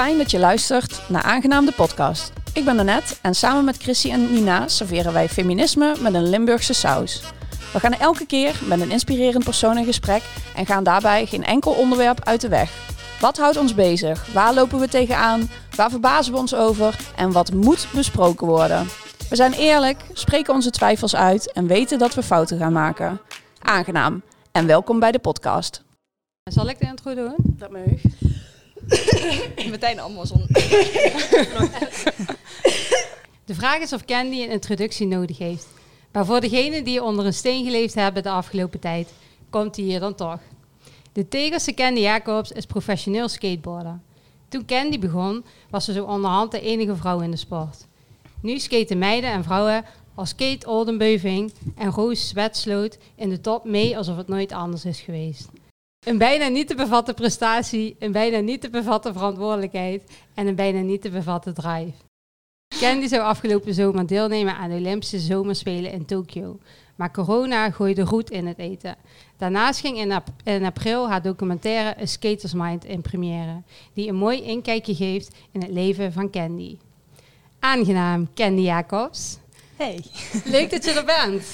Fijn 0.00 0.18
dat 0.18 0.30
je 0.30 0.38
luistert 0.38 1.02
naar 1.08 1.22
Aangenaam 1.22 1.64
de 1.66 1.72
podcast. 1.72 2.32
Ik 2.54 2.64
ben 2.64 2.78
Annette 2.78 3.14
en 3.22 3.34
samen 3.34 3.64
met 3.64 3.76
Chrissy 3.76 4.10
en 4.10 4.32
Nina 4.32 4.68
serveren 4.68 5.12
wij 5.12 5.28
feminisme 5.28 5.96
met 6.00 6.14
een 6.14 6.28
Limburgse 6.28 6.72
saus. 6.72 7.22
We 7.72 7.80
gaan 7.80 7.92
elke 7.92 8.26
keer 8.26 8.60
met 8.64 8.80
een 8.80 8.90
inspirerend 8.90 9.44
persoon 9.44 9.78
in 9.78 9.84
gesprek 9.84 10.22
en 10.56 10.66
gaan 10.66 10.84
daarbij 10.84 11.26
geen 11.26 11.44
enkel 11.44 11.72
onderwerp 11.72 12.24
uit 12.24 12.40
de 12.40 12.48
weg. 12.48 12.72
Wat 13.20 13.38
houdt 13.38 13.56
ons 13.56 13.74
bezig? 13.74 14.32
Waar 14.32 14.54
lopen 14.54 14.78
we 14.78 14.88
tegenaan? 14.88 15.50
Waar 15.76 15.90
verbazen 15.90 16.32
we 16.32 16.38
ons 16.38 16.54
over? 16.54 16.96
En 17.16 17.32
wat 17.32 17.52
moet 17.52 17.86
besproken 17.94 18.46
worden? 18.46 18.86
We 19.28 19.36
zijn 19.36 19.52
eerlijk, 19.52 20.04
spreken 20.12 20.54
onze 20.54 20.70
twijfels 20.70 21.16
uit 21.16 21.52
en 21.52 21.66
weten 21.66 21.98
dat 21.98 22.14
we 22.14 22.22
fouten 22.22 22.58
gaan 22.58 22.72
maken. 22.72 23.20
Aangenaam 23.58 24.22
en 24.52 24.66
welkom 24.66 25.00
bij 25.00 25.12
de 25.12 25.18
podcast. 25.18 25.82
Zal 26.50 26.68
ik 26.68 26.78
de 26.78 26.86
intro 26.86 27.14
doen? 27.14 27.34
Dat 27.38 27.70
mag. 27.70 28.29
Meteen 29.70 30.00
allemaal 30.00 30.26
zo'n... 30.26 30.46
De 33.44 33.54
vraag 33.54 33.80
is 33.80 33.92
of 33.92 34.04
Candy 34.04 34.42
een 34.42 34.50
introductie 34.50 35.06
nodig 35.06 35.38
heeft. 35.38 35.66
Maar 36.12 36.26
voor 36.26 36.40
degenen 36.40 36.84
die 36.84 37.02
onder 37.02 37.26
een 37.26 37.34
steen 37.34 37.64
geleefd 37.64 37.94
hebben 37.94 38.22
de 38.22 38.30
afgelopen 38.30 38.80
tijd, 38.80 39.08
komt 39.50 39.76
hij 39.76 39.84
hier 39.84 40.00
dan 40.00 40.14
toch. 40.14 40.38
De 41.12 41.28
Tegerse 41.28 41.74
Candy 41.74 42.00
Jacobs 42.00 42.52
is 42.52 42.66
professioneel 42.66 43.28
skateboarder. 43.28 43.98
Toen 44.48 44.64
Candy 44.64 44.98
begon, 44.98 45.44
was 45.70 45.84
ze 45.84 45.92
zo 45.92 46.04
onderhand 46.04 46.50
de 46.50 46.60
enige 46.60 46.96
vrouw 46.96 47.20
in 47.20 47.30
de 47.30 47.36
sport. 47.36 47.86
Nu 48.42 48.58
skaten 48.58 48.98
meiden 48.98 49.30
en 49.30 49.44
vrouwen 49.44 49.84
als 50.14 50.34
Kate 50.34 50.66
Oldenbeuving 50.66 51.52
en 51.76 51.90
Roos 51.90 52.28
Zwetsloot 52.28 52.98
in 53.14 53.28
de 53.28 53.40
top 53.40 53.64
mee 53.64 53.96
alsof 53.96 54.16
het 54.16 54.28
nooit 54.28 54.52
anders 54.52 54.84
is 54.84 55.00
geweest. 55.00 55.48
Een 56.06 56.18
bijna 56.18 56.48
niet 56.48 56.68
te 56.68 56.74
bevatten 56.74 57.14
prestatie, 57.14 57.96
een 57.98 58.12
bijna 58.12 58.38
niet 58.38 58.60
te 58.60 58.70
bevatten 58.70 59.12
verantwoordelijkheid 59.12 60.02
en 60.34 60.46
een 60.46 60.54
bijna 60.54 60.80
niet 60.80 61.02
te 61.02 61.10
bevatten 61.10 61.54
drive. 61.54 61.92
Candy 62.78 63.06
zou 63.06 63.22
afgelopen 63.22 63.74
zomer 63.74 64.06
deelnemen 64.06 64.56
aan 64.56 64.70
de 64.70 64.76
Olympische 64.76 65.18
Zomerspelen 65.18 65.92
in 65.92 66.04
Tokio. 66.04 66.58
Maar 66.96 67.12
corona 67.12 67.70
gooide 67.70 68.02
roet 68.02 68.30
in 68.30 68.46
het 68.46 68.58
eten. 68.58 68.96
Daarnaast 69.36 69.80
ging 69.80 69.98
in, 69.98 70.12
ap- 70.12 70.28
in 70.44 70.64
april 70.64 71.08
haar 71.08 71.22
documentaire 71.22 72.00
A 72.02 72.06
Skater's 72.06 72.54
Mind 72.54 72.84
in 72.84 73.00
première, 73.00 73.62
die 73.94 74.08
een 74.08 74.14
mooi 74.16 74.42
inkijkje 74.42 74.94
geeft 74.94 75.34
in 75.52 75.60
het 75.62 75.70
leven 75.70 76.12
van 76.12 76.30
Candy. 76.30 76.78
Aangenaam, 77.58 78.28
Candy 78.34 78.62
Jacobs. 78.62 79.38
Hey. 79.76 80.04
Leuk 80.44 80.70
dat 80.70 80.84
je 80.84 80.90
er 80.90 81.04
bent. 81.04 81.44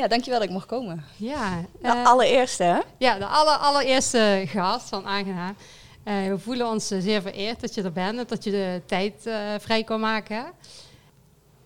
Ja, 0.00 0.08
dankjewel 0.08 0.38
dat 0.38 0.48
ik 0.48 0.54
mocht 0.54 0.66
komen. 0.66 1.04
Ja, 1.16 1.64
De 1.80 1.88
eh, 1.88 2.04
allereerste, 2.06 2.62
hè? 2.62 2.78
ja 2.98 3.18
de 3.18 3.26
aller, 3.26 3.54
allereerste 3.54 4.44
gast 4.46 4.88
van 4.88 5.06
Aangenaam. 5.06 5.56
Eh, 6.04 6.14
we 6.28 6.38
voelen 6.38 6.66
ons 6.68 6.90
eh, 6.90 7.00
zeer 7.00 7.22
vereerd 7.22 7.60
dat 7.60 7.74
je 7.74 7.82
er 7.82 7.92
bent 7.92 8.18
en 8.18 8.24
dat 8.26 8.44
je 8.44 8.50
de 8.50 8.82
tijd 8.86 9.26
eh, 9.26 9.34
vrij 9.58 9.84
kon 9.84 10.00
maken. 10.00 10.44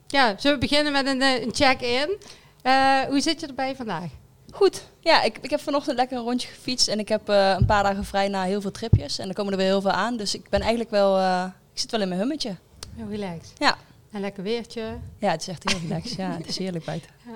Ja, 0.06 0.34
zullen 0.38 0.58
we 0.60 0.66
beginnen 0.66 0.92
met 0.92 1.06
een, 1.06 1.22
een 1.22 1.54
check-in? 1.54 2.16
Eh, 2.62 3.00
hoe 3.00 3.20
zit 3.20 3.40
je 3.40 3.46
erbij 3.46 3.76
vandaag? 3.76 4.10
Goed. 4.52 4.84
Ja, 5.00 5.22
ik, 5.22 5.38
ik 5.40 5.50
heb 5.50 5.60
vanochtend 5.60 5.96
lekker 5.96 6.16
een 6.16 6.22
rondje 6.24 6.48
gefietst 6.48 6.88
en 6.88 6.98
ik 6.98 7.08
heb 7.08 7.28
eh, 7.28 7.54
een 7.58 7.66
paar 7.66 7.82
dagen 7.82 8.04
vrij 8.04 8.28
na 8.28 8.42
heel 8.44 8.60
veel 8.60 8.70
tripjes. 8.70 9.18
En 9.18 9.28
er 9.28 9.34
komen 9.34 9.52
er 9.52 9.58
weer 9.58 9.66
heel 9.66 9.80
veel 9.80 9.90
aan, 9.90 10.16
dus 10.16 10.34
ik 10.34 10.48
ben 10.48 10.60
eigenlijk 10.60 10.90
wel... 10.90 11.18
eh, 11.18 11.44
ik 11.72 11.80
zit 11.80 11.90
wel 11.90 12.00
in 12.00 12.08
mijn 12.08 12.20
hummetje. 12.20 12.56
Ja, 12.96 13.04
relax. 13.10 13.48
Ja. 13.58 13.76
En 14.12 14.20
lekker 14.20 14.42
weertje. 14.42 14.82
Ja, 15.18 15.30
het 15.30 15.40
is 15.40 15.48
echt 15.48 15.70
heel 15.70 15.80
relaxed. 15.88 16.16
Ja, 16.16 16.30
het 16.30 16.46
is 16.46 16.58
heerlijk 16.58 16.84
buiten. 16.84 17.10
Eh, 17.26 17.32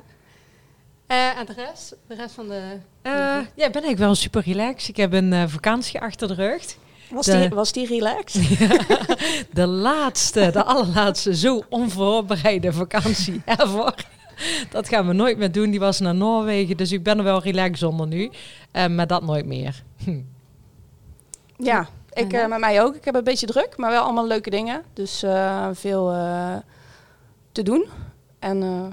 en 1.17 1.47
de 1.47 1.53
rest? 1.57 1.97
De 2.07 2.15
rest 2.15 2.35
van 2.35 2.49
de... 2.49 2.77
Eh, 3.03 3.13
ja, 3.13 3.41
ik 3.41 3.55
ben 3.55 3.65
eigenlijk 3.83 3.99
wel 3.99 4.15
super 4.15 4.43
relaxed. 4.43 4.89
Ik 4.89 4.97
heb 4.97 5.13
een 5.13 5.33
eh, 5.33 5.43
vakantie 5.47 6.01
achter 6.01 6.29
de 6.29 6.35
rug. 6.35 6.77
Was, 7.11 7.27
De- 7.27 7.39
die, 7.41 7.49
was 7.49 7.73
die 7.73 7.87
relaxed? 7.87 8.59
De 9.53 9.67
laatste, 9.67 10.51
de 10.53 10.65
allerlaatste, 10.65 11.37
zo 11.37 11.63
onvoorbereide 11.69 12.73
vakantie 12.73 13.43
ever. 13.59 14.07
Dat 14.71 14.89
gaan 14.89 15.07
we 15.07 15.13
nooit 15.13 15.39
meer 15.39 15.53
doen. 15.53 15.71
Die 15.71 15.81
was 15.81 16.01
naar 16.01 16.15
Noorwegen, 16.15 16.77
dus 16.77 16.93
ik 16.93 17.03
ben 17.03 17.19
er 17.19 17.25
wel 17.25 17.43
relaxed 17.43 17.89
onder 17.89 18.07
nu. 18.07 18.31
Eh, 18.71 18.87
maar 18.87 19.07
dat 19.07 19.23
nooit 19.23 19.47
meer. 19.47 19.83
Hm. 20.05 20.21
Ja, 21.57 21.89
ik, 22.13 22.33
eh, 22.33 22.47
met 22.47 22.59
mij 22.59 22.83
ook. 22.83 22.95
Ik 22.95 23.05
heb 23.05 23.15
een 23.15 23.25
beetje 23.25 23.47
druk, 23.47 23.77
maar 23.77 23.91
wel 23.91 24.03
allemaal 24.03 24.27
leuke 24.27 24.51
dingen. 24.51 24.83
Dus 24.93 25.23
eh, 25.23 25.69
veel 25.73 26.13
eh, 26.13 26.57
te 27.53 27.63
doen. 27.63 27.87
En 28.39 28.63
eh, 28.63 28.85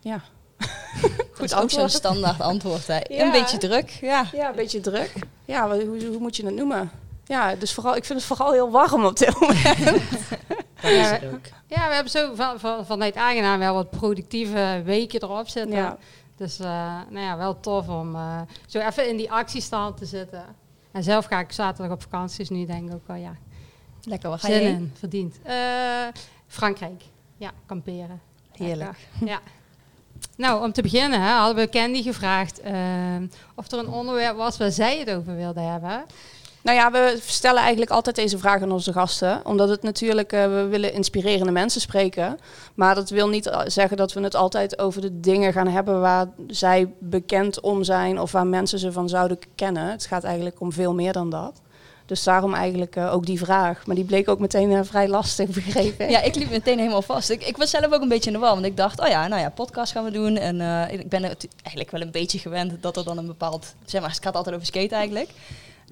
ja. 0.00 0.22
Goed 1.32 1.44
is 1.44 1.54
ook 1.54 1.70
zo'n 1.70 1.88
standaard 1.88 2.40
antwoord. 2.40 2.86
Hè. 2.86 2.94
Ja. 3.08 3.24
Een 3.24 3.30
beetje 3.30 3.58
druk, 3.58 3.90
ja. 3.90 4.24
Ja, 4.32 4.48
een 4.48 4.54
beetje 4.56 4.80
druk. 4.80 5.12
Ja, 5.44 5.68
wat- 5.68 5.82
hoe, 5.82 6.04
hoe 6.06 6.18
moet 6.18 6.36
je 6.36 6.44
het 6.46 6.54
noemen? 6.54 6.90
Ja, 7.24 7.54
dus 7.54 7.72
vooral, 7.74 7.96
ik 7.96 8.04
vind 8.04 8.18
het 8.18 8.28
vooral 8.28 8.52
heel 8.52 8.70
warm 8.70 9.04
op 9.04 9.16
dit 9.16 9.40
moment. 9.40 9.64
Dat 10.82 10.90
is 10.90 10.96
Ja, 11.08 11.12
het 11.12 11.24
ook. 11.34 11.44
Ja, 11.66 11.88
we 11.88 11.94
hebben 11.94 12.12
zo 12.12 12.34
van, 12.34 12.60
van, 12.60 12.86
vanuit 12.86 13.14
Aangenaam 13.16 13.58
wel 13.58 13.74
wat 13.74 13.90
productieve 13.90 14.82
weken 14.84 15.22
erop 15.22 15.48
zitten. 15.48 15.76
Ja. 15.76 15.96
Dus 16.36 16.58
eh, 16.58 16.66
nou 17.10 17.18
ja, 17.24 17.36
wel 17.36 17.60
tof 17.60 17.88
om 17.88 18.14
eh, 18.14 18.40
zo 18.66 18.78
even 18.78 19.08
in 19.08 19.16
die 19.16 19.30
actiestand 19.32 19.96
te 19.96 20.06
zitten. 20.06 20.44
En 20.92 21.02
zelf 21.02 21.24
ga 21.24 21.38
ik 21.40 21.52
zaterdag 21.52 21.92
op 21.94 22.02
vakantie, 22.02 22.38
dus 22.38 22.48
nu 22.48 22.66
denk 22.66 22.88
ik 22.88 22.94
ook 22.94 23.06
wel, 23.06 23.16
ja, 23.16 23.36
Lekker, 24.02 24.28
waar 24.28 24.38
ga 24.38 24.48
je 24.48 24.60
in, 24.60 24.92
verdiend. 24.98 25.38
Eh, 25.42 25.54
Frankrijk, 26.46 27.02
ja, 27.36 27.50
kamperen. 27.66 28.20
Heerlijk. 28.52 28.96
Lekker. 29.20 29.28
Ja. 29.28 29.40
Nou, 30.36 30.64
om 30.64 30.72
te 30.72 30.82
beginnen 30.82 31.20
hè, 31.20 31.30
hadden 31.30 31.64
we 31.64 31.70
Candy 31.70 32.02
gevraagd 32.02 32.60
eh, 32.60 32.74
of 33.54 33.70
er 33.72 33.78
een 33.78 33.88
onderwerp 33.88 34.36
was 34.36 34.56
waar 34.56 34.70
zij 34.70 34.98
het 34.98 35.10
over 35.10 35.36
wilde 35.36 35.60
hebben. 35.60 36.04
Nou 36.66 36.78
ja, 36.78 36.90
we 36.90 37.18
stellen 37.20 37.60
eigenlijk 37.60 37.90
altijd 37.90 38.16
deze 38.16 38.38
vraag 38.38 38.62
aan 38.62 38.72
onze 38.72 38.92
gasten. 38.92 39.40
Omdat 39.44 39.68
het 39.68 39.82
natuurlijk, 39.82 40.32
eh, 40.32 40.46
we 40.46 40.66
willen 40.66 40.92
inspirerende 40.92 41.52
mensen 41.52 41.80
spreken. 41.80 42.38
Maar 42.74 42.94
dat 42.94 43.10
wil 43.10 43.28
niet 43.28 43.46
eh, 43.46 43.60
zeggen 43.64 43.96
dat 43.96 44.12
we 44.12 44.20
het 44.20 44.34
altijd 44.34 44.78
over 44.78 45.00
de 45.00 45.20
dingen 45.20 45.52
gaan 45.52 45.68
hebben 45.68 46.00
waar 46.00 46.26
zij 46.46 46.92
bekend 46.98 47.60
om 47.60 47.84
zijn. 47.84 48.20
Of 48.20 48.32
waar 48.32 48.46
mensen 48.46 48.78
ze 48.78 48.92
van 48.92 49.08
zouden 49.08 49.38
kennen. 49.54 49.90
Het 49.90 50.06
gaat 50.06 50.24
eigenlijk 50.24 50.60
om 50.60 50.72
veel 50.72 50.94
meer 50.94 51.12
dan 51.12 51.30
dat. 51.30 51.60
Dus 52.06 52.22
daarom 52.22 52.54
eigenlijk 52.54 52.96
eh, 52.96 53.12
ook 53.12 53.26
die 53.26 53.38
vraag. 53.38 53.86
Maar 53.86 53.94
die 53.94 54.04
bleek 54.04 54.28
ook 54.28 54.38
meteen 54.38 54.72
eh, 54.72 54.80
vrij 54.82 55.08
lastig, 55.08 55.48
begrepen. 55.48 56.10
Ja, 56.10 56.22
ik 56.22 56.34
liep 56.34 56.50
meteen 56.50 56.78
helemaal 56.78 57.02
vast. 57.02 57.30
Ik, 57.30 57.46
ik 57.46 57.56
was 57.56 57.70
zelf 57.70 57.92
ook 57.92 58.02
een 58.02 58.08
beetje 58.08 58.30
in 58.30 58.36
de 58.36 58.42
war, 58.42 58.54
want 58.54 58.66
ik 58.66 58.76
dacht, 58.76 59.00
oh 59.00 59.08
ja, 59.08 59.28
nou 59.28 59.40
ja, 59.40 59.50
podcast 59.50 59.92
gaan 59.92 60.04
we 60.04 60.10
doen. 60.10 60.36
En 60.36 60.60
eh, 60.60 60.98
ik 60.98 61.08
ben 61.08 61.22
het 61.22 61.48
eigenlijk 61.62 61.90
wel 61.90 62.00
een 62.00 62.10
beetje 62.10 62.38
gewend 62.38 62.82
dat 62.82 62.96
er 62.96 63.04
dan 63.04 63.18
een 63.18 63.26
bepaald, 63.26 63.74
zeg 63.84 64.00
maar, 64.00 64.10
het 64.10 64.22
gaat 64.22 64.36
altijd 64.36 64.54
over 64.54 64.66
skate 64.66 64.94
eigenlijk. 64.94 65.30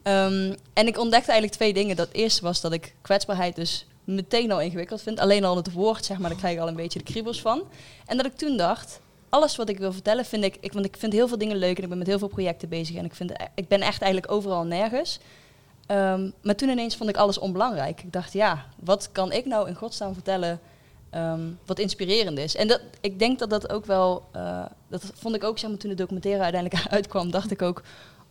Ehm, 0.02 0.54
en 0.72 0.86
ik 0.86 0.98
ontdekte 0.98 1.30
eigenlijk 1.30 1.52
twee 1.52 1.72
dingen. 1.72 1.96
Dat 1.96 2.08
eerste 2.12 2.42
was 2.42 2.60
dat 2.60 2.72
ik 2.72 2.94
kwetsbaarheid 3.02 3.56
dus 3.56 3.86
meteen 4.04 4.52
al 4.52 4.60
ingewikkeld 4.60 5.02
vind. 5.02 5.20
Alleen 5.20 5.44
al 5.44 5.56
het 5.56 5.72
woord, 5.72 6.04
zeg 6.04 6.18
maar, 6.18 6.30
daar 6.30 6.38
krijg 6.38 6.54
ik 6.54 6.60
al 6.60 6.68
een 6.68 6.76
beetje 6.76 6.98
de 6.98 7.04
kriebels 7.04 7.40
van. 7.40 7.62
En 8.06 8.16
dat 8.16 8.26
ik 8.26 8.36
toen 8.36 8.56
dacht, 8.56 9.00
alles 9.28 9.56
wat 9.56 9.68
ik 9.68 9.78
wil 9.78 9.92
vertellen 9.92 10.24
vind 10.24 10.44
ik, 10.44 10.56
ik 10.60 10.72
want 10.72 10.84
ik 10.84 10.96
vind 10.98 11.12
heel 11.12 11.28
veel 11.28 11.38
dingen 11.38 11.56
leuk 11.56 11.76
en 11.76 11.82
ik 11.82 11.88
ben 11.88 11.98
met 11.98 12.06
heel 12.06 12.18
veel 12.18 12.28
projecten 12.28 12.68
bezig. 12.68 12.96
En 12.96 13.04
ik, 13.04 13.14
vind, 13.14 13.32
ik 13.54 13.68
ben 13.68 13.80
echt 13.80 14.02
eigenlijk 14.02 14.32
overal 14.32 14.60
en 14.60 14.68
nergens. 14.68 15.18
Ehm, 15.86 16.30
maar 16.42 16.54
toen 16.54 16.68
ineens 16.68 16.96
vond 16.96 17.10
ik 17.10 17.16
alles 17.16 17.38
onbelangrijk. 17.38 18.02
Ik 18.02 18.12
dacht, 18.12 18.32
ja, 18.32 18.64
wat 18.78 19.08
kan 19.12 19.32
ik 19.32 19.44
nou 19.44 19.68
in 19.68 19.74
godsnaam 19.74 20.14
vertellen 20.14 20.60
ehm, 21.10 21.40
wat 21.66 21.78
inspirerend 21.78 22.38
is? 22.38 22.56
En 22.56 22.68
dat, 22.68 22.80
ik 23.00 23.18
denk 23.18 23.38
dat 23.38 23.50
dat 23.50 23.72
ook 23.72 23.86
wel, 23.86 24.24
eh, 24.32 24.64
dat 24.88 25.02
vond 25.14 25.34
ik 25.34 25.44
ook, 25.44 25.58
zeg 25.58 25.70
maar, 25.70 25.78
toen 25.78 25.90
de 25.90 25.96
documentaire 25.96 26.42
uiteindelijk 26.42 26.86
uitkwam, 26.98 27.30
dacht 27.30 27.50
ik 27.50 27.62
ook, 27.62 27.82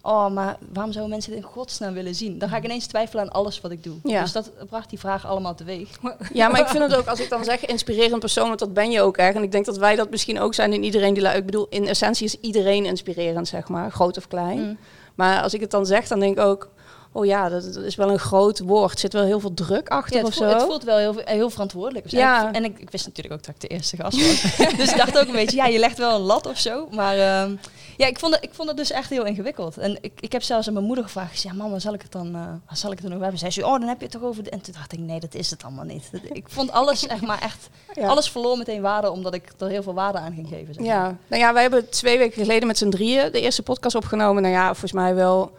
oh, 0.02 0.30
maar 0.30 0.58
waarom 0.74 0.92
zouden 0.92 1.14
mensen 1.14 1.32
dit 1.32 1.42
in 1.42 1.48
godsnaam 1.48 1.94
willen 1.94 2.16
zien? 2.16 2.40
Dan 2.40 2.50
ga 2.50 2.58
ik 2.58 2.64
ineens 2.64 2.86
twijfelen 2.86 3.24
aan 3.24 3.32
alles 3.32 3.62
wat 3.62 3.72
ik 3.72 3.84
doe. 3.84 3.96
Ja. 4.04 4.22
Dus 4.22 4.32
dat 4.32 4.52
bracht 4.70 4.90
die 4.90 5.00
vraag 5.00 5.26
allemaal 5.26 5.56
teweeg. 5.56 5.90
Ja, 6.34 6.48
maar 6.48 6.60
ik 6.60 6.68
vind 6.68 6.84
het 6.84 6.96
ook, 6.96 7.08
als 7.08 7.20
ik 7.20 7.30
dan 7.30 7.44
zeg 7.44 7.66
inspirerend 7.66 8.20
persoon, 8.20 8.48
want 8.48 8.60
dat 8.60 8.74
ben 8.74 8.92
je 8.92 9.02
ook 9.02 9.18
echt. 9.18 9.36
En 9.36 9.44
ik 9.44 9.52
denk 9.52 9.66
dat 9.66 9.78
wij 9.78 9.96
dat 9.96 10.10
misschien 10.10 10.40
ook 10.40 10.54
zijn 10.54 10.74
in 10.74 10.84
iedereen 10.84 11.14
die... 11.14 11.28
Ik 11.28 11.46
bedoel, 11.46 11.68
in 11.70 11.88
essentie 11.88 12.26
is 12.26 12.40
iedereen 12.40 12.86
inspirerend, 12.86 13.48
zeg 13.48 13.68
maar. 13.68 13.92
Groot 13.92 14.18
of 14.18 14.28
klein. 14.28 14.60
Mm. 14.60 14.78
Maar 15.16 15.42
als 15.42 15.54
ik 15.54 15.62
het 15.62 15.72
dan 15.72 15.86
zeg, 15.86 16.08
dan 16.08 16.20
denk 16.20 16.38
ik 16.38 16.44
ook... 16.44 16.70
Oh 17.16 17.26
ja, 17.26 17.50
dat, 17.50 17.74
dat 17.74 17.84
is 17.84 17.96
wel 17.96 18.10
een 18.10 18.20
groot 18.20 18.60
woord. 18.60 18.92
Er 18.94 19.00
zit 19.00 19.14
wel 19.14 19.24
heel 19.24 19.40
veel 19.40 19.54
druk 19.54 19.90
achter 19.90 20.16
Ja, 20.16 20.22
of 20.22 20.28
het, 20.28 20.38
zo. 20.38 20.44
het 20.44 20.64
voelt 20.64 20.84
wel 20.84 20.98
heel, 20.98 21.16
heel 21.26 21.50
verantwoordelijk. 21.50 22.10
zo. 22.10 22.18
Ja. 22.18 22.52
En 22.52 22.64
ik, 22.64 22.80
ik 22.80 22.90
wist 22.90 23.06
natuurlijk 23.06 23.36
ook 23.36 23.46
dat 23.46 23.56
ik 23.56 23.62
de 23.62 23.68
eerste 23.68 23.98
gast 23.98 24.18
was. 24.18 24.58
dus 24.78 24.92
ik 24.92 24.98
dacht 24.98 25.18
ook 25.20 25.28
een 25.28 25.34
beetje, 25.34 25.56
ja, 25.58 25.66
je 25.66 25.80
legt 25.80 25.98
wel 25.98 26.16
een 26.16 26.22
lat 26.22 26.46
of 26.48 26.60
zo. 26.60 26.88
Maar 26.92 27.18
ehm, 27.18 27.56
ja, 27.98 28.08
ik 28.08 28.20
vond, 28.20 28.34
het, 28.34 28.44
ik 28.44 28.54
vond 28.54 28.68
het 28.68 28.78
dus 28.78 28.92
echt 28.92 29.10
heel 29.10 29.26
ingewikkeld. 29.26 29.78
En 29.78 29.98
ik, 30.02 30.12
ik 30.20 30.32
heb 30.32 30.44
zelfs 30.44 30.68
aan 30.68 30.74
mijn 30.74 30.86
moeder 30.86 31.04
gevraagd. 31.04 31.42
Ja, 31.42 31.54
mama, 31.54 31.80
zal 31.80 31.94
ik 31.94 32.02
het 32.02 32.12
dan, 32.12 32.32
waar 32.32 32.78
zal 32.78 32.92
ik 32.92 32.98
het 32.98 33.06
dan 33.06 33.12
over 33.12 33.22
hebben? 33.22 33.40
Zij 33.40 33.52
zei, 33.52 33.66
oh, 33.66 33.80
dan 33.80 33.88
heb 33.88 33.98
je 33.98 34.04
het 34.04 34.14
toch 34.14 34.24
over... 34.24 34.44
de-" 34.44 34.50
En 34.50 34.62
toen 34.62 34.74
dacht 34.74 34.94
ik, 34.94 35.00
nee, 35.00 35.20
dat 35.20 35.34
is 35.34 35.50
het 35.50 35.64
allemaal 35.64 35.86
niet. 35.86 36.10
Ik 36.32 36.46
vond 36.48 36.72
alles, 36.72 37.08
echt 37.08 37.22
maar 37.22 37.42
echt... 37.42 37.70
Ja. 37.94 38.08
Alles 38.08 38.30
verloor 38.30 38.58
meteen 38.58 38.82
waarde, 38.82 39.12
omdat 39.12 39.34
ik 39.34 39.54
er 39.58 39.68
heel 39.68 39.84
veel 39.84 39.94
waarde 39.94 40.18
aan 40.18 40.34
ging 40.34 40.48
geven. 40.48 40.74
zeg 40.74 40.84
maar. 40.84 40.94
Ja, 40.96 41.18
nou 41.28 41.42
ja, 41.42 41.54
wij 41.54 41.62
hebben 41.62 41.90
twee 41.90 42.18
weken 42.18 42.42
geleden 42.42 42.68
met 42.68 42.78
z'n 42.78 42.90
drieën 42.90 43.32
de 43.32 43.42
eerste 43.42 43.64
podcast 43.64 43.96
opgenomen. 43.96 44.42
Nou 44.42 44.54
ja, 44.54 44.66
volgens 44.66 44.92
mij 44.92 45.16
wel 45.16 45.52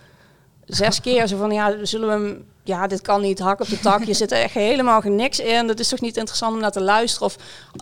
zes 0.66 1.00
keer. 1.00 1.26
Zo 1.26 1.37
van, 1.37 1.50
ja, 1.50 1.75
zullen 1.82 2.08
we 2.08 2.14
hem... 2.14 2.44
Ja, 2.62 2.87
dit 2.87 3.00
kan 3.00 3.20
niet, 3.20 3.38
hak 3.38 3.61
op 3.61 3.69
de 3.69 3.81
tak. 3.81 4.05
Je 4.05 4.14
zit 4.14 4.32
er 4.32 4.38
echt 4.38 4.55
helemaal 4.55 5.00
niks 5.05 5.38
in. 5.38 5.66
Dat 5.66 5.78
is 5.78 5.88
toch 5.88 6.00
niet 6.00 6.16
interessant 6.16 6.55
om 6.55 6.61
naar 6.61 6.72
te 6.72 6.82
luisteren? 6.82 7.26
Of 7.26 7.37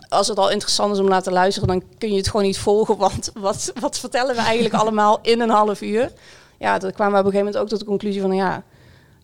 als 0.09 0.27
het 0.27 0.37
al 0.37 0.51
interessant 0.51 0.93
is 0.93 0.99
om 0.99 1.09
naar 1.09 1.23
te 1.23 1.31
luisteren, 1.31 1.67
dan 1.67 1.83
kun 1.97 2.11
je 2.11 2.17
het 2.17 2.27
gewoon 2.27 2.45
niet 2.45 2.59
volgen. 2.59 2.97
Want 2.97 3.31
wat, 3.33 3.73
wat 3.79 3.99
vertellen 3.99 4.35
we 4.35 4.41
eigenlijk 4.41 4.75
allemaal 4.75 5.19
in 5.21 5.41
een 5.41 5.49
half 5.49 5.81
uur? 5.81 6.11
Ja, 6.59 6.77
toen 6.77 6.91
kwamen 6.91 7.13
we 7.13 7.19
op 7.19 7.25
een 7.25 7.31
gegeven 7.31 7.45
moment 7.45 7.57
ook 7.57 7.69
tot 7.69 7.79
de 7.79 7.85
conclusie 7.85 8.21
van, 8.21 8.35
ja... 8.35 8.63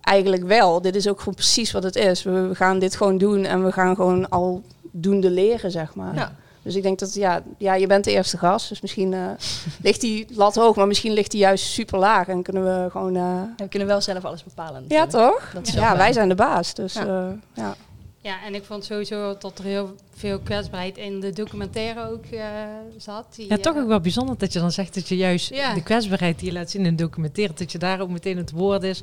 eigenlijk 0.01 0.44
wel. 0.44 0.81
Dit 0.81 0.95
is 0.95 1.07
ook 1.07 1.19
gewoon 1.19 1.33
precies 1.33 1.71
wat 1.71 1.83
het 1.83 1.95
is. 1.95 2.23
We, 2.23 2.31
we 2.47 2.55
gaan 2.55 2.79
dit 2.79 2.95
gewoon 2.95 3.17
doen 3.17 3.45
en 3.45 3.65
we 3.65 3.71
gaan 3.71 3.95
gewoon 3.95 4.29
al 4.29 4.63
doende 4.91 5.29
leren, 5.29 5.71
zeg 5.71 5.95
maar. 5.95 6.15
Ja. 6.15 6.35
Dus 6.61 6.75
ik 6.75 6.83
denk 6.83 7.00
dat, 7.00 7.13
ja, 7.13 7.44
ja, 7.57 7.73
je 7.75 7.88
bent 7.88 8.03
de 8.03 8.11
eerste 8.11 8.38
gast. 8.38 8.69
Dus 8.69 8.81
misschien 8.81 9.13
eh, 9.13 9.29
ligt 9.81 10.01
die 10.01 10.25
lat 10.29 10.56
hoog, 10.56 10.75
maar 10.75 10.88
misschien 10.88 11.13
ligt 11.13 11.31
die 11.31 11.39
juist 11.39 11.65
super 11.65 12.00
laag. 12.00 12.27
En 12.27 12.41
kunnen 12.44 12.63
we 12.63 12.89
gewoon... 12.91 13.15
eh, 13.15 13.21
En 13.21 13.53
we 13.57 13.67
kunnen 13.67 13.88
wel 13.88 14.01
zelf 14.01 14.25
alles 14.25 14.44
bepalen. 14.44 14.85
ja, 14.88 15.07
toch? 15.07 15.51
Dat 15.53 15.69
Ja, 15.69 15.97
wij 15.97 16.13
zijn 16.13 16.29
de 16.29 16.35
baas. 16.35 16.73
Dus 16.73 16.94
Ja. 16.94 17.03
ja. 17.06 17.35
ja. 17.53 17.75
Ja, 18.21 18.44
en 18.45 18.56
ik 18.56 18.63
vond 18.63 18.85
sowieso 18.85 19.35
dat 19.39 19.59
er 19.59 19.63
heel 19.65 19.95
veel 20.15 20.39
kwetsbaarheid 20.39 20.97
in 20.97 21.19
de 21.19 21.31
documentaire 21.31 22.09
ook 22.11 22.25
eh, 22.25 22.41
zat. 22.97 23.25
Die, 23.35 23.50
Ja, 23.50 23.57
toch 23.57 23.75
eh, 23.75 23.81
ook 23.81 23.88
wel 23.88 24.00
bijzonder 24.00 24.38
dat 24.38 24.53
je 24.53 24.59
dan 24.59 24.71
zegt 24.71 24.94
dat 24.94 25.07
je 25.07 25.15
juist 25.17 25.50
Ja. 25.50 25.73
de 25.73 25.83
kwetsbaarheid 25.83 26.39
die 26.39 26.47
je 26.47 26.53
laat 26.53 26.69
zien 26.69 26.81
in 26.81 26.88
een 26.88 26.95
documentaire, 26.95 27.53
dat 27.53 27.71
je 27.71 27.77
daar 27.77 28.00
ook 28.00 28.09
meteen 28.09 28.38
het 28.38 28.51
woord 28.51 28.83
is 28.83 29.01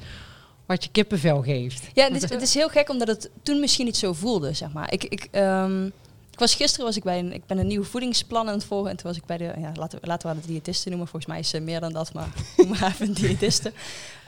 wat 0.66 0.84
je 0.84 0.90
kippenvel 0.90 1.42
geeft. 1.42 1.82
Ja, 1.94 2.04
het 2.04 2.22
is, 2.22 2.30
het 2.30 2.42
is 2.42 2.54
heel 2.54 2.68
gek 2.68 2.88
omdat 2.88 3.08
het 3.08 3.30
toen 3.42 3.60
misschien 3.60 3.84
niet 3.84 3.96
zo 3.96 4.12
voelde, 4.12 4.52
zeg 4.52 4.72
maar. 4.72 4.92
Ik, 4.92 5.04
ik, 5.04 5.28
ehm, 5.30 5.88
ik 6.36 6.42
was 6.42 6.54
gisteren 6.54 6.86
was 6.86 6.96
ik 6.96 7.02
bij 7.02 7.18
een, 7.18 7.32
ik 7.32 7.46
ben 7.46 7.58
een 7.58 7.66
nieuw 7.66 7.82
voedingsplan 7.84 8.48
aan 8.48 8.54
het 8.54 8.64
volgen 8.64 8.90
en 8.90 8.96
toen 8.96 9.06
was 9.06 9.16
ik 9.16 9.24
bij 9.26 9.36
de, 9.36 9.44
ja, 9.58 9.70
laten, 9.74 9.98
we- 10.00 10.06
laten 10.06 10.28
we 10.28 10.34
haar 10.34 10.42
de 10.46 10.52
diëtiste 10.52 10.88
noemen. 10.88 11.06
Volgens 11.08 11.32
mij 11.32 11.40
is 11.40 11.48
ze 11.48 11.60
meer 11.60 11.80
dan 11.80 11.92
dat, 11.92 12.12
maar 12.12 12.28
noem 12.56 12.68
maar 12.68 12.84
even 12.86 13.06
een 13.06 13.14
diëtiste. 13.14 13.72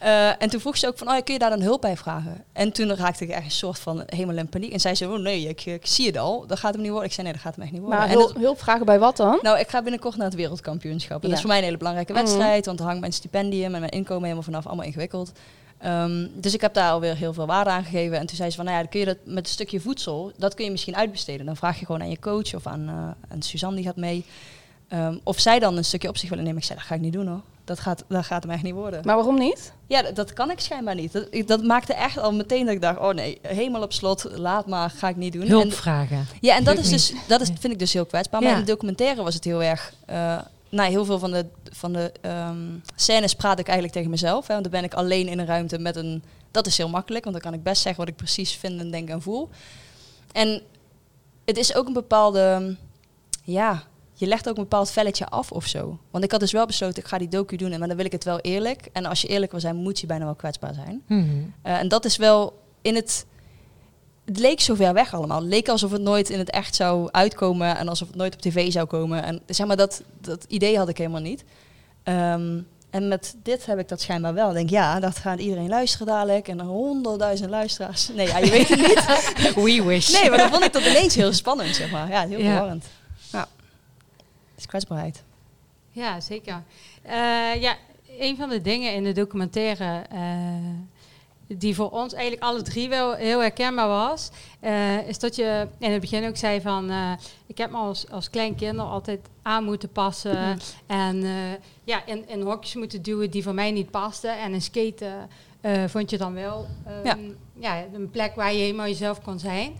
Eh, 0.01 0.43
en 0.43 0.51
toen 0.51 0.61
vroeg 0.61 0.77
ze 0.77 0.87
ook 0.87 0.99
van, 0.99 1.09
oh, 1.09 1.15
ja, 1.15 1.21
kun 1.21 1.33
je 1.35 1.39
daar 1.41 1.51
dan 1.51 1.61
hulp 1.61 1.81
bij 1.81 1.97
vragen? 1.97 2.45
En 2.53 2.73
toen 2.73 2.95
raakte 2.97 3.25
ik 3.25 3.31
echt 3.31 3.45
een 3.45 3.51
soort 3.51 3.79
van 3.79 4.03
helemaal 4.07 4.37
in 4.37 4.49
paniek. 4.49 4.73
En 4.73 4.81
zei 4.81 4.95
ze, 4.95 5.09
oh 5.09 5.19
nee, 5.19 5.49
ik, 5.49 5.65
ik 5.67 5.87
zie 5.87 6.07
het 6.07 6.17
al, 6.17 6.47
dat 6.47 6.59
gaat 6.59 6.73
hem 6.73 6.81
niet 6.83 6.91
worden. 6.91 7.09
Ik 7.09 7.15
zei, 7.15 7.27
nee, 7.27 7.35
dat 7.37 7.45
gaat 7.45 7.55
hem 7.55 7.63
echt 7.65 7.73
niet 7.73 7.81
worden. 7.83 7.99
Maar 7.99 8.09
En 8.09 8.41
hulp, 8.41 8.61
vragen 8.61 8.87
bij 8.87 8.99
wat 8.99 9.17
dan? 9.17 9.39
nou, 9.43 9.59
ik 9.59 9.69
ga 9.69 9.83
binnenkort 9.83 10.17
naar 10.17 10.27
het 10.27 10.35
wereldkampioenschap. 10.35 11.23
En 11.23 11.29
dat 11.29 11.33
is 11.33 11.39
voor 11.41 11.49
mij 11.49 11.59
een 11.59 11.65
hele 11.65 11.77
belangrijke 11.77 12.13
Mhm. 12.13 12.21
wedstrijd, 12.23 12.67
want 12.67 12.79
daar 12.79 12.87
hangt 12.87 13.01
mijn 13.01 13.13
stipendium 13.13 13.75
en 13.75 13.81
mijn 13.81 13.93
inkomen 13.93 14.23
helemaal 14.23 14.43
vanaf, 14.43 14.67
allemaal 14.67 14.85
ingewikkeld. 14.87 15.33
Ehm, 15.79 16.27
dus 16.35 16.55
ik 16.55 16.61
heb 16.61 16.75
daar 16.75 16.91
alweer 16.91 17.17
heel 17.17 17.33
veel 17.33 17.47
waarde 17.47 17.71
aan 17.71 17.85
gegeven. 17.85 18.19
En 18.19 18.27
toen 18.27 18.37
zei 18.37 18.51
ze 18.51 18.57
van, 18.57 18.65
nou 18.65 18.77
ja, 18.77 18.83
dan 18.83 18.93
kun 18.93 19.01
je 19.01 19.07
dat 19.07 19.17
met 19.25 19.47
een 19.47 19.53
stukje 19.53 19.81
voedsel, 19.81 20.33
dat 20.37 20.55
kun 20.55 20.65
je 20.65 20.71
misschien 20.71 20.97
uitbesteden. 20.97 21.47
Dan 21.47 21.57
vraag 21.57 21.79
je 21.79 21.87
gewoon 21.87 22.01
aan 22.01 22.11
je 22.11 22.19
coach 22.19 22.55
of 22.55 22.67
aan, 22.67 22.89
eh, 22.89 23.33
aan 23.33 23.43
Suzanne, 23.43 23.77
die 23.77 23.85
gaat 23.85 23.97
mee. 23.97 24.25
Ehm, 24.89 25.17
of 25.23 25.41
zij 25.41 25.59
dan 25.59 25.77
een 25.77 25.85
stukje 25.85 26.09
op 26.09 26.17
zich 26.17 26.29
willen 26.29 26.45
nemen. 26.45 26.59
Ik 26.61 26.67
zei, 26.67 26.79
dat 26.79 26.87
ga 26.89 26.95
ik 26.95 27.01
niet 27.01 27.13
doen 27.13 27.27
hoor. 27.27 27.41
Dat 27.65 27.81
gaat, 27.81 28.05
dat 28.09 28.25
gaat 28.25 28.43
hem 28.43 28.53
echt 28.53 28.63
niet 28.63 28.75
worden. 28.75 29.01
Maar 29.05 29.15
waarom 29.17 29.39
niet? 29.39 29.73
Ja, 29.87 30.03
dat, 30.03 30.17
dat 30.17 30.33
kan 30.33 30.51
ik 30.51 30.61
schijnbaar 30.61 30.95
niet. 30.95 31.13
Dat, 31.13 31.27
ik- 31.31 31.49
dat 31.49 31.63
maakte 31.63 31.95
echt 31.95 32.19
al 32.19 32.33
meteen 32.33 32.65
dat 32.65 32.75
ik 32.75 32.81
dacht, 32.81 32.99
oh 32.99 33.11
nee, 33.15 33.39
helemaal 33.43 33.83
op 33.83 33.93
slot, 33.93 34.27
laat 34.35 34.67
maar, 34.67 34.91
ga 34.91 35.09
ik 35.09 35.17
niet 35.17 35.33
doen. 35.33 35.47
Hulp 35.47 35.63
En- 35.63 35.73
vragen. 35.73 36.27
ja, 36.41 36.57
en 36.57 36.65
dat, 36.65 36.75
Lukt 36.75 36.87
is 36.87 36.93
dus, 37.09 37.13
dat 37.29 37.41
is, 37.41 37.49
vind 37.61 37.73
ik 37.73 37.79
dus 37.79 37.93
heel 37.93 38.07
kwetsbaar. 38.07 38.41
Maar 38.41 38.51
Ja. 38.51 38.57
in 38.59 38.65
de 38.65 38.71
documentaire 38.71 39.23
was 39.23 39.35
het 39.35 39.45
heel 39.45 39.63
erg... 39.63 39.93
eh 40.07 40.39
nou, 40.69 40.91
heel 40.91 41.05
veel 41.05 41.19
van 41.19 41.31
de, 41.31 41.47
van 41.73 41.93
de 41.93 42.13
ehm, 42.21 42.79
scènes 42.95 43.35
praat 43.35 43.59
ik 43.59 43.67
eigenlijk 43.67 43.95
tegen 43.95 44.11
mezelf. 44.11 44.47
Hè, 44.47 44.53
want 44.53 44.71
dan 44.71 44.81
ben 44.81 44.85
ik 44.85 44.95
alleen 44.95 45.29
in 45.29 45.39
een 45.39 45.47
ruimte 45.47 45.79
met 45.79 45.97
een... 45.97 46.23
Dat 46.51 46.67
is 46.67 46.77
heel 46.77 46.89
makkelijk, 46.89 47.25
want 47.25 47.37
dan 47.37 47.51
kan 47.51 47.59
ik 47.59 47.65
best 47.65 47.83
zeggen 47.83 48.01
wat 48.01 48.11
ik 48.11 48.17
precies 48.17 48.53
vind 48.53 48.81
en 48.81 48.91
denk 48.91 49.09
en 49.09 49.23
voel. 49.23 49.49
En 50.33 50.63
het 51.45 51.57
is 51.57 51.75
ook 51.75 51.87
een 51.87 51.93
bepaalde... 51.93 52.77
Ja, 53.45 53.83
je 54.19 54.27
legt 54.27 54.49
ook 54.49 54.57
een 54.57 54.63
bepaald 54.63 54.91
velletje 54.91 55.29
af 55.29 55.53
of 55.53 55.67
zo. 55.67 55.99
Want 56.11 56.25
ik 56.25 56.31
had 56.31 56.41
dus 56.41 56.53
wel 56.53 56.67
besloten, 56.67 57.03
ik 57.03 57.09
ga 57.09 57.19
die 57.19 57.29
docu 57.29 57.57
doen, 57.57 57.73
en 57.73 57.79
maar 57.79 57.89
dan 57.89 57.97
wil 57.97 58.07
ik 58.07 58.13
het 58.13 58.25
wel 58.25 58.41
eerlijk. 58.41 58.89
En 58.93 59.07
als 59.07 59.21
je 59.21 59.29
eerlijk 59.29 59.51
wil 59.51 59.61
zijn, 59.61 59.77
moet 59.77 60.01
je 60.01 60.07
bijna 60.07 60.25
wel 60.25 60.35
kwetsbaar 60.35 60.75
zijn. 60.75 61.03
Mhm. 61.07 61.27
Eh, 61.63 61.79
en 61.79 61.89
dat 61.89 62.05
is 62.05 62.17
wel 62.17 62.63
in 62.83 62.95
het. 62.95 63.27
Het 64.29 64.39
leek 64.39 64.61
zo 64.61 64.75
ver 64.75 64.93
weg 64.95 65.15
allemaal. 65.15 65.41
Het 65.41 65.49
leek 65.49 65.69
alsof 65.69 65.91
het 65.91 66.01
nooit 66.03 66.31
in 66.31 66.39
het 66.39 66.51
echt 66.51 66.75
zou 66.75 67.09
uitkomen 67.11 67.77
en 67.77 67.89
alsof 67.89 68.09
het 68.09 68.17
nooit 68.17 68.35
op 68.35 68.41
tv 68.41 68.73
zou 68.73 68.87
komen. 68.87 69.23
En 69.23 69.41
zeg 69.47 69.67
maar, 69.67 69.77
dat, 69.77 70.03
dat 70.21 70.45
idee 70.49 70.77
had 70.79 70.89
ik 70.89 70.99
helemaal 70.99 71.21
niet. 71.21 71.45
Ehm, 72.03 72.61
en 72.91 73.09
met 73.09 73.37
dit 73.43 73.67
heb 73.67 73.79
ik 73.79 73.89
dat 73.89 74.01
schijnbaar 74.01 74.35
wel. 74.35 74.49
Ik 74.49 74.55
denk, 74.55 74.71
ja, 74.71 75.01
dat 75.01 75.17
gaat 75.19 75.39
iedereen 75.39 75.69
luisteren 75.69 76.07
dadelijk. 76.07 76.49
En 76.49 76.61
honderdduizend 76.61 77.51
luisteraars. 77.51 78.09
Nee, 78.09 78.27
ja, 78.27 78.39
je 78.39 78.51
weet 78.51 78.69
het 78.69 78.79
niet. 78.81 79.55
We 79.55 79.83
wish. 79.85 80.21
Nee, 80.21 80.29
maar 80.29 80.39
dan 80.39 80.51
vond 80.51 80.65
ik 80.65 80.73
dat 80.73 80.87
ineens 80.87 81.15
heel 81.15 81.33
spannend, 81.33 81.75
zeg 81.75 81.91
maar. 81.91 82.09
Ja, 82.09 82.27
heel 82.27 82.39
Ja. 82.39 82.45
verwarrend. 82.51 82.85
Ja. 83.33 83.49
Het 84.51 84.59
is 84.59 84.67
kwetsbaarheid. 84.67 85.23
Ja, 85.91 86.21
zeker. 86.21 86.63
Eh, 87.03 87.61
ja, 87.61 87.77
een 88.19 88.37
van 88.37 88.49
de 88.49 88.61
dingen 88.61 88.95
in 88.95 89.05
de 89.05 89.13
documentaire 89.13 90.03
eh, 90.11 90.21
die 91.49 91.75
voor 91.75 91.91
ons 91.91 92.13
eigenlijk 92.13 92.43
alle 92.43 92.63
drie 92.63 92.89
wel 92.89 93.15
heel 93.15 93.41
herkenbaar 93.41 93.89
was, 93.89 94.31
eh, 94.61 95.09
is 95.09 95.19
dat 95.19 95.37
je 95.37 95.69
in 95.79 95.91
het 95.91 96.01
begin 96.01 96.29
ook 96.29 96.37
zei 96.37 96.61
van, 96.61 96.91
eh, 96.91 97.13
ik 97.47 97.59
heb 97.59 97.71
me 97.71 97.77
als, 97.77 98.11
als 98.11 98.31
klein 98.31 98.55
kind 98.55 98.79
al 98.79 98.89
altijd 98.89 99.21
aan 99.43 99.65
moeten 99.65 99.93
passen 99.93 100.59
en 100.87 101.25
eh, 101.25 101.33
ja, 101.85 102.07
in, 102.07 102.29
in 102.29 102.41
hokjes 102.41 102.75
moeten 102.75 103.03
duwen 103.03 103.31
die 103.31 103.43
voor 103.43 103.55
mij 103.55 103.71
niet 103.71 103.91
pasten 103.91 104.39
en 104.39 104.53
in 104.53 104.63
skaten 104.63 105.29
vond 105.87 106.11
je 106.11 106.19
dan 106.19 106.35
wel 106.35 106.67
ehm, 106.87 107.07
Ja. 107.07 107.17
ja. 107.55 107.85
een 107.93 108.11
plek 108.11 108.35
waar 108.35 108.53
je 108.53 108.59
helemaal 108.59 108.87
jezelf 108.87 109.23
kon 109.23 109.39
zijn. 109.39 109.73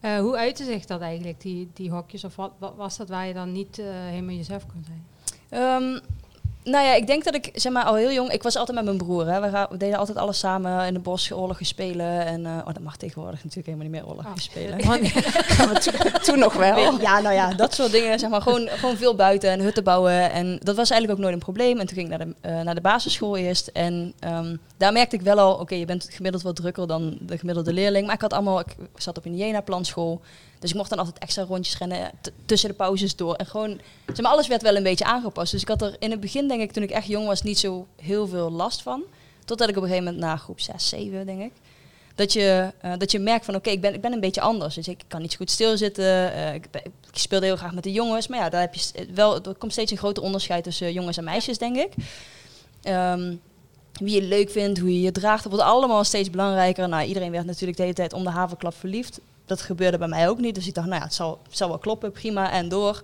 Hoe 0.00 0.36
uitte 0.36 0.64
zich 0.64 0.84
dat 0.84 1.00
eigenlijk, 1.00 1.40
die, 1.40 1.70
die 1.74 1.90
hokjes? 1.90 2.24
Of 2.24 2.36
wat, 2.36 2.52
wat 2.58 2.74
was 2.76 2.96
dat 2.96 3.08
waar 3.08 3.26
je 3.26 3.34
dan 3.34 3.52
niet 3.52 3.76
helemaal 4.10 4.34
jezelf 4.34 4.66
kon 4.66 4.84
zijn? 4.86 5.06
Ehm, 5.48 5.98
nou 6.70 6.84
ja, 6.86 6.94
ik 6.94 7.06
denk 7.06 7.24
dat 7.24 7.34
ik 7.34 7.50
zeg 7.54 7.72
maar 7.72 7.84
al 7.84 7.94
heel 7.94 8.12
jong. 8.12 8.30
Ik 8.32 8.42
was 8.42 8.56
altijd 8.56 8.76
met 8.76 8.86
mijn 8.86 8.96
broer. 8.96 9.26
Hè. 9.26 9.40
We, 9.40 9.48
gaan- 9.48 9.66
we 9.70 9.76
deden 9.76 9.98
altijd 9.98 10.18
alles 10.18 10.38
samen 10.38 10.86
in 10.86 10.94
de 10.94 11.00
bos 11.00 11.32
oorlogjes 11.32 11.68
spelen. 11.68 12.26
En 12.26 12.46
eh, 12.46 12.52
oh, 12.58 12.66
dat 12.66 12.80
mag 12.82 12.96
tegenwoordig 12.96 13.44
natuurlijk 13.44 13.66
helemaal 13.66 13.86
niet 13.88 14.00
meer 14.02 14.06
oorlogjes 14.10 14.48
Oh. 14.48 14.52
spelen. 14.52 14.78
Toen, 15.80 16.12
toen 16.26 16.38
nog 16.38 16.54
wel. 16.54 16.74
Ja, 17.00 17.20
nou 17.20 17.34
ja, 17.34 17.54
dat 17.54 17.74
soort 17.74 17.92
dingen. 17.92 18.18
Zeg 18.18 18.30
maar, 18.30 18.42
gewoon, 18.42 18.68
gewoon 18.68 18.96
veel 18.96 19.14
buiten 19.14 19.50
en 19.50 19.60
hutten 19.60 19.84
bouwen. 19.84 20.30
En 20.30 20.58
dat 20.62 20.76
was 20.76 20.90
eigenlijk 20.90 21.12
ook 21.12 21.24
nooit 21.24 21.32
een 21.38 21.44
probleem. 21.44 21.78
En 21.80 21.86
toen 21.86 21.96
ging 21.96 22.12
ik 22.12 22.18
naar 22.18 22.26
de, 22.26 22.34
eh, 22.40 22.60
naar 22.60 22.74
de 22.74 22.80
basisschool 22.80 23.36
eerst. 23.36 23.66
En 23.66 24.12
ehm, 24.18 24.56
daar 24.76 24.92
merkte 24.92 25.16
ik 25.16 25.22
wel 25.22 25.38
al, 25.38 25.54
oké, 25.54 25.74
je 25.74 25.84
bent 25.84 26.08
gemiddeld 26.10 26.42
wat 26.42 26.56
drukker 26.56 26.86
dan 26.86 27.16
de 27.20 27.38
gemiddelde 27.38 27.72
leerling. 27.72 28.06
Maar 28.06 28.14
ik 28.14 28.20
had 28.20 28.32
allemaal, 28.32 28.60
ik 28.60 28.74
zat 28.96 29.18
op 29.18 29.24
een 29.24 29.36
Jena-planschool. 29.36 30.20
Dus 30.66 30.74
ik 30.74 30.80
mocht 30.80 30.90
dan 30.96 30.98
altijd 31.06 31.18
extra 31.18 31.42
rondjes 31.42 31.78
rennen 31.78 32.10
tussen 32.46 32.68
de 32.68 32.74
pauzes 32.74 33.16
door. 33.16 33.34
En 33.34 33.46
gewoon, 33.46 33.80
zeg 34.06 34.20
maar, 34.20 34.32
alles 34.32 34.46
werd 34.46 34.62
wel 34.62 34.76
een 34.76 34.82
beetje 34.82 35.04
aangepast. 35.04 35.52
Dus 35.52 35.62
ik 35.62 35.68
had 35.68 35.82
er 35.82 35.96
in 35.98 36.10
het 36.10 36.20
begin, 36.20 36.48
denk 36.48 36.60
ik, 36.60 36.72
toen 36.72 36.82
ik 36.82 36.90
echt 36.90 37.06
jong 37.06 37.26
was, 37.26 37.42
niet 37.42 37.58
zo 37.58 37.86
heel 38.02 38.26
veel 38.28 38.50
last 38.50 38.82
van. 38.82 39.02
Totdat 39.44 39.68
ik 39.68 39.76
op 39.76 39.82
een 39.82 39.88
gegeven 39.88 40.08
moment 40.12 40.24
na 40.24 40.36
groep 40.36 40.60
6, 40.60 40.88
7, 40.88 41.26
denk 41.26 41.40
ik. 41.40 41.52
Dat 42.14 42.32
je, 42.32 42.72
eh, 42.80 42.92
dat 42.98 43.10
je 43.12 43.18
merkt 43.18 43.44
van 43.44 43.54
oké, 43.54 43.70
ik, 43.70 43.80
ben, 43.80 43.94
ik 43.94 44.00
ben 44.00 44.12
een 44.12 44.20
beetje 44.20 44.40
anders. 44.40 44.74
Dus 44.74 44.88
ik 44.88 45.00
kan 45.06 45.20
niet 45.20 45.30
zo 45.30 45.36
goed 45.36 45.50
stilzitten. 45.50 46.32
eh, 46.32 46.54
ik, 46.54 46.66
ik 46.82 47.18
speelde 47.18 47.46
heel 47.46 47.56
graag 47.56 47.74
met 47.74 47.84
de 47.84 47.92
jongens. 47.92 48.26
Maar 48.28 48.38
ja, 48.38 48.48
daar 48.48 48.60
heb 48.60 48.74
je 48.74 48.80
st- 48.80 49.06
wel, 49.14 49.42
er 49.44 49.54
komt 49.54 49.72
steeds 49.72 49.90
een 49.90 49.98
groter 49.98 50.22
onderscheid 50.22 50.64
tussen 50.64 50.92
jongens 50.92 51.16
en 51.16 51.24
meisjes, 51.24 51.58
denk 51.58 51.76
ik. 51.76 51.92
Ehm, 52.82 53.34
wie 53.92 54.14
je 54.14 54.22
leuk 54.22 54.50
vindt, 54.50 54.78
hoe 54.78 54.92
je 54.94 55.00
je 55.00 55.12
draagt, 55.12 55.42
dat 55.42 55.52
wordt 55.52 55.68
allemaal 55.68 56.04
steeds 56.04 56.30
belangrijker. 56.30 56.88
Nou, 56.88 57.06
iedereen 57.06 57.30
werd 57.30 57.46
natuurlijk 57.46 57.76
de 57.76 57.82
hele 57.82 57.94
tijd 57.94 58.12
om 58.12 58.22
de 58.24 58.30
havenklap 58.30 58.74
verliefd. 58.74 59.20
Dat 59.46 59.60
gebeurde 59.60 59.98
bij 59.98 60.08
mij 60.08 60.28
ook 60.28 60.38
niet. 60.38 60.54
Dus 60.54 60.66
ik 60.66 60.74
dacht, 60.74 60.86
nou 60.86 60.98
ja, 60.98 61.06
het 61.06 61.14
zal, 61.14 61.38
zal 61.48 61.68
wel 61.68 61.78
kloppen, 61.78 62.12
prima 62.12 62.50
en 62.50 62.68
door. 62.68 63.02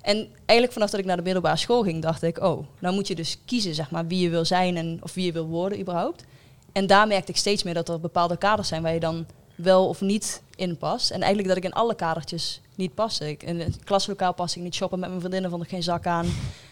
En 0.00 0.28
eigenlijk 0.36 0.72
vanaf 0.72 0.90
dat 0.90 1.00
ik 1.00 1.06
naar 1.06 1.16
de 1.16 1.22
middelbare 1.22 1.56
school 1.56 1.82
ging, 1.82 2.02
dacht 2.02 2.22
ik, 2.22 2.42
oh, 2.42 2.66
nou 2.78 2.94
moet 2.94 3.08
je 3.08 3.14
dus 3.14 3.38
kiezen, 3.44 3.74
zeg 3.74 3.90
maar, 3.90 4.06
wie 4.06 4.20
je 4.20 4.30
wil 4.30 4.44
zijn 4.44 4.76
en 4.76 4.98
of 5.02 5.14
wie 5.14 5.24
je 5.24 5.32
wil 5.32 5.46
worden 5.46 5.80
überhaupt. 5.80 6.24
En 6.72 6.86
daar 6.86 7.06
merkte 7.06 7.30
ik 7.30 7.36
steeds 7.36 7.62
meer 7.62 7.74
dat 7.74 7.88
er 7.88 8.00
bepaalde 8.00 8.36
kaders 8.36 8.68
zijn 8.68 8.82
waar 8.82 8.92
je 8.92 9.00
dan 9.00 9.26
wel 9.54 9.88
of 9.88 10.00
niet 10.00 10.42
in 10.56 10.76
past. 10.76 11.10
En 11.10 11.20
eigenlijk 11.20 11.48
dat 11.48 11.56
ik 11.56 11.64
in 11.64 11.72
alle 11.72 11.94
kadertjes 11.94 12.60
niet 12.74 12.94
paste. 12.94 13.28
Ik, 13.28 13.42
in 13.42 13.60
het 13.60 13.84
klaslokaal 13.84 14.34
paste 14.34 14.58
ik 14.58 14.64
niet 14.64 14.74
shoppen 14.74 14.98
met 14.98 15.08
mijn 15.08 15.20
vriendinnen, 15.20 15.50
vond 15.50 15.62
ik 15.62 15.68
geen 15.68 15.82
zak 15.82 16.06
aan. 16.06 16.26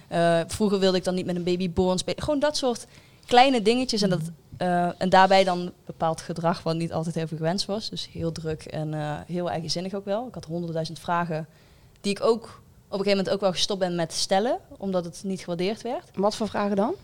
Eh, 0.09 0.41
vroeger 0.47 0.79
wilde 0.79 0.97
ik 0.97 1.05
dan 1.05 1.15
niet 1.15 1.27
met 1.27 1.37
een 1.37 1.43
babyborn 1.43 1.99
spelen. 1.99 2.23
Gewoon 2.23 2.39
dat 2.39 2.57
soort 2.57 2.87
kleine 3.27 3.63
dingetjes. 3.63 4.03
En, 4.03 4.11
dat, 4.11 4.21
eh, 4.57 5.01
en 5.01 5.09
daarbij 5.09 5.45
dan 5.45 5.73
bepaald 5.87 6.21
gedrag 6.21 6.63
wat 6.63 6.75
niet 6.77 6.93
altijd 6.93 7.17
even 7.17 7.37
gewenst 7.37 7.67
was. 7.67 7.91
Dus 7.91 8.09
heel 8.13 8.33
druk 8.33 8.65
en 8.65 8.95
eh, 8.95 9.15
heel 9.27 9.51
eigenzinnig 9.51 9.95
ook 9.95 10.05
wel. 10.05 10.27
Ik 10.27 10.35
had 10.35 10.45
honderdduizend 10.45 10.99
vragen 10.99 11.47
die 12.01 12.13
ik 12.13 12.23
ook 12.23 12.43
op 12.89 12.99
een 12.99 13.05
gegeven 13.05 13.11
moment 13.17 13.31
ook 13.31 13.41
wel 13.41 13.51
gestopt 13.53 13.81
ben 13.81 13.95
met 13.95 14.13
stellen. 14.13 14.59
Omdat 14.79 15.05
het 15.05 15.21
niet 15.25 15.41
gewaardeerd 15.41 15.83
werd. 15.83 16.05
Wat 16.15 16.37
voor 16.37 16.49
vragen 16.49 16.77
dan? 16.77 16.95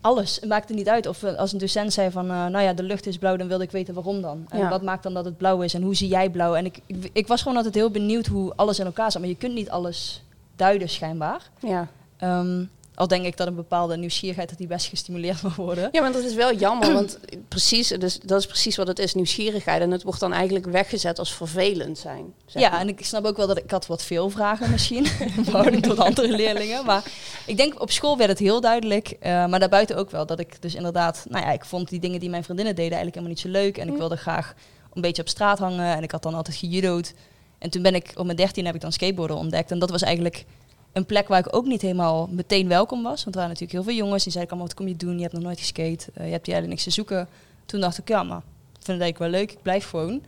Alles. 0.00 0.34
Het 0.40 0.48
maakte 0.48 0.74
niet 0.74 0.88
uit. 0.88 1.06
Of 1.06 1.22
eh, 1.22 1.34
als 1.36 1.52
een 1.52 1.58
docent 1.58 1.92
zei 1.92 2.10
van, 2.10 2.26
nou 2.26 2.60
ja, 2.60 2.72
de 2.72 2.82
lucht 2.82 3.06
is 3.06 3.18
blauw, 3.18 3.36
dan 3.36 3.48
wilde 3.48 3.64
ik 3.64 3.70
weten 3.70 3.94
waarom 3.94 4.22
dan. 4.22 4.46
En 4.48 4.58
Ja. 4.58 4.68
wat 4.68 4.82
maakt 4.82 5.02
dan 5.02 5.14
dat 5.14 5.24
het 5.24 5.36
blauw 5.36 5.60
is 5.60 5.74
en 5.74 5.82
hoe 5.82 5.94
zie 5.94 6.08
jij 6.08 6.30
blauw? 6.30 6.54
En 6.54 6.64
ik, 6.64 6.78
ik, 6.86 7.10
ik 7.12 7.26
was 7.26 7.42
gewoon 7.42 7.56
altijd 7.56 7.74
heel 7.74 7.90
benieuwd 7.90 8.26
hoe 8.26 8.52
alles 8.56 8.78
in 8.78 8.86
elkaar 8.86 9.10
zat. 9.12 9.20
Maar 9.20 9.30
je 9.30 9.36
kunt 9.36 9.54
niet 9.54 9.70
alles 9.70 10.22
duiden 10.56 10.88
schijnbaar. 10.88 11.50
Ja. 11.60 11.88
Ehm, 12.16 12.64
al 12.94 13.08
denk 13.08 13.24
ik 13.24 13.36
dat 13.36 13.46
een 13.46 13.54
bepaalde 13.54 13.96
nieuwsgierigheid 13.96 14.48
dat 14.48 14.58
die 14.58 14.66
best 14.66 14.86
gestimuleerd 14.86 15.42
mag 15.42 15.56
worden. 15.56 15.88
ja, 15.92 16.00
maar 16.00 16.12
dat 16.12 16.24
is 16.24 16.34
wel 16.34 16.54
jammer, 16.64 16.92
want 16.92 17.18
precies, 17.48 17.88
dus 17.88 18.18
dat 18.20 18.40
is 18.40 18.46
precies 18.46 18.76
wat 18.76 18.86
het 18.86 18.98
is, 18.98 19.14
nieuwsgierigheid. 19.14 19.80
En 19.82 19.90
het 19.90 20.02
wordt 20.02 20.20
dan 20.20 20.32
eigenlijk 20.32 20.66
weggezet 20.66 21.18
als 21.18 21.34
vervelend 21.34 21.98
zijn. 21.98 22.34
zeg 22.46 22.62
Ja, 22.62 22.70
maar. 22.70 22.80
en 22.80 22.88
ik 22.88 23.04
snap 23.04 23.24
ook 23.24 23.36
wel 23.36 23.46
dat 23.46 23.58
ik, 23.58 23.70
had 23.70 23.86
wat 23.86 24.02
veel 24.02 24.30
vragen 24.30 24.70
misschien, 24.70 25.04
in 25.36 25.44
verhouding 25.44 25.82
tot 25.82 25.98
andere 25.98 26.28
leerlingen. 26.28 26.84
Maar 26.84 27.02
ik 27.46 27.56
denk 27.56 27.80
op 27.80 27.90
school 27.90 28.16
werd 28.16 28.30
het 28.30 28.38
heel 28.38 28.60
duidelijk, 28.60 29.08
eh, 29.20 29.46
maar 29.46 29.60
daarbuiten 29.60 29.96
ook 29.96 30.10
wel, 30.10 30.26
dat 30.26 30.38
ik 30.40 30.62
dus 30.62 30.74
inderdaad, 30.74 31.26
nou 31.28 31.44
ja, 31.44 31.52
ik 31.52 31.64
vond 31.64 31.88
die 31.88 32.00
dingen 32.00 32.20
die 32.20 32.30
mijn 32.30 32.44
vriendinnen 32.44 32.74
deden 32.74 32.92
eigenlijk 32.98 33.16
helemaal 33.26 33.36
niet 33.44 33.54
zo 33.54 33.60
leuk. 33.64 33.78
En 33.78 33.86
ik 33.86 33.92
Hm. 33.92 33.98
wilde 33.98 34.16
graag 34.16 34.54
een 34.92 35.00
beetje 35.02 35.22
op 35.22 35.28
straat 35.28 35.58
hangen 35.58 35.96
en 35.96 36.02
ik 36.02 36.10
had 36.10 36.22
dan 36.22 36.34
altijd 36.34 36.56
gejudo'd. 36.56 37.12
En 37.58 37.70
toen 37.70 37.82
ben 37.82 37.94
ik, 37.94 38.12
op 38.14 38.24
mijn 38.24 38.36
dertien 38.36 38.66
heb 38.66 38.74
ik 38.74 38.80
dan 38.80 38.92
skateboarden 38.92 39.36
ontdekt. 39.36 39.70
En 39.70 39.78
dat 39.78 39.90
was 39.90 40.02
eigenlijk 40.02 40.44
een 40.94 41.06
plek 41.06 41.28
waar 41.28 41.38
ik 41.38 41.56
ook 41.56 41.66
niet 41.66 41.82
helemaal 41.82 42.28
meteen 42.30 42.68
welkom 42.68 43.02
was. 43.02 43.24
Want 43.24 43.36
er 43.36 43.42
waren 43.42 43.48
natuurlijk 43.48 43.72
heel 43.72 43.82
veel 43.82 44.04
jongens 44.04 44.22
die 44.22 44.32
zeiden 44.32 44.52
allemaal, 44.52 44.72
wat 44.74 44.84
kom 44.84 44.88
je 44.88 44.96
doen? 44.96 45.16
Je 45.16 45.22
hebt 45.22 45.32
nog 45.32 45.42
nooit 45.42 45.58
geskate, 45.58 46.10
eh, 46.14 46.26
je 46.26 46.32
hebt 46.32 46.46
hier 46.46 46.54
eigenlijk 46.54 46.68
niks 46.68 46.82
te 46.82 46.90
zoeken. 46.90 47.28
toen 47.66 47.80
dacht 47.80 47.98
ik, 47.98 48.08
ja, 48.08 48.22
maar 48.22 48.42
ik 48.78 48.84
vind 48.84 49.00
eigenlijk 49.00 49.18
wel 49.18 49.28
leuk, 49.28 49.52
ik 49.52 49.62
blijf 49.62 49.88
gewoon. 49.88 50.22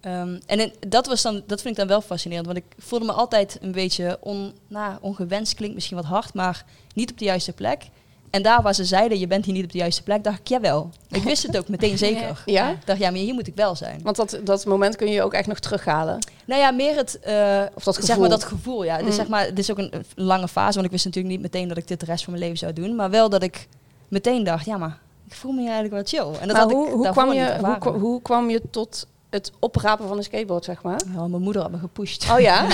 Ehm, 0.00 0.38
en 0.46 0.72
dat, 0.88 1.06
was 1.06 1.22
dan, 1.22 1.42
dat 1.46 1.60
vind 1.60 1.74
ik 1.74 1.80
dan 1.80 1.88
wel 1.88 2.00
fascinerend, 2.00 2.46
want 2.46 2.58
ik 2.58 2.64
voelde 2.78 3.04
me 3.04 3.12
altijd 3.12 3.58
een 3.60 3.72
beetje 3.72 4.18
on, 4.20 4.52
nou, 4.68 4.98
ongewenst, 5.00 5.54
klinkt 5.54 5.74
misschien 5.74 5.96
wat 5.96 6.06
hard, 6.06 6.34
maar 6.34 6.64
niet 6.94 7.10
op 7.10 7.18
de 7.18 7.24
juiste 7.24 7.52
plek. 7.52 7.88
En 8.30 8.42
daar 8.42 8.62
waar 8.62 8.74
ze 8.74 8.84
zeiden, 8.84 9.18
je 9.18 9.26
bent 9.26 9.44
hier 9.44 9.54
niet 9.54 9.64
op 9.64 9.72
de 9.72 9.78
juiste 9.78 10.02
plek, 10.02 10.24
dacht 10.24 10.38
ik, 10.38 10.48
jawel. 10.48 10.90
Ik 11.08 11.22
wist 11.22 11.42
het 11.42 11.58
ook 11.58 11.68
meteen 11.78 11.98
zeker. 11.98 12.42
Ja? 12.46 12.70
Ik 12.70 12.86
dacht, 12.86 12.98
ja, 12.98 13.10
maar 13.10 13.18
hier 13.18 13.34
moet 13.34 13.46
ik 13.46 13.54
wel 13.54 13.74
zijn. 13.74 14.00
Want 14.02 14.16
dat, 14.16 14.40
dat 14.44 14.66
moment 14.66 14.96
kun 14.96 15.10
je 15.10 15.22
ook 15.22 15.32
echt 15.32 15.46
nog 15.46 15.58
terughalen. 15.58 16.18
Nou 16.44 16.60
ja, 16.60 16.70
meer 16.70 16.96
het, 16.96 17.18
eh, 17.20 17.62
Of 17.74 17.84
dat 17.84 17.94
zeg 17.94 18.04
gevoel. 18.04 18.20
maar 18.20 18.28
dat 18.28 18.44
gevoel, 18.44 18.84
ja. 18.84 18.98
Mm. 18.98 19.04
Dus 19.04 19.14
zeg 19.14 19.28
maar, 19.28 19.44
het 19.44 19.58
is 19.58 19.70
ook 19.70 19.78
een, 19.78 19.92
een 19.94 20.24
lange 20.24 20.48
fase, 20.48 20.74
want 20.74 20.84
ik 20.84 20.92
wist 20.92 21.04
natuurlijk 21.04 21.34
niet 21.34 21.42
meteen 21.42 21.68
dat 21.68 21.76
ik 21.76 21.88
dit 21.88 22.00
de 22.00 22.06
rest 22.06 22.24
van 22.24 22.32
mijn 22.32 22.44
leven 22.44 22.58
zou 22.58 22.72
doen. 22.72 22.94
Maar 22.94 23.10
wel 23.10 23.28
dat 23.28 23.42
ik 23.42 23.68
meteen 24.08 24.44
dacht, 24.44 24.64
ja, 24.64 24.76
maar 24.76 24.98
ik 25.26 25.34
voel 25.34 25.52
me 25.52 25.60
hier 25.60 25.70
eigenlijk 25.70 26.10
wel 26.10 26.22
chill. 26.22 26.40
En 26.40 26.48
dat 26.48 26.56
maar 26.56 26.66
had 26.66 26.72
hoe, 26.72 26.86
ik 26.86 26.92
hoe, 26.92 27.10
kwam 27.10 27.32
je, 27.32 27.76
hoe, 27.80 27.92
hoe 27.92 28.22
kwam 28.22 28.50
je 28.50 28.62
tot 28.70 29.06
het 29.30 29.52
oprapen 29.58 30.08
van 30.08 30.16
een 30.16 30.22
skateboard, 30.22 30.64
zeg 30.64 30.82
maar? 30.82 31.00
Ja, 31.14 31.26
mijn 31.28 31.42
moeder 31.42 31.62
had 31.62 31.70
me 31.70 31.78
gepusht. 31.78 32.30
Oh 32.30 32.40
ja? 32.40 32.66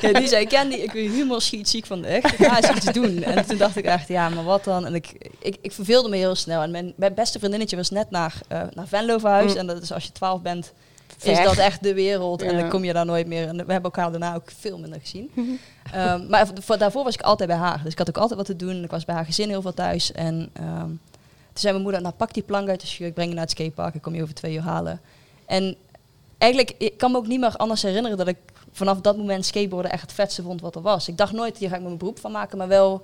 Ja, 0.00 0.12
die 0.12 0.28
zei, 0.28 0.46
Candy, 0.46 0.74
ik 0.74 0.92
wil 0.92 1.08
humor 1.08 1.42
schiet 1.42 1.68
ziek 1.68 1.86
van 1.86 2.00
de 2.00 2.06
echt. 2.06 2.34
Ga 2.36 2.56
eens 2.56 2.76
iets 2.76 2.92
doen. 2.92 3.22
En 3.22 3.46
toen 3.46 3.56
dacht 3.56 3.76
ik 3.76 3.84
echt, 3.84 4.08
ja, 4.08 4.28
maar 4.28 4.44
wat 4.44 4.64
dan? 4.64 4.86
En 4.86 4.94
ik, 4.94 5.30
ik, 5.38 5.56
ik 5.60 5.72
verveelde 5.72 6.08
me 6.08 6.16
heel 6.16 6.34
snel. 6.34 6.62
En 6.62 6.70
mijn, 6.70 6.92
mijn 6.96 7.14
beste 7.14 7.38
vriendinnetje 7.38 7.76
was 7.76 7.90
net 7.90 8.10
naar, 8.10 8.40
eh, 8.48 8.62
naar 8.74 8.86
Venlo 8.86 9.18
verhuisd. 9.18 9.54
Mm. 9.54 9.60
En 9.60 9.66
dat 9.66 9.82
is 9.82 9.92
als 9.92 10.04
je 10.04 10.12
12 10.12 10.42
bent, 10.42 10.72
Ver. 11.18 11.32
is 11.32 11.44
dat 11.44 11.56
echt 11.56 11.82
de 11.82 11.94
wereld. 11.94 12.42
En 12.42 12.58
dan 12.58 12.68
kom 12.68 12.84
je 12.84 12.92
daar 12.92 13.06
nooit 13.06 13.26
meer. 13.26 13.48
En 13.48 13.52
we 13.52 13.72
hebben 13.72 13.82
elkaar 13.82 14.10
daarna 14.10 14.34
ook 14.34 14.50
veel 14.58 14.78
minder 14.78 15.00
gezien. 15.00 15.30
Ehm, 15.92 16.26
maar 16.28 16.48
voor, 16.60 16.78
daarvoor 16.78 17.04
was 17.04 17.14
ik 17.14 17.22
altijd 17.22 17.48
bij 17.48 17.58
haar. 17.58 17.80
Dus 17.82 17.92
ik 17.92 17.98
had 17.98 18.08
ook 18.08 18.18
altijd 18.18 18.38
wat 18.38 18.46
te 18.46 18.56
doen. 18.56 18.84
Ik 18.84 18.90
was 18.90 19.04
bij 19.04 19.14
haar 19.14 19.24
gezin 19.24 19.48
heel 19.48 19.62
veel 19.62 19.74
thuis. 19.74 20.12
En 20.12 20.50
ehm, 20.52 20.86
toen 20.86 21.60
zei 21.60 21.72
mijn 21.72 21.84
moeder, 21.84 22.02
nou 22.02 22.14
pak 22.14 22.34
die 22.34 22.42
plank 22.42 22.68
uit 22.68 22.80
de 22.80 22.86
schuur. 22.86 23.06
Ik 23.06 23.14
breng 23.14 23.28
je 23.28 23.34
naar 23.34 23.44
het 23.44 23.52
skatepark. 23.52 23.94
Ik 23.94 24.02
kom 24.02 24.14
je 24.14 24.22
over 24.22 24.34
twee 24.34 24.54
uur 24.54 24.60
halen. 24.60 25.00
En 25.46 25.76
eigenlijk, 26.38 26.74
ik 26.78 26.98
kan 26.98 27.10
me 27.10 27.16
ook 27.16 27.26
niet 27.26 27.40
meer 27.40 27.56
anders 27.56 27.82
herinneren 27.82 28.16
dat 28.16 28.28
ik 28.28 28.36
vanaf 28.72 29.00
dat 29.00 29.16
moment 29.16 29.46
skateboarden 29.46 29.90
echt 29.92 30.02
het 30.02 30.12
vetste 30.12 30.42
vond 30.42 30.60
wat 30.60 30.74
er 30.74 30.82
was. 30.82 31.08
Ik 31.08 31.16
dacht 31.16 31.32
nooit, 31.32 31.58
hier 31.58 31.68
ga 31.68 31.76
ik 31.76 31.82
mijn 31.82 31.96
beroep 31.98 32.18
van 32.18 32.32
maken, 32.32 32.58
maar 32.58 32.68
wel, 32.68 33.02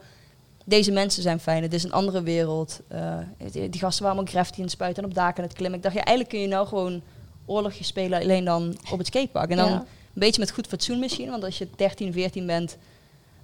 deze 0.65 0.93
mensen 0.93 1.23
zijn 1.23 1.41
fijn. 1.41 1.63
Het 1.63 1.73
is 1.73 1.85
een 1.85 1.93
andere 1.93 2.23
wereld. 2.23 2.81
Eh, 2.89 3.19
die, 3.53 3.69
die 3.69 3.81
gasten 3.81 4.03
waren 4.03 4.17
allemaal 4.17 4.33
graffiti 4.33 4.57
en 4.57 4.63
het 4.63 4.73
spuiten 4.73 5.03
en 5.03 5.09
op 5.09 5.15
daken 5.15 5.43
en 5.43 5.49
het 5.49 5.59
klimmen. 5.59 5.77
Ik 5.79 5.83
dacht, 5.85 5.95
ja, 5.95 6.05
eigenlijk 6.05 6.29
kun 6.37 6.41
je 6.49 6.55
nou 6.55 6.67
gewoon 6.67 7.03
oorlogje 7.47 7.85
spelen, 7.85 8.21
alleen 8.23 8.45
dan 8.45 8.79
op 8.91 8.99
het 8.99 9.07
skatepark. 9.07 9.51
En 9.51 9.57
dan 9.57 9.69
Ja. 9.71 9.75
een 9.79 9.85
beetje 10.15 10.41
met 10.41 10.51
goed 10.51 10.67
fatsoen 10.67 10.99
misschien, 10.99 11.31
want 11.31 11.45
als 11.45 11.59
je 11.59 11.69
13, 11.77 12.13
14 12.13 12.47
bent, 12.47 12.77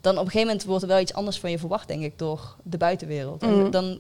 dan 0.01 0.13
op 0.13 0.19
een 0.25 0.25
gegeven 0.31 0.47
moment 0.47 0.65
wordt 0.65 0.83
er 0.83 0.89
wel 0.89 1.01
iets 1.01 1.15
anders 1.15 1.39
van 1.39 1.51
je 1.51 1.59
verwacht, 1.59 1.89
denk 1.89 2.03
ik, 2.03 2.19
door 2.19 2.57
de 2.63 2.77
buitenwereld. 2.77 3.43
En 3.43 3.71
dan, 3.71 3.99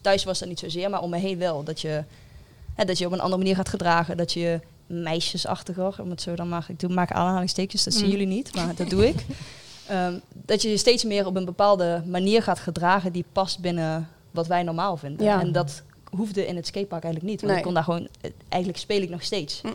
thuis 0.00 0.24
was 0.24 0.38
dat 0.38 0.48
niet 0.48 0.58
zozeer, 0.58 0.90
maar 0.90 1.02
om 1.02 1.10
me 1.10 1.18
heen 1.18 1.38
wel. 1.38 1.62
Dat 1.64 1.80
je, 1.80 2.04
hè, 2.76 2.84
dat 2.84 2.98
je 2.98 3.06
op 3.06 3.12
een 3.12 3.20
andere 3.20 3.38
manier 3.42 3.56
gaat 3.56 3.68
gedragen, 3.68 4.16
dat 4.16 4.32
je 4.32 4.60
meisjesachtiger, 4.86 6.02
om 6.02 6.10
het 6.10 6.22
zo 6.22 6.34
dan 6.34 6.48
maar, 6.48 6.66
ik 6.68 6.80
doe, 6.80 6.90
maak 6.90 7.10
aanhalingstekens, 7.10 7.84
dat 7.84 7.92
zien 7.94 8.04
Mm. 8.04 8.10
jullie 8.10 8.26
niet, 8.26 8.54
maar 8.54 8.74
dat 8.74 8.90
doe 8.90 9.08
ik. 9.08 9.24
Ehm, 9.88 10.18
dat 10.32 10.62
je 10.62 10.68
je 10.68 10.76
steeds 10.76 11.04
meer 11.04 11.26
op 11.26 11.36
een 11.36 11.44
bepaalde 11.44 12.02
manier 12.06 12.42
gaat 12.42 12.58
gedragen 12.58 13.12
die 13.12 13.24
past 13.32 13.60
binnen 13.60 14.08
wat 14.30 14.46
wij 14.46 14.62
normaal 14.62 14.96
vinden. 14.96 15.26
Ja. 15.26 15.40
En 15.40 15.52
dat 15.52 15.82
hoefde 16.10 16.46
in 16.46 16.56
het 16.56 16.66
skatepark 16.66 17.04
eigenlijk 17.04 17.32
niet, 17.32 17.40
want 17.40 17.52
Nee. 17.52 17.56
ik 17.60 17.66
kon 17.66 17.74
daar 17.74 17.84
gewoon, 17.84 18.08
eh, 18.20 18.30
eigenlijk 18.48 18.82
speel 18.82 19.02
ik 19.02 19.08
nog 19.10 19.22
steeds. 19.22 19.62
Mm. 19.62 19.74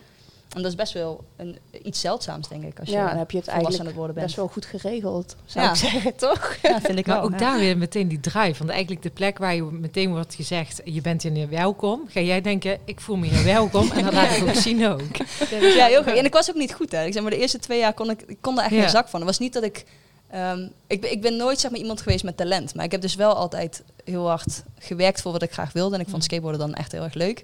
En 0.56 0.62
dat 0.62 0.72
is 0.72 0.78
best 0.78 0.94
wel 0.94 1.24
een, 1.38 1.58
iets 1.84 2.00
zeldzaams, 2.00 2.48
denk 2.48 2.64
ik, 2.64 2.80
als 2.80 2.90
je 2.90 2.96
ja, 2.96 3.08
dan 3.10 3.18
heb 3.18 3.32
je 3.32 3.38
het 3.38 3.46
volwassen 3.50 3.52
aan 3.52 3.64
eigenlijk 3.64 3.88
het 3.88 3.96
worden 3.98 4.16
bent. 4.16 4.26
best 4.26 4.38
wel 4.38 4.48
goed 4.48 4.66
geregeld, 4.66 5.36
zou 5.46 5.66
Ja. 5.66 5.72
ik 5.72 5.78
zeggen, 5.78 6.16
toch? 6.16 6.56
Ja, 6.62 6.82
vind 6.82 6.98
ik 6.98 7.06
Maar 7.06 7.16
wel. 7.16 7.26
ook 7.26 7.32
ja. 7.32 7.38
daar 7.38 7.58
weer 7.60 7.78
meteen 7.78 8.08
die 8.08 8.20
drive. 8.20 8.58
Want 8.58 8.70
eigenlijk 8.70 9.02
de 9.02 9.10
plek 9.10 9.38
waar 9.38 9.56
je 9.56 9.64
meteen 9.64 10.10
wordt 10.10 10.36
gezegd, 10.36 10.82
je 10.84 11.02
bent 11.02 11.24
hier 11.24 11.50
welkom. 11.50 12.02
Ga 12.08 12.20
jij 12.20 12.42
denken, 12.42 12.78
ik 12.86 13.00
voel 13.00 13.16
me 13.16 13.28
hier 13.28 13.44
welkom. 13.44 13.92
En 13.92 14.04
dat 14.04 14.14
laat 14.20 14.36
ik 14.38 14.44
ook 14.44 14.54
zien 14.56 14.88
ook. 14.88 15.02
Ja, 15.76 15.86
heel 15.86 16.04
goed. 16.04 16.14
En 16.18 16.26
ik 16.26 16.34
was 16.34 16.50
ook 16.50 16.56
niet 16.56 16.74
goed, 16.74 16.92
hè. 16.92 17.06
Ik 17.06 17.14
zeg 17.14 17.22
maar, 17.22 17.32
de 17.32 17.38
eerste 17.38 17.60
twee 17.60 17.80
jaar 17.80 17.94
kon 17.94 18.10
ik, 18.10 18.22
ik 18.28 18.38
kon 18.42 18.56
daar 18.56 18.66
echt 18.66 18.74
Ja. 18.74 18.82
geen 18.82 18.90
zak 18.90 19.08
van. 19.08 19.20
Het 19.20 19.30
was 19.30 19.40
niet 19.40 19.54
dat 19.54 19.64
ik... 19.64 19.86
ehm, 20.30 20.68
ik, 20.88 21.06
ik 21.06 21.22
ben 21.22 21.36
nooit 21.36 21.60
zeg 21.60 21.72
maar, 21.72 21.80
iemand 21.80 22.02
geweest 22.02 22.24
met 22.24 22.38
talent. 22.38 22.76
Maar 22.76 22.86
ik 22.86 22.92
heb 22.92 23.02
dus 23.02 23.16
wel 23.16 23.34
altijd 23.34 23.84
heel 24.04 24.28
hard 24.28 24.64
gewerkt 24.80 25.22
voor 25.22 25.32
wat 25.32 25.42
ik 25.42 25.52
graag 25.52 25.74
wilde. 25.74 25.96
En 25.96 26.02
ik 26.02 26.10
vond 26.10 26.24
skateboarden 26.24 26.60
dan 26.60 26.74
echt 26.74 26.92
heel 26.92 27.04
erg 27.04 27.14
leuk. 27.14 27.44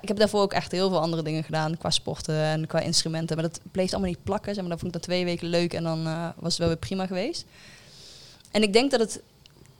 Ik 0.00 0.08
heb 0.08 0.16
daarvoor 0.16 0.40
ook 0.40 0.52
echt 0.52 0.72
heel 0.72 0.88
veel 0.88 1.00
andere 1.00 1.22
dingen 1.22 1.44
gedaan. 1.44 1.78
Qua 1.78 1.90
sporten 1.90 2.34
en 2.34 2.66
qua 2.66 2.80
instrumenten. 2.80 3.36
Maar 3.36 3.48
dat 3.48 3.60
bleef 3.72 3.90
allemaal 3.90 4.10
niet 4.10 4.22
plakken. 4.22 4.54
Zeg 4.54 4.60
maar, 4.60 4.70
dan 4.70 4.78
vond 4.78 4.94
ik 4.94 5.00
dat 5.00 5.08
twee 5.08 5.24
weken 5.24 5.48
leuk. 5.48 5.74
En 5.74 5.82
dan 5.82 6.06
eh, 6.06 6.28
was 6.36 6.50
het 6.50 6.58
wel 6.58 6.68
weer 6.68 6.76
prima 6.76 7.06
geweest. 7.06 7.44
En 8.50 8.62
ik 8.62 8.72
denk 8.72 8.90
dat 8.90 9.00
het... 9.00 9.20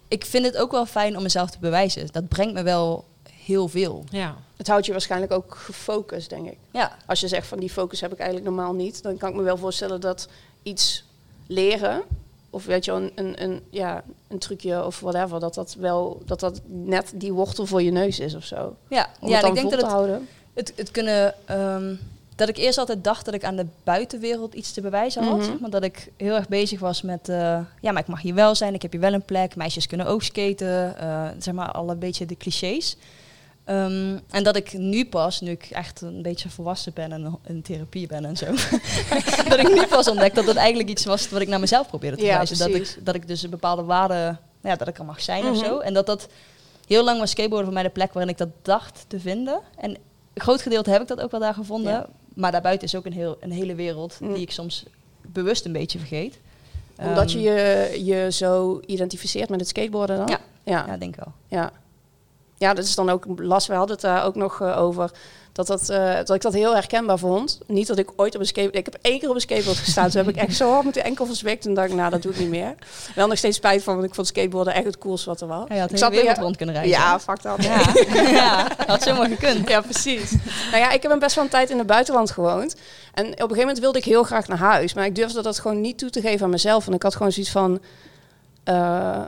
Ik 0.08 0.24
vind 0.24 0.44
het 0.44 0.56
ook 0.56 0.70
wel 0.70 0.86
fijn 0.86 1.16
om 1.16 1.22
mezelf 1.22 1.50
te 1.50 1.58
bewijzen. 1.58 2.08
Dat 2.12 2.28
brengt 2.28 2.54
me 2.54 2.62
wel 2.62 3.04
heel 3.30 3.68
veel. 3.68 4.04
Ja. 4.10 4.36
Het 4.56 4.68
houdt 4.68 4.86
je 4.86 4.92
waarschijnlijk 4.92 5.32
ook 5.32 5.54
gefocust, 5.54 6.30
denk 6.30 6.46
ik. 6.46 6.56
Ja, 6.70 6.96
Als 7.06 7.20
je 7.20 7.28
zegt 7.28 7.46
van 7.46 7.58
die 7.58 7.70
focus 7.70 8.00
heb 8.00 8.12
ik 8.12 8.18
eigenlijk 8.18 8.48
normaal 8.48 8.72
niet, 8.72 9.02
dan 9.02 9.16
kan 9.16 9.28
ik 9.30 9.34
me 9.34 9.42
wel 9.42 9.56
voorstellen 9.56 10.00
dat 10.00 10.28
iets 10.62 11.04
leren, 11.46 12.02
of 12.50 12.64
weet 12.64 12.84
je, 12.84 12.92
een, 12.92 13.12
een, 13.14 13.42
een, 13.42 13.60
ja, 13.70 14.02
een 14.28 14.38
trucje 14.38 14.84
of 14.86 15.00
whatever, 15.00 15.40
dat 15.40 15.54
dat 15.54 15.76
wel, 15.78 16.22
dat 16.26 16.40
dat 16.40 16.60
net 16.66 17.12
die 17.14 17.32
wortel 17.32 17.66
voor 17.66 17.82
je 17.82 17.90
neus 17.90 18.18
is 18.20 18.34
of 18.34 18.44
zo. 18.44 18.76
ja. 18.88 19.06
Om 19.20 19.28
ja 19.28 19.36
het 19.36 19.46
ik 19.46 19.54
denk 19.54 19.70
dat 19.70 19.80
het 19.80 19.90
houden. 19.90 20.28
het, 20.54 20.72
het 20.76 20.90
kunnen. 20.90 21.34
ehm, 21.46 21.94
dat 22.36 22.48
ik 22.48 22.56
eerst 22.56 22.78
altijd 22.78 23.04
dacht 23.04 23.24
dat 23.24 23.34
ik 23.34 23.44
aan 23.44 23.56
de 23.56 23.66
buitenwereld 23.84 24.54
iets 24.54 24.72
te 24.72 24.80
bewijzen 24.80 25.24
had. 25.24 25.44
Zeg 25.44 25.58
Maar 25.60 25.70
dat 25.70 25.84
ik 25.84 26.10
heel 26.16 26.34
erg 26.34 26.48
bezig 26.48 26.80
was 26.80 27.02
met. 27.02 27.28
eh, 27.28 27.36
ja, 27.80 27.92
maar 27.92 28.02
ik 28.02 28.06
mag 28.06 28.22
hier 28.22 28.34
wel 28.34 28.54
zijn, 28.54 28.74
ik 28.74 28.82
heb 28.82 28.92
hier 28.92 29.00
wel 29.00 29.12
een 29.12 29.22
plek. 29.24 29.56
Meisjes 29.56 29.86
kunnen 29.86 30.06
ook 30.06 30.22
skaten. 30.22 30.98
eh, 30.98 31.28
zeg 31.38 31.54
maar 31.54 31.70
al 31.72 31.90
een 31.90 31.98
beetje 31.98 32.26
de 32.26 32.36
clichés. 32.36 32.96
Ehm, 33.64 34.18
en 34.30 34.42
dat 34.42 34.56
ik 34.56 34.72
nu 34.72 35.04
pas, 35.06 35.40
nu 35.40 35.50
ik 35.50 35.64
echt 35.70 36.00
een 36.00 36.22
beetje 36.22 36.48
volwassen 36.50 36.92
ben 36.94 37.12
en 37.12 37.38
in 37.46 37.62
therapie 37.62 38.06
ben 38.06 38.24
en 38.24 38.36
zo. 38.36 38.46
dat 39.48 39.58
ik 39.58 39.74
nu 39.74 39.86
pas 39.86 40.08
ontdek 40.08 40.34
dat 40.34 40.46
dat 40.46 40.56
eigenlijk 40.56 40.88
iets 40.88 41.04
was 41.04 41.28
wat 41.28 41.40
ik 41.40 41.48
naar 41.48 41.60
mezelf 41.60 41.88
probeerde 41.88 42.16
te 42.16 42.22
Ja, 42.24 42.30
bewijzen. 42.30 42.58
Dat 42.58 42.68
ik, 42.80 42.98
dat 43.04 43.14
ik 43.14 43.28
dus 43.28 43.42
een 43.42 43.50
bepaalde 43.50 43.82
waarde. 43.82 44.36
Ja, 44.62 44.76
dat 44.76 44.88
ik 44.88 44.98
er 44.98 45.04
mag 45.04 45.20
zijn 45.22 45.44
of 45.44 45.56
Mhm. 45.56 45.64
zo. 45.64 45.78
En 45.78 45.94
dat 45.94 46.06
dat 46.06 46.28
heel 46.86 47.04
lang 47.04 47.18
was 47.18 47.30
skateboarden 47.30 47.64
voor 47.66 47.74
mij 47.74 47.82
de 47.82 47.90
plek 47.90 48.12
waarin 48.12 48.32
ik 48.32 48.38
dat 48.38 48.48
dacht 48.62 49.04
te 49.08 49.20
vinden. 49.20 49.60
En 49.76 49.90
een 50.34 50.42
groot 50.42 50.62
gedeelte 50.62 50.90
heb 50.90 51.02
ik 51.02 51.08
dat 51.08 51.20
ook 51.20 51.30
wel 51.30 51.40
daar 51.40 51.54
gevonden. 51.54 51.92
Ja. 51.92 52.06
Maar 52.34 52.52
daarbuiten 52.52 52.86
is 52.86 52.94
ook 52.94 53.04
een, 53.06 53.12
heel, 53.12 53.36
een 53.40 53.52
hele 53.52 53.74
wereld 53.74 54.16
Mm. 54.20 54.32
die 54.32 54.42
ik 54.42 54.50
soms 54.50 54.84
bewust 55.22 55.64
een 55.64 55.72
beetje 55.72 55.98
vergeet. 55.98 56.38
Omdat 56.96 57.30
Ehm, 57.30 57.38
je, 57.38 57.50
je 57.50 58.04
je 58.04 58.30
zo 58.32 58.80
identificeert 58.86 59.48
met 59.48 59.60
het 59.60 59.68
skateboarden 59.68 60.16
dan? 60.16 60.28
Ja. 60.28 60.38
Ja, 60.64 60.84
Ja, 60.86 60.96
denk 60.96 61.16
wel. 61.16 61.32
ja. 61.48 61.72
Ja, 62.60 62.74
dat 62.74 62.84
is 62.84 62.94
dan 62.94 63.10
ook 63.10 63.24
last. 63.36 63.66
We 63.66 63.74
hadden 63.74 63.92
het 63.96 64.04
daar 64.04 64.24
ook 64.24 64.34
nog 64.34 64.60
eh, 64.60 64.80
over. 64.80 65.10
Dat, 65.52 65.66
dat, 65.66 65.88
eh, 65.88 66.16
dat 66.16 66.30
ik 66.30 66.40
dat 66.40 66.52
heel 66.52 66.74
herkenbaar 66.74 67.18
vond. 67.18 67.60
Niet 67.66 67.86
dat 67.86 67.98
ik 67.98 68.10
ooit 68.16 68.34
op 68.34 68.40
een 68.40 68.46
skateboard... 68.46 68.76
Ik 68.78 68.84
heb 68.92 68.98
één 69.02 69.18
keer 69.18 69.28
op 69.28 69.34
een 69.34 69.40
skateboard 69.40 69.76
gestaan. 69.76 70.10
Toen 70.10 70.24
heb 70.24 70.28
ik 70.28 70.36
echt 70.36 70.56
zo 70.56 70.70
hard 70.72 70.84
met 70.84 70.94
de 70.94 71.02
enkel 71.02 71.26
verzwikt. 71.26 71.66
En 71.66 71.74
dacht 71.74 71.88
ik, 71.88 71.94
nou, 71.94 72.10
dat 72.10 72.22
doe 72.22 72.32
ik 72.32 72.38
niet 72.38 72.48
meer. 72.48 72.74
Wel 73.14 73.26
nog 73.26 73.38
steeds 73.38 73.56
spijt 73.56 73.82
van, 73.82 73.94
want 73.94 74.06
ik 74.06 74.14
vond 74.14 74.26
skateboarden 74.26 74.74
echt 74.74 74.84
het 74.84 74.98
coolste 74.98 75.28
wat 75.28 75.40
er 75.40 75.46
was. 75.46 75.64
Ja, 75.68 75.82
ik 75.88 75.90
wereld 75.90 76.36
ja, 76.36 76.42
rond 76.42 76.56
kunnen 76.56 76.74
reizen. 76.74 76.98
Ja, 76.98 77.20
fuck 77.20 77.42
dat. 77.42 77.64
ja. 77.64 77.92
ja, 78.40 78.68
had 78.86 79.02
zomaar 79.02 79.28
gekund. 79.28 79.68
Ja, 79.68 79.80
precies. 79.80 80.30
nou 80.70 80.76
ja, 80.76 80.90
ik 80.90 81.02
heb 81.02 81.12
een 81.12 81.18
best 81.18 81.34
wel 81.34 81.44
een 81.44 81.50
tijd 81.50 81.70
in 81.70 81.78
het 81.78 81.86
buitenland 81.86 82.30
gewoond. 82.30 82.74
En 83.14 83.24
op 83.24 83.32
een 83.32 83.38
gegeven 83.38 83.58
moment 83.58 83.78
wilde 83.78 83.98
ik 83.98 84.04
heel 84.04 84.22
graag 84.22 84.48
naar 84.48 84.58
huis. 84.58 84.94
Maar 84.94 85.04
ik 85.04 85.14
durfde 85.14 85.42
dat 85.42 85.58
gewoon 85.58 85.80
niet 85.80 85.98
toe 85.98 86.10
te 86.10 86.20
geven 86.20 86.44
aan 86.44 86.50
mezelf. 86.50 86.86
En 86.86 86.92
ik 86.92 87.02
had 87.02 87.16
gewoon 87.16 87.32
zoiets 87.32 87.52
van... 87.52 87.80
eh, 88.64 89.20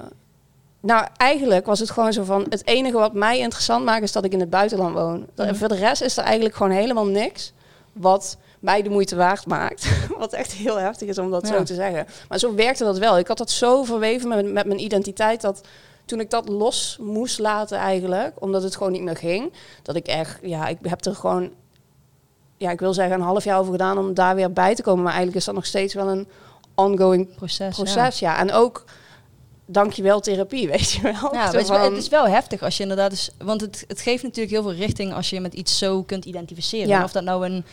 nou, 0.82 1.06
eigenlijk 1.16 1.66
was 1.66 1.78
het 1.78 1.90
gewoon 1.90 2.12
zo 2.12 2.24
van... 2.24 2.46
Het 2.48 2.66
enige 2.66 2.96
wat 2.98 3.12
mij 3.12 3.38
interessant 3.38 3.84
maakt 3.84 4.02
is 4.02 4.12
dat 4.12 4.24
ik 4.24 4.32
in 4.32 4.40
het 4.40 4.50
buitenland 4.50 4.94
woon. 4.94 5.26
En 5.36 5.46
Mhm. 5.46 5.54
voor 5.54 5.68
de 5.68 5.74
rest 5.76 6.02
is 6.02 6.16
er 6.16 6.24
eigenlijk 6.24 6.54
gewoon 6.54 6.72
helemaal 6.72 7.06
niks... 7.06 7.52
wat 7.92 8.36
mij 8.60 8.82
de 8.82 8.88
moeite 8.90 9.16
waard 9.16 9.46
maakt. 9.46 9.86
wat 10.18 10.32
echt 10.32 10.52
heel 10.52 10.76
heftig 10.78 11.08
is 11.08 11.18
om 11.18 11.30
dat 11.30 11.48
Ja. 11.48 11.54
zo 11.56 11.62
te 11.62 11.74
zeggen. 11.74 12.06
Maar 12.28 12.38
zo 12.38 12.54
werkte 12.54 12.84
dat 12.84 12.98
wel. 12.98 13.18
Ik 13.18 13.26
had 13.28 13.38
dat 13.38 13.50
zo 13.50 13.84
verweven 13.84 14.28
met, 14.28 14.52
met 14.52 14.66
mijn 14.66 14.80
identiteit... 14.80 15.40
dat 15.40 15.60
toen 16.04 16.20
ik 16.20 16.30
dat 16.30 16.48
los 16.48 16.96
moest 17.00 17.38
laten 17.38 17.78
eigenlijk... 17.78 18.32
omdat 18.38 18.62
het 18.62 18.76
gewoon 18.76 18.92
niet 18.92 19.02
meer 19.02 19.16
ging... 19.16 19.52
dat 19.82 19.96
ik 19.96 20.06
echt... 20.06 20.38
Ja, 20.42 20.66
ik 20.68 20.78
heb 20.82 21.04
er 21.04 21.14
gewoon... 21.14 21.50
Ja, 22.56 22.70
ik 22.70 22.80
wil 22.80 22.94
zeggen 22.94 23.14
een 23.14 23.20
half 23.26 23.44
jaar 23.44 23.58
over 23.58 23.72
gedaan 23.72 23.98
om 23.98 24.14
daar 24.14 24.34
weer 24.34 24.52
bij 24.52 24.74
te 24.74 24.82
komen. 24.82 24.98
Maar 25.02 25.12
eigenlijk 25.12 25.38
is 25.40 25.44
dat 25.44 25.54
nog 25.54 25.66
steeds 25.66 25.94
wel 25.94 26.08
een 26.08 26.28
ongoing 26.74 27.34
Proces. 27.36 27.74
proces. 27.76 28.18
Ja, 28.18 28.38
en 28.38 28.52
ook 28.52 28.84
dankjewel 29.72 30.20
therapie, 30.20 30.68
weet 30.76 30.90
je 30.90 31.02
wel. 31.02 31.12
Ja, 31.34 31.50
van- 31.50 31.80
het 31.80 31.92
is 31.96 32.08
wel 32.08 32.26
heftig 32.28 32.62
als 32.62 32.76
je 32.76 32.82
inderdaad 32.82 33.12
is, 33.12 33.30
want 33.38 33.60
het, 33.60 33.84
het 33.88 34.00
geeft 34.00 34.22
natuurlijk 34.22 34.52
heel 34.52 34.62
veel 34.62 34.74
richting 34.74 35.14
als 35.14 35.30
je 35.30 35.40
met 35.40 35.54
iets 35.54 35.78
zo 35.78 36.02
kunt 36.02 36.24
identificeren. 36.24 36.88
Ja. 36.88 37.04
Of 37.04 37.12
dat 37.12 37.24
nou 37.24 37.46
een, 37.46 37.64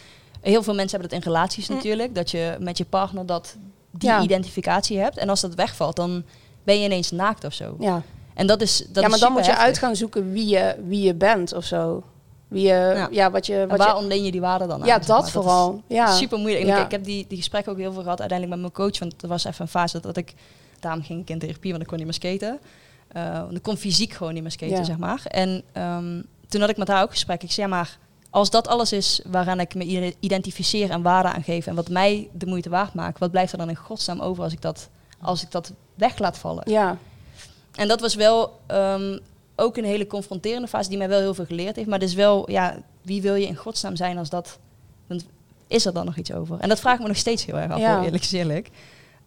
heel 0.42 0.64
veel 0.64 0.74
mensen 0.76 1.00
hebben 1.00 1.18
dat 1.18 1.26
in 1.28 1.34
relaties 1.34 1.68
Mm. 1.68 1.76
natuurlijk, 1.76 2.16
dat 2.16 2.32
je 2.32 2.56
met 2.60 2.78
je 2.78 2.86
partner 2.86 3.26
dat 3.26 3.56
die 3.92 4.10
Ja. 4.10 4.22
identificatie 4.22 4.98
hebt. 5.00 5.18
En 5.18 5.30
als 5.30 5.42
dat 5.42 5.56
wegvalt, 5.56 5.96
dan 5.96 6.24
ben 6.64 6.80
je 6.80 6.86
ineens 6.86 7.12
naakt 7.12 7.44
of 7.44 7.54
zo. 7.54 7.76
ja. 7.80 8.02
En 8.34 8.48
dat 8.48 8.62
is 8.62 8.86
dat 8.90 9.04
ja, 9.04 9.10
maar 9.10 9.20
dan 9.20 9.32
moet 9.32 9.46
je 9.46 9.56
uit 9.58 9.78
gaan 9.78 9.96
zoeken 9.96 10.32
wie 10.32 10.48
je, 10.48 10.76
wie 10.88 11.02
je 11.02 11.14
bent 11.14 11.54
of 11.54 11.64
zo. 11.66 12.04
Wie 12.48 12.68
je, 12.68 13.08
ja. 13.12 13.32
wat 13.32 13.46
je... 13.46 13.66
Wat 13.68 13.78
waar 13.78 13.88
je 13.88 13.96
ontleen 13.96 14.24
je 14.24 14.32
die 14.32 14.42
waarde 14.42 14.68
dan 14.68 14.82
aan? 14.82 14.88
ja, 14.88 15.00
dat 15.00 15.32
vooral. 15.32 15.82
ja. 15.88 16.12
Super 16.12 16.38
moeilijk. 16.40 16.66
En 16.68 16.78
ik, 16.78 16.84
ik 16.86 16.92
heb 16.92 17.04
die, 17.04 17.26
die 17.28 17.38
gesprekken 17.38 17.72
ook 17.72 17.78
heel 17.78 17.92
veel 17.94 18.02
gehad 18.02 18.20
uiteindelijk 18.20 18.62
met 18.62 18.72
mijn 18.72 18.90
coach. 18.90 19.00
Want 19.00 19.22
er 19.22 19.28
was 19.28 19.44
even 19.44 19.62
een 19.62 19.68
fase 19.68 20.00
dat 20.00 20.18
ik... 20.18 20.34
Daarom 20.80 21.04
ging 21.04 21.22
ik 21.22 21.30
in 21.30 21.40
therapie, 21.40 21.72
want 21.72 21.82
ik 21.84 21.88
kon 21.90 21.98
niet 21.98 22.06
meer 22.06 22.16
skaten. 22.16 22.60
Eh, 23.08 23.40
want 23.40 23.56
ik 23.56 23.64
kon 23.64 23.78
fysiek 23.78 24.14
gewoon 24.14 24.34
niet 24.34 24.42
meer 24.42 24.52
skaten, 24.52 24.76
Ja. 24.78 24.84
zeg 24.84 24.98
maar. 24.98 25.22
En 25.26 25.64
ehm, 25.72 26.22
toen 26.48 26.62
had 26.62 26.70
ik 26.70 26.78
met 26.78 26.88
haar 26.88 27.04
ook 27.04 27.12
gesprek. 27.12 27.44
Ik 27.44 27.52
zei, 27.52 27.68
ja, 27.68 27.74
maar 27.76 27.98
als 28.30 28.50
dat 28.50 28.68
alles 28.68 28.92
is 28.94 29.22
waaraan 29.26 29.60
ik 29.60 29.76
me 29.76 29.84
ide- 29.84 30.14
identificeer 30.20 30.90
en 30.90 31.02
waarde 31.02 31.30
aan 31.30 31.44
geef 31.44 31.68
en 31.68 31.76
wat 31.76 31.90
mij 31.90 32.30
de 32.34 32.46
moeite 32.46 32.70
waard 32.70 32.94
maakt, 32.94 33.20
wat 33.20 33.32
blijft 33.32 33.52
er 33.52 33.58
dan 33.58 33.70
in 33.70 33.76
godsnaam 33.76 34.20
over 34.20 34.44
als 34.44 34.54
ik 34.54 34.62
dat, 34.62 34.90
als 35.22 35.44
ik 35.44 35.52
dat 35.52 35.74
weg 35.96 36.18
laat 36.20 36.38
vallen? 36.38 36.72
Ja, 36.72 36.98
En 37.76 37.88
dat 37.88 38.00
was 38.02 38.16
wel 38.16 38.60
ehm, 38.68 39.18
ook 39.56 39.78
een 39.78 39.86
hele 39.86 40.08
confronterende 40.08 40.68
fase 40.68 40.90
die 40.90 40.98
mij 40.98 41.10
wel 41.10 41.20
heel 41.20 41.34
veel 41.34 41.46
geleerd 41.46 41.76
heeft. 41.76 41.88
Maar 41.90 42.00
dus 42.00 42.14
wel, 42.14 42.52
ja, 42.52 42.78
wie 43.02 43.22
wil 43.22 43.36
je 43.36 43.48
in 43.48 43.56
godsnaam 43.56 43.96
zijn 43.96 44.18
als 44.18 44.30
dat... 44.30 44.60
Want 45.08 45.26
is 45.68 45.86
er 45.86 45.94
dan 45.94 46.06
nog 46.06 46.16
iets 46.18 46.32
over? 46.34 46.60
En 46.60 46.70
dat 46.70 46.80
vraag 46.80 46.94
ik 46.96 47.02
me 47.02 47.08
nog 47.08 47.18
steeds 47.18 47.46
heel 47.46 47.58
erg 47.60 47.72
af, 47.72 47.80
Ja. 47.80 48.04
eerlijk 48.04 48.24
is 48.24 48.32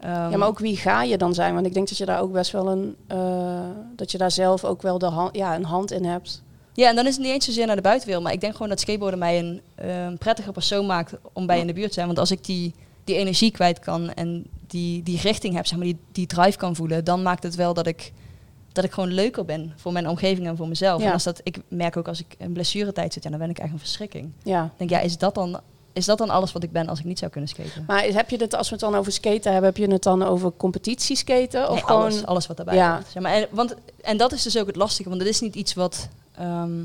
Ehm, 0.02 0.30
ja, 0.30 0.37
maar 0.37 0.49
ook 0.49 0.59
wie 0.59 0.76
ga 0.76 1.02
je 1.02 1.18
dan 1.18 1.35
zijn? 1.35 1.54
Want 1.54 1.66
ik 1.66 1.75
denk 1.75 1.88
dat 1.88 1.99
je 1.99 2.04
daar 2.04 2.21
ook 2.21 2.32
best 2.32 2.50
wel 2.52 2.68
een... 2.68 2.97
eh, 3.06 3.61
dat 3.97 4.11
je 4.11 4.18
daar 4.18 4.30
zelf 4.30 4.64
ook 4.64 4.82
wel 4.82 4.99
de 4.99 5.06
hand, 5.06 5.37
ja, 5.37 5.54
een 5.54 5.64
hand 5.64 5.90
in 5.90 6.04
hebt. 6.04 6.42
Ja, 6.75 6.88
en 6.88 6.97
dan 6.97 7.06
is 7.06 7.14
het 7.14 7.25
niet 7.25 7.32
eens 7.32 7.44
zozeer 7.44 7.66
naar 7.66 7.76
de 7.76 7.82
buitenwereld. 7.82 8.25
Maar 8.25 8.32
ik 8.35 8.40
denk 8.40 8.52
gewoon 8.52 8.68
dat 8.68 8.80
skateboarden 8.80 9.18
mij 9.18 9.38
een 9.38 9.61
eh, 9.75 10.09
prettiger 10.18 10.52
persoon 10.52 10.87
maakt 10.87 11.14
om 11.32 11.47
bij 11.47 11.61
in 11.61 11.66
de 11.66 11.73
buurt 11.73 11.88
te 11.88 11.94
zijn. 11.94 12.06
Want 12.06 12.18
als 12.18 12.30
ik 12.30 12.44
die, 12.44 12.75
die 13.04 13.16
energie 13.16 13.50
kwijt 13.50 13.78
kan 13.78 14.12
en 14.12 14.47
die, 14.66 15.02
die 15.02 15.21
richting 15.21 15.54
heb, 15.54 15.66
zeg 15.66 15.78
maar, 15.78 15.87
die, 15.87 15.99
die 16.12 16.26
drive 16.26 16.59
kan 16.59 16.76
voelen, 16.76 17.04
dan 17.04 17.23
maakt 17.23 17.42
het 17.42 17.54
wel 17.54 17.75
dat 17.75 17.87
ik, 17.87 18.12
dat 18.73 18.85
ik 18.85 18.92
gewoon 18.92 19.12
leuker 19.12 19.44
ben 19.44 19.73
voor 19.76 19.92
mijn 19.92 20.09
omgeving 20.09 20.47
en 20.47 20.56
voor 20.56 20.68
mezelf. 20.68 21.00
Ja. 21.00 21.06
En 21.06 21.12
als 21.12 21.25
dat, 21.25 21.40
ik 21.42 21.59
merk 21.68 21.97
ook 21.97 22.09
als 22.09 22.21
ik 22.21 22.35
in 22.38 22.52
blessuretijd 22.52 23.12
zit, 23.12 23.23
ja, 23.23 23.30
dan 23.30 23.38
ben 23.38 23.50
ik 23.50 23.59
echt 23.59 23.73
een 23.73 23.78
verschrikking. 23.78 24.32
Ja. 24.42 24.64
Ik 24.64 24.71
denk, 24.76 24.90
ja, 24.90 25.00
is 25.00 25.18
dat 25.18 25.35
dan, 25.35 25.61
is 25.92 26.04
dat 26.04 26.18
dan 26.18 26.30
alles 26.30 26.52
wat 26.52 26.62
ik 26.62 26.72
ben 26.72 26.88
als 26.88 26.99
ik 26.99 27.04
niet 27.04 27.18
zou 27.18 27.30
kunnen 27.30 27.50
skaten? 27.50 27.84
Maar 27.87 28.02
heb 28.02 28.30
je 28.30 28.37
het, 28.37 28.54
als 28.54 28.68
we 28.68 28.75
het 28.75 28.84
dan 28.84 28.94
over 28.94 29.12
skaten 29.12 29.52
hebben, 29.52 29.70
heb 29.70 29.76
je 29.76 29.92
het 29.92 30.02
dan 30.02 30.22
over 30.22 30.52
competitieskaten? 30.56 31.68
Of 31.68 31.75
Nee, 31.75 31.84
gewoon... 31.84 32.02
alles, 32.02 32.26
alles 32.26 32.46
wat 32.46 32.56
daarbij 32.56 32.75
Ja. 32.75 33.02
Zeg 33.12 33.22
maar. 33.22 33.32
en, 33.32 33.46
want, 33.50 33.75
en 34.00 34.16
dat 34.16 34.32
is 34.32 34.42
dus 34.42 34.58
ook 34.58 34.66
het 34.66 34.76
lastige, 34.76 35.08
want 35.08 35.20
het 35.20 35.30
is 35.30 35.40
niet 35.40 35.54
iets 35.54 35.75
wat... 35.75 36.08
ehm, 36.37 36.84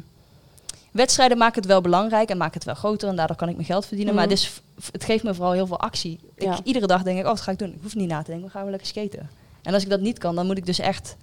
wedstrijden 0.91 1.37
maken 1.37 1.61
het 1.61 1.69
wel 1.69 1.81
belangrijk 1.81 2.29
en 2.29 2.37
maken 2.37 2.53
het 2.53 2.63
wel 2.63 2.75
groter 2.75 3.09
en 3.09 3.15
daardoor 3.15 3.35
kan 3.35 3.49
ik 3.49 3.55
mijn 3.55 3.67
geld 3.67 3.85
verdienen. 3.85 4.13
Mhm. 4.13 4.23
Maar 4.23 4.31
het, 4.33 4.41
is, 4.43 4.61
het 4.91 5.03
geeft 5.03 5.23
me 5.23 5.33
vooral 5.33 5.51
heel 5.53 5.67
veel 5.67 5.79
actie. 5.79 6.19
Ik, 6.35 6.43
Ja. 6.43 6.59
Iedere 6.63 6.87
dag 6.87 7.03
denk 7.03 7.17
ik, 7.17 7.23
oh, 7.23 7.29
wat 7.29 7.41
ga 7.41 7.51
ik 7.51 7.59
doen? 7.59 7.69
Ik 7.73 7.79
hoef 7.81 7.95
niet 7.95 8.09
na 8.09 8.21
te 8.21 8.31
denken, 8.31 8.45
we 8.45 8.51
gaan 8.51 8.63
we 8.63 8.69
lekker 8.69 8.87
skaten. 8.87 9.29
En 9.61 9.73
als 9.73 9.83
ik 9.83 9.89
dat 9.89 9.99
niet 9.99 10.17
kan, 10.17 10.35
dan 10.35 10.45
moet 10.45 10.57
ik 10.57 10.65
dus 10.65 10.79
echt... 10.79 11.15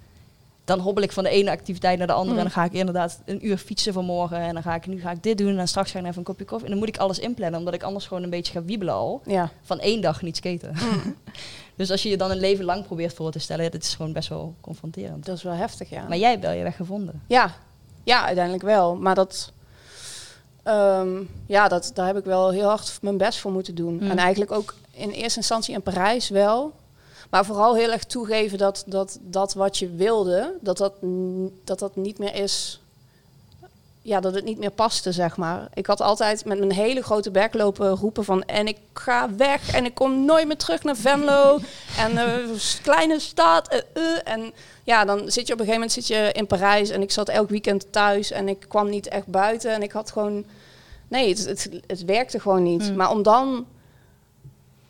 Dan 0.65 0.79
hobbel 0.79 1.03
ik 1.03 1.11
van 1.11 1.23
de 1.23 1.29
ene 1.29 1.51
activiteit 1.51 1.97
naar 1.97 2.07
de 2.07 2.13
andere 2.13 2.29
Mhm. 2.35 2.45
en 2.45 2.51
dan 2.53 2.61
ga 2.63 2.63
ik 2.63 2.73
inderdaad 2.79 3.19
een 3.25 3.45
uur 3.47 3.57
fietsen 3.57 3.93
vanmorgen 3.93 4.37
en 4.37 4.53
dan 4.53 4.63
ga 4.63 4.75
ik, 4.75 4.87
nu 4.87 5.01
ga 5.01 5.11
ik 5.11 5.23
dit 5.23 5.37
doen 5.37 5.47
en 5.49 5.55
dan 5.55 5.67
straks 5.67 5.91
ga 5.91 5.99
ik 5.99 6.05
even 6.05 6.17
een 6.17 6.23
kopje 6.23 6.45
koffie. 6.45 6.65
En 6.65 6.71
dan 6.71 6.79
moet 6.79 6.87
ik 6.87 6.97
alles 6.97 7.19
inplannen, 7.19 7.59
omdat 7.59 7.73
ik 7.73 7.83
anders 7.83 8.05
gewoon 8.07 8.23
een 8.23 8.29
beetje 8.29 8.53
ga 8.53 8.63
wiebelen 8.63 8.93
al 8.93 9.21
Ja. 9.25 9.49
van 9.61 9.79
één 9.79 10.01
dag 10.01 10.21
niet 10.21 10.35
skaten. 10.37 10.73
dus 11.75 11.91
als 11.91 12.03
je 12.03 12.09
je 12.09 12.17
dan 12.17 12.31
een 12.31 12.39
leven 12.39 12.65
lang 12.65 12.85
probeert 12.85 13.13
voor 13.13 13.31
te 13.31 13.39
stellen, 13.39 13.71
dat 13.71 13.83
is 13.83 13.95
gewoon 13.95 14.13
best 14.13 14.29
wel 14.29 14.53
confronterend. 14.61 15.25
Dat 15.25 15.37
is 15.37 15.43
wel 15.43 15.53
heftig, 15.53 15.89
ja. 15.89 16.07
Maar 16.07 16.17
jij 16.17 16.29
hebt 16.29 16.43
wel 16.43 16.51
je 16.53 16.63
weg 16.63 16.75
gevonden. 16.75 17.21
Ja, 17.27 17.51
ja 18.03 18.25
uiteindelijk 18.25 18.63
wel. 18.63 18.95
Maar 18.95 19.15
dat, 19.15 19.51
ehm, 20.63 21.21
ja, 21.45 21.67
dat, 21.67 21.91
daar 21.93 22.07
heb 22.07 22.17
ik 22.17 22.23
wel 22.25 22.49
heel 22.51 22.67
hard 22.67 22.97
mijn 23.01 23.17
best 23.17 23.39
voor 23.39 23.51
moeten 23.51 23.75
doen. 23.75 23.93
Mm. 23.93 24.09
En 24.09 24.17
eigenlijk 24.17 24.51
ook 24.51 24.73
in 24.91 25.09
eerste 25.09 25.39
instantie 25.39 25.73
in 25.75 25.81
Parijs 25.81 26.29
wel. 26.29 26.73
Maar 27.29 27.45
vooral 27.45 27.75
heel 27.75 27.91
erg 27.91 28.03
toegeven 28.03 28.57
dat 28.57 28.83
dat, 28.87 29.19
dat 29.21 29.53
wat 29.53 29.77
je 29.77 29.89
wilde, 29.89 30.57
dat 30.61 30.77
dat, 30.77 30.93
dat 31.63 31.79
dat 31.79 31.95
niet 31.95 32.17
meer 32.17 32.35
is. 32.35 32.79
Ja, 34.01 34.19
dat 34.19 34.33
het 34.33 34.43
niet 34.43 34.57
meer 34.57 34.71
paste, 34.71 35.11
zeg 35.11 35.37
maar. 35.37 35.67
Ik 35.73 35.85
had 35.85 36.01
altijd 36.01 36.45
met 36.45 36.59
mijn 36.59 36.71
hele 36.71 37.01
grote 37.01 37.31
bek 37.31 37.53
lopen 37.53 37.89
roepen 37.89 38.23
van... 38.23 38.43
en 38.43 38.67
ik 38.67 38.77
ga 38.93 39.35
weg 39.35 39.73
en 39.73 39.85
ik 39.85 39.93
kom 39.93 40.25
nooit 40.25 40.47
meer 40.47 40.57
terug 40.57 40.83
naar 40.83 40.95
Venlo. 40.95 41.59
en 41.97 42.17
eh, 42.17 42.59
kleine 42.81 43.19
stad. 43.19 43.67
eh, 43.67 43.79
eh. 43.93 44.19
En 44.23 44.53
ja, 44.83 45.05
dan 45.05 45.31
zit 45.31 45.47
je 45.47 45.53
op 45.53 45.59
een 45.59 45.65
gegeven 45.65 45.73
moment 45.73 45.91
zit 45.91 46.07
je 46.07 46.29
in 46.33 46.47
Parijs... 46.47 46.89
en 46.89 47.01
ik 47.01 47.11
zat 47.11 47.29
elk 47.29 47.49
weekend 47.49 47.91
thuis 47.91 48.31
en 48.31 48.47
ik 48.47 48.65
kwam 48.67 48.89
niet 48.89 49.07
echt 49.07 49.27
buiten. 49.27 49.71
En 49.71 49.83
ik 49.83 49.91
had 49.91 50.11
gewoon... 50.11 50.45
Nee, 51.07 51.29
het, 51.29 51.45
het, 51.45 51.69
het 51.87 52.05
werkte 52.05 52.39
gewoon 52.39 52.63
niet. 52.63 52.89
Mm. 52.89 52.95
Maar 52.95 53.09
om 53.09 53.23
dan 53.23 53.65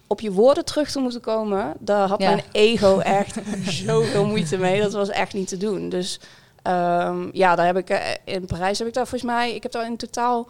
op 0.08 0.22
je 0.22 0.32
woorden 0.32 0.66
terug 0.66 0.92
te 0.92 1.00
moeten 1.00 1.22
komen... 1.22 1.74
daar 1.80 2.08
had 2.08 2.22
Ja. 2.22 2.30
mijn 2.30 2.44
ego 2.52 3.00
echt 3.00 3.38
zoveel 3.86 4.26
moeite 4.26 4.58
mee. 4.58 4.82
Dat 4.82 4.94
was 4.94 5.10
echt 5.10 5.34
niet 5.34 5.48
te 5.48 5.58
doen. 5.58 5.90
Dus 5.90 6.20
ehm, 6.62 7.30
ja, 7.32 7.56
daar 7.56 7.66
heb 7.66 7.78
ik 7.78 7.90
eh, 7.90 8.00
in 8.24 8.46
Parijs 8.46 8.80
heb 8.80 8.88
ik 8.88 8.94
daar 8.94 9.08
volgens 9.08 9.32
mij... 9.32 9.56
Ik 9.56 9.64
heb 9.64 9.72
daar 9.72 9.86
in 9.86 9.98
totaal 9.98 10.48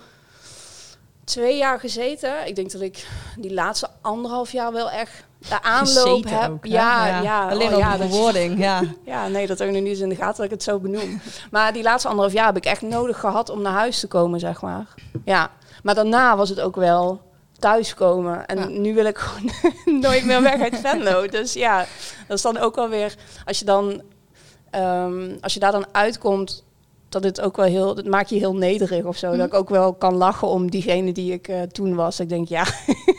twee 1.24 1.58
jaar 1.58 1.80
gezeten. 1.80 2.48
Ik 2.48 2.56
denk 2.56 2.72
dat 2.72 2.82
ik 2.82 3.08
die 3.38 3.54
laatste 3.54 3.88
anderhalf 4.02 4.52
jaar 4.52 4.72
wel 4.72 4.92
echt 4.92 5.24
de 5.50 5.62
aanloop 5.62 6.08
Gezeten 6.08 6.42
heb. 6.42 6.52
ook, 6.52 6.66
ja, 6.66 7.22
ja, 7.22 7.50
Alleen 7.50 7.74
oh, 7.74 7.78
ja, 7.78 7.92
de 7.92 7.98
verwoording, 7.98 8.60
ja. 8.60 8.82
ja, 9.06 9.28
nee, 9.28 9.48
dat 9.48 9.60
ik 9.60 9.72
nog 9.72 9.82
niet 9.82 9.88
eens 9.88 10.00
in 10.00 10.10
de 10.10 10.16
gaten 10.16 10.36
dat 10.36 10.46
ik 10.46 10.52
het 10.52 10.64
zo 10.64 10.80
benoem. 10.80 11.22
Maar 11.52 11.74
die 11.74 11.84
laatste 11.84 12.08
anderhalf 12.08 12.36
jaar 12.36 12.46
heb 12.46 12.58
ik 12.58 12.66
echt 12.66 12.82
nodig 12.82 13.20
gehad 13.20 13.50
om 13.50 13.62
naar 13.62 13.74
huis 13.74 14.00
te 14.00 14.08
komen, 14.08 14.40
zeg 14.40 14.62
maar. 14.62 14.86
Ja, 15.26 15.52
maar 15.84 15.96
daarna 15.96 16.38
was 16.38 16.50
het 16.50 16.60
ook 16.60 16.76
wel 16.76 17.22
thuiskomen. 17.60 18.46
En 18.46 18.58
Ja. 18.58 18.66
nu 18.68 18.94
wil 18.94 19.06
ik 19.06 19.18
gewoon 19.26 19.52
nooit 20.02 20.26
meer 20.26 20.42
weg 20.42 20.62
uit 20.62 20.80
Venlo. 20.80 21.28
Dus 21.38 21.54
ja, 21.54 21.86
dat 22.28 22.38
is 22.38 22.44
dan 22.44 22.58
ook 22.58 22.76
wel 22.76 22.90
weer... 22.90 23.16
Als 23.46 23.60
je 23.60 23.66
dan... 23.66 24.02
ehm, 24.70 25.30
als 25.42 25.54
je 25.54 25.60
daar 25.60 25.72
dan 25.72 25.86
uitkomt, 25.92 26.64
dat 27.10 27.24
het 27.24 27.42
ook 27.42 27.56
wel 27.58 27.66
heel... 27.66 27.96
Dat 27.96 28.06
maakt 28.06 28.30
je 28.30 28.36
heel 28.38 28.56
nederig 28.56 29.04
of 29.06 29.18
zo. 29.18 29.28
Mhm. 29.30 29.38
Dat 29.38 29.48
ik 29.48 29.54
ook 29.54 29.70
wel 29.70 29.94
kan 29.94 30.14
lachen 30.16 30.48
om 30.48 30.70
diegene 30.72 31.12
die 31.12 31.34
ik 31.34 31.48
eh, 31.48 31.62
toen 31.62 31.96
was. 31.96 32.20
Ik 32.20 32.30
denk, 32.30 32.48
ja, 32.48 32.66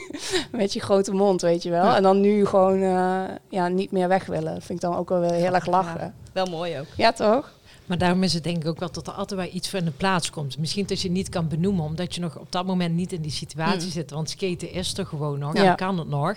met 0.52 0.72
je 0.72 0.80
grote 0.80 1.12
mond, 1.12 1.40
weet 1.42 1.62
je 1.62 1.70
wel. 1.70 1.84
Ja. 1.84 1.96
En 1.96 2.02
dan 2.02 2.20
nu 2.20 2.46
gewoon 2.46 2.82
eh, 2.82 3.22
ja, 3.48 3.68
niet 3.68 3.90
meer 3.92 4.08
weg 4.08 4.26
willen. 4.26 4.52
Vind 4.62 4.68
ik 4.68 4.80
dan 4.80 4.96
ook 4.96 5.08
wel 5.08 5.20
weer 5.20 5.32
heel 5.32 5.54
erg 5.54 5.66
lachen. 5.66 6.00
Ja. 6.00 6.12
Wel 6.32 6.46
mooi 6.46 6.78
ook. 6.78 6.86
Ja, 6.96 7.12
toch? 7.12 7.52
Maar 7.86 7.98
daarom 7.98 8.22
is 8.22 8.32
het 8.34 8.44
denk 8.44 8.56
ik 8.56 8.66
ook 8.68 8.78
wel 8.78 8.90
dat 8.92 9.06
er 9.06 9.12
altijd 9.12 9.40
wel 9.40 9.50
iets 9.52 9.68
voor 9.70 9.78
in 9.78 9.84
de 9.84 9.90
plaats 9.90 10.30
komt. 10.30 10.58
Misschien 10.58 10.86
dat 10.86 11.00
je 11.00 11.08
het 11.08 11.16
niet 11.16 11.28
kan 11.28 11.48
benoemen, 11.48 11.84
omdat 11.84 12.14
je 12.14 12.20
nog 12.20 12.38
op 12.38 12.52
dat 12.52 12.66
moment 12.66 12.94
niet 12.94 13.12
in 13.12 13.22
die 13.22 13.30
situatie 13.30 13.84
Mm. 13.86 13.90
zit. 13.92 14.10
Want 14.10 14.30
skaten 14.30 14.72
is 14.72 14.98
er 14.98 15.06
gewoon 15.06 15.38
nog, 15.38 15.56
Ja. 15.56 15.62
je 15.70 15.74
kan 15.74 15.98
het 15.98 16.08
nog. 16.08 16.34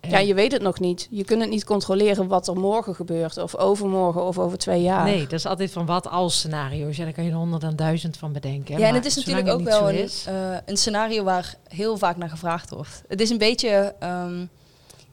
Eh, 0.00 0.10
Ja, 0.10 0.18
je 0.18 0.34
weet 0.34 0.52
het 0.52 0.62
nog 0.62 0.80
niet. 0.80 1.08
Je 1.10 1.24
kunt 1.24 1.40
het 1.40 1.50
niet 1.50 1.64
controleren 1.64 2.26
wat 2.28 2.48
er 2.48 2.56
morgen 2.56 2.94
gebeurt. 2.94 3.38
Of 3.38 3.56
overmorgen 3.56 4.22
of 4.24 4.38
over 4.38 4.58
twee 4.58 4.82
jaar. 4.82 5.04
Nee, 5.04 5.22
dat 5.22 5.32
is 5.32 5.46
altijd 5.46 5.70
van 5.72 5.86
wat 5.86 6.08
als 6.08 6.38
scenario's. 6.38 6.96
Ja, 6.96 7.04
daar 7.04 7.12
kan 7.12 7.24
je 7.24 7.30
er 7.30 7.36
honderd 7.36 7.62
en 7.62 7.76
duizend 7.76 8.16
van 8.16 8.32
bedenken. 8.32 8.78
Ja, 8.78 8.86
en 8.88 8.94
het 8.94 9.04
is 9.04 9.16
natuurlijk 9.16 9.48
ook 9.48 9.60
wel 9.62 9.88
een, 9.88 9.98
is- 10.02 10.24
eh, 10.28 10.56
een 10.66 10.76
scenario 10.76 11.24
waar 11.24 11.54
heel 11.68 11.96
vaak 11.98 12.16
naar 12.16 12.28
gevraagd 12.28 12.70
wordt. 12.70 13.02
Het 13.08 13.20
is 13.20 13.30
een 13.30 13.38
beetje... 13.38 13.94
ehm, 13.98 14.44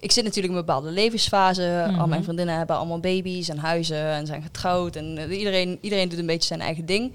ik 0.02 0.12
zit 0.12 0.24
natuurlijk 0.24 0.54
in 0.54 0.60
een 0.60 0.66
bepaalde 0.66 0.90
levensfase. 0.92 1.84
Al 1.88 1.92
Mhm. 1.92 2.10
mijn 2.10 2.24
vriendinnen 2.24 2.58
hebben 2.58 2.76
allemaal 2.76 3.00
baby's 3.00 3.50
en 3.50 3.58
huizen 3.58 4.06
en 4.06 4.26
zijn 4.26 4.42
getrouwd. 4.42 4.96
En 4.96 5.18
eh, 5.18 5.38
iedereen, 5.38 5.78
iedereen 5.82 6.10
doet 6.10 6.20
een 6.20 6.26
beetje 6.26 6.48
zijn 6.48 6.62
eigen 6.62 6.86
ding. 6.86 7.14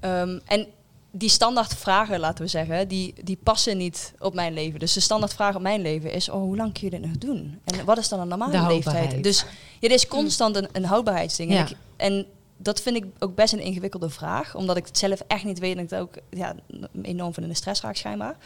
Ehm, 0.00 0.38
en 0.46 0.66
die 1.10 1.28
standaard 1.28 1.74
vragen, 1.74 2.20
laten 2.20 2.44
we 2.44 2.50
zeggen, 2.50 2.88
die, 2.88 3.14
die 3.24 3.38
passen 3.42 3.76
niet 3.76 4.12
op 4.18 4.34
mijn 4.34 4.52
leven. 4.52 4.78
Dus 4.80 4.92
de 4.92 5.00
standaard 5.00 5.34
vraag 5.34 5.54
op 5.54 5.62
mijn 5.62 5.80
leven 5.82 6.12
is, 6.12 6.28
oh, 6.28 6.40
hoe 6.42 6.56
lang 6.56 6.72
kun 6.72 6.82
je 6.84 6.90
dit 6.90 7.00
nog 7.00 7.18
doen? 7.18 7.58
En 7.64 7.84
wat 7.84 7.98
is 7.98 8.08
dan 8.08 8.20
een 8.20 8.28
normale 8.28 8.66
leeftijd? 8.66 9.22
Dus 9.22 9.40
ja, 9.80 9.88
dit 9.88 9.90
is 9.92 10.06
constant 10.06 10.56
een, 10.56 10.68
een 10.72 10.84
houdbaarheidsding. 10.84 11.50
En 11.50 11.56
Ja. 11.56 11.62
ik- 11.68 11.76
En 11.96 12.26
dat 12.56 12.80
vind 12.82 12.96
ik 12.96 13.04
ook 13.18 13.34
best 13.34 13.52
een 13.52 13.60
ingewikkelde 13.60 14.10
vraag. 14.10 14.54
Omdat 14.54 14.76
ik 14.76 14.86
het 14.86 14.98
zelf 14.98 15.22
echt 15.26 15.44
niet 15.44 15.58
weet 15.58 15.76
en 15.76 15.82
ik 15.82 15.90
het 15.90 15.98
ook 16.00 16.14
ja, 16.30 16.54
enorm 17.02 17.34
van 17.34 17.42
in 17.42 17.48
de 17.48 17.54
stress 17.54 17.80
raak 17.80 17.96
schijnbaar. 17.96 18.36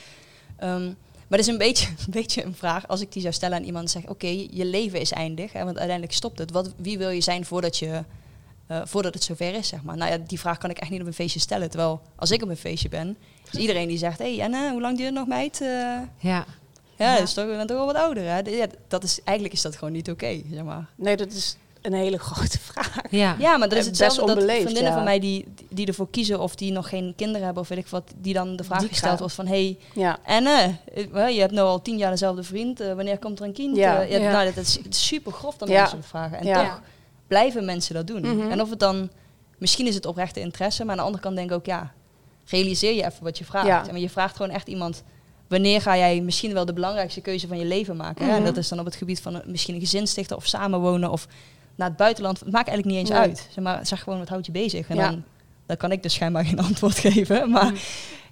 Ehm, 0.56 0.92
maar 1.28 1.38
het 1.38 1.46
is 1.48 1.52
een 1.52 1.58
beetje, 1.58 1.86
een 2.06 2.10
beetje 2.10 2.44
een 2.44 2.54
vraag 2.54 2.88
als 2.88 3.00
ik 3.00 3.12
die 3.12 3.22
zou 3.22 3.34
stellen 3.34 3.56
aan 3.56 3.64
iemand 3.64 3.84
en 3.84 3.90
zeg... 4.00 4.10
Oké, 4.10 4.26
je 4.50 4.64
leven 4.64 5.00
is 5.00 5.12
eindig, 5.12 5.52
hè, 5.52 5.64
want 5.64 5.76
uiteindelijk 5.76 6.12
stopt 6.16 6.38
het. 6.38 6.50
Wat, 6.50 6.72
wie 6.76 6.98
wil 6.98 7.10
je 7.10 7.20
zijn 7.20 7.44
voordat, 7.44 7.78
je, 7.78 8.04
eh, 8.66 8.80
voordat 8.84 9.14
het 9.14 9.22
zover 9.22 9.54
is, 9.54 9.68
zeg 9.68 9.82
maar? 9.82 9.96
Nou 9.96 10.10
ja, 10.10 10.18
die 10.18 10.40
vraag 10.40 10.58
kan 10.58 10.70
ik 10.70 10.78
echt 10.78 10.90
niet 10.90 11.00
op 11.00 11.06
een 11.06 11.12
feestje 11.14 11.40
stellen. 11.40 11.70
Terwijl 11.70 12.00
als 12.16 12.30
ik 12.30 12.42
op 12.42 12.48
een 12.48 12.56
feestje 12.56 12.88
ben, 12.88 13.16
is 13.52 13.58
iedereen 13.58 13.88
die 13.88 13.98
zegt... 13.98 14.18
Hé 14.18 14.36
hey, 14.36 14.70
hoe 14.70 14.80
lang 14.80 14.96
duurt 14.96 15.08
het 15.08 15.18
nog, 15.18 15.26
meid? 15.26 15.60
Eh, 15.60 15.68
Ja, 15.68 16.06
ja, 16.18 16.44
Ja. 16.96 17.14
dat 17.14 17.22
is 17.22 17.32
toch, 17.34 17.50
je 17.50 17.56
bent 17.56 17.68
toch 17.68 17.78
al 17.78 17.86
wat 17.86 17.96
ouder, 17.96 18.22
hè? 18.24 18.38
Ja, 18.38 18.66
dat 18.88 19.04
is, 19.04 19.20
eigenlijk 19.22 19.56
is 19.56 19.62
dat 19.62 19.76
gewoon 19.76 19.92
niet 19.92 20.10
oké, 20.10 20.42
zeg 20.52 20.62
maar. 20.62 20.86
Nee, 20.96 21.16
dat 21.16 21.32
is 21.32 21.56
een 21.86 21.92
hele 21.92 22.18
grote 22.28 22.58
vraag. 22.58 22.96
ja. 23.10 23.36
Ja, 23.38 23.56
maar 23.56 23.68
dat 23.68 23.78
is 23.78 23.84
Eh, 23.84 23.90
hetzelfde 23.90 24.16
best 24.16 24.26
dat 24.28 24.36
onbeleefd, 24.36 24.60
vriendinnen 24.62 24.90
ja. 24.90 24.96
van 24.96 25.04
mij 25.06 25.18
die, 25.20 25.44
die 25.70 25.86
ervoor 25.86 26.10
kiezen 26.10 26.40
of 26.40 26.54
die 26.54 26.72
nog 26.72 26.88
geen 26.88 27.12
kinderen 27.16 27.44
hebben 27.44 27.62
of 27.62 27.68
weet 27.68 27.78
ik 27.78 27.86
wat, 27.86 28.12
die 28.16 28.34
dan 28.34 28.56
de 28.56 28.64
vraag 28.64 28.78
Die 28.80 28.88
gesteld 28.88 29.18
wordt 29.18 29.34
van 29.34 29.46
hey, 29.46 29.78
Ja. 29.94 30.18
en 30.24 30.46
eh, 30.46 31.28
je 31.34 31.40
hebt 31.40 31.52
nu 31.52 31.58
al 31.58 31.82
tien 31.82 31.96
jaar 31.98 32.10
dezelfde 32.10 32.42
vriend, 32.42 32.80
eh, 32.80 32.92
wanneer 32.94 33.18
komt 33.18 33.38
er 33.40 33.46
een 33.46 33.52
kind? 33.52 33.76
Ja. 33.76 34.02
Eh. 34.02 34.32
Nou, 34.32 34.44
dat 34.54 34.56
is, 34.64 34.78
super 34.88 35.32
grof 35.32 35.56
dan 35.56 35.68
Ja. 35.68 35.86
soort 35.86 36.06
vragen. 36.06 36.38
En 36.38 36.46
Ja. 36.46 36.64
toch 36.64 36.80
blijven 37.26 37.64
mensen 37.64 37.94
dat 37.94 38.06
doen. 38.06 38.20
Mhm. 38.20 38.50
En 38.50 38.60
of 38.60 38.70
het 38.70 38.78
dan, 38.78 39.10
misschien 39.58 39.86
is 39.86 39.94
het 39.94 40.06
oprechte 40.06 40.40
interesse, 40.40 40.82
maar 40.82 40.90
aan 40.90 40.96
de 40.98 41.04
andere 41.04 41.22
kant 41.22 41.36
denk 41.36 41.50
ik 41.50 41.56
ook 41.56 41.66
ja, 41.66 41.92
realiseer 42.46 42.94
je 42.94 43.04
even 43.04 43.24
wat 43.24 43.38
je 43.38 43.44
vraagt. 43.44 43.66
Ja. 43.66 43.84
Maar 43.90 43.98
je 44.00 44.10
vraagt 44.10 44.36
gewoon 44.36 44.50
echt 44.52 44.68
iemand. 44.68 45.02
Wanneer 45.48 45.80
ga 45.80 45.96
jij 45.96 46.20
misschien 46.20 46.52
wel 46.52 46.64
de 46.64 46.72
belangrijkste 46.72 47.20
keuze 47.20 47.46
van 47.46 47.58
je 47.58 47.64
leven 47.64 47.96
maken? 47.96 48.24
hè? 48.24 48.30
En 48.30 48.36
Mhm. 48.36 48.44
dat 48.46 48.56
is 48.56 48.68
dan 48.68 48.78
op 48.78 48.84
het 48.84 48.94
gebied 48.94 49.20
van 49.20 49.42
misschien 49.46 49.74
een 49.74 49.80
gezin 49.80 50.06
stichten 50.06 50.36
of 50.36 50.46
samenwonen 50.46 51.10
of 51.10 51.26
naar 51.76 51.88
het 51.88 51.96
buitenland. 51.96 52.40
Het 52.40 52.52
maakt 52.52 52.68
eigenlijk 52.68 52.98
niet 52.98 53.08
eens 53.08 53.18
Nee. 53.18 53.28
uit. 53.28 53.48
Zeg 53.52 53.64
maar, 53.64 53.86
zeg 53.86 54.02
gewoon 54.02 54.18
wat 54.18 54.28
houdt 54.28 54.46
je 54.46 54.52
bezig. 54.52 54.88
En 54.88 54.96
Ja. 54.96 55.08
dan, 55.10 55.22
dan 55.66 55.76
kan 55.76 55.92
ik 55.92 56.02
dus 56.02 56.14
schijnbaar 56.14 56.44
geen 56.44 56.58
antwoord 56.68 56.98
geven. 56.98 57.50
Maar 57.50 57.64
Mhm. 57.64 57.76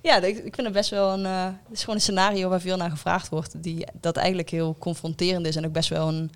ja, 0.03 0.17
ik 0.17 0.37
vind 0.37 0.57
het 0.63 0.73
best 0.73 0.91
wel 0.91 1.13
een. 1.13 1.25
eh, 1.27 1.45
het 1.45 1.73
is 1.73 1.81
gewoon 1.81 1.95
een 1.95 2.01
scenario 2.01 2.49
waar 2.49 2.61
veel 2.61 2.77
naar 2.77 2.91
gevraagd 2.91 3.29
wordt. 3.29 3.63
Die 3.63 3.87
dat 4.01 4.17
eigenlijk 4.17 4.51
heel 4.51 4.77
confronterend 4.79 5.47
is 5.47 5.57
en 5.57 5.65
ook 5.67 5.73
best 5.73 5.89
wel 5.89 6.09
een. 6.09 6.31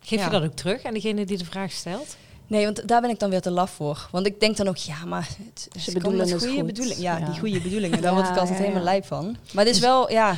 Geef 0.00 0.18
Ja. 0.18 0.24
je 0.24 0.30
dat 0.30 0.42
ook 0.42 0.54
terug 0.56 0.84
aan 0.84 0.94
degene 0.94 1.24
die 1.24 1.38
de 1.38 1.44
vraag 1.44 1.72
stelt? 1.72 2.16
Nee, 2.46 2.64
want 2.64 2.88
daar 2.88 3.00
ben 3.00 3.10
ik 3.10 3.18
dan 3.18 3.30
weer 3.30 3.40
te 3.40 3.50
laf 3.50 3.70
voor. 3.70 4.08
Want 4.10 4.26
ik 4.26 4.40
denk 4.40 4.56
dan 4.56 4.68
ook, 4.68 4.76
ja, 4.76 5.04
maar 5.04 5.28
het, 5.44 5.68
Ze 5.82 5.92
bedoelen 5.92 6.28
het 6.28 6.38
goede 6.38 6.54
goed. 6.54 6.66
bedoelingen. 6.66 7.02
Ja, 7.02 7.16
Ja. 7.18 7.26
die 7.30 7.38
goede 7.38 7.60
bedoelingen. 7.60 8.02
Daar 8.02 8.10
Ja, 8.12 8.16
word 8.20 8.28
ik 8.30 8.36
altijd 8.36 8.56
ja, 8.58 8.62
helemaal 8.62 8.82
lijp 8.84 9.04
van. 9.06 9.36
Maar 9.52 9.64
het 9.64 9.74
is 9.74 9.80
wel, 9.80 10.10
ja, 10.10 10.36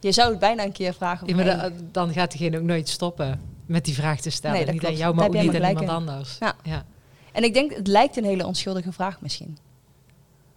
je 0.00 0.12
zou 0.12 0.30
het 0.30 0.38
bijna 0.38 0.64
een 0.64 0.72
keer 0.72 0.94
vragen. 0.94 1.26
Ja, 1.28 1.34
maar 1.36 1.44
hey, 1.44 1.56
da- 1.56 1.70
dan 1.92 2.12
gaat 2.12 2.30
diegene 2.30 2.58
ook 2.58 2.64
nooit 2.64 2.88
stoppen 2.88 3.40
met 3.66 3.84
die 3.84 3.94
vraag 3.94 4.20
te 4.20 4.30
stellen. 4.30 4.56
Nee, 4.56 4.64
dat 4.64 4.74
niet 4.74 4.86
aan 4.86 4.96
jou, 4.96 5.14
maar 5.14 5.26
ook 5.26 5.32
niet 5.32 5.54
aan 5.62 5.68
iemand 5.68 5.88
anders. 5.88 6.36
Ja. 6.40 6.54
Ja. 6.62 6.84
En 7.32 7.42
ik 7.44 7.54
denk, 7.54 7.74
het 7.74 7.86
lijkt 7.86 8.16
een 8.16 8.24
hele 8.24 8.46
onschuldige 8.46 8.92
vraag 8.92 9.20
misschien. 9.20 9.58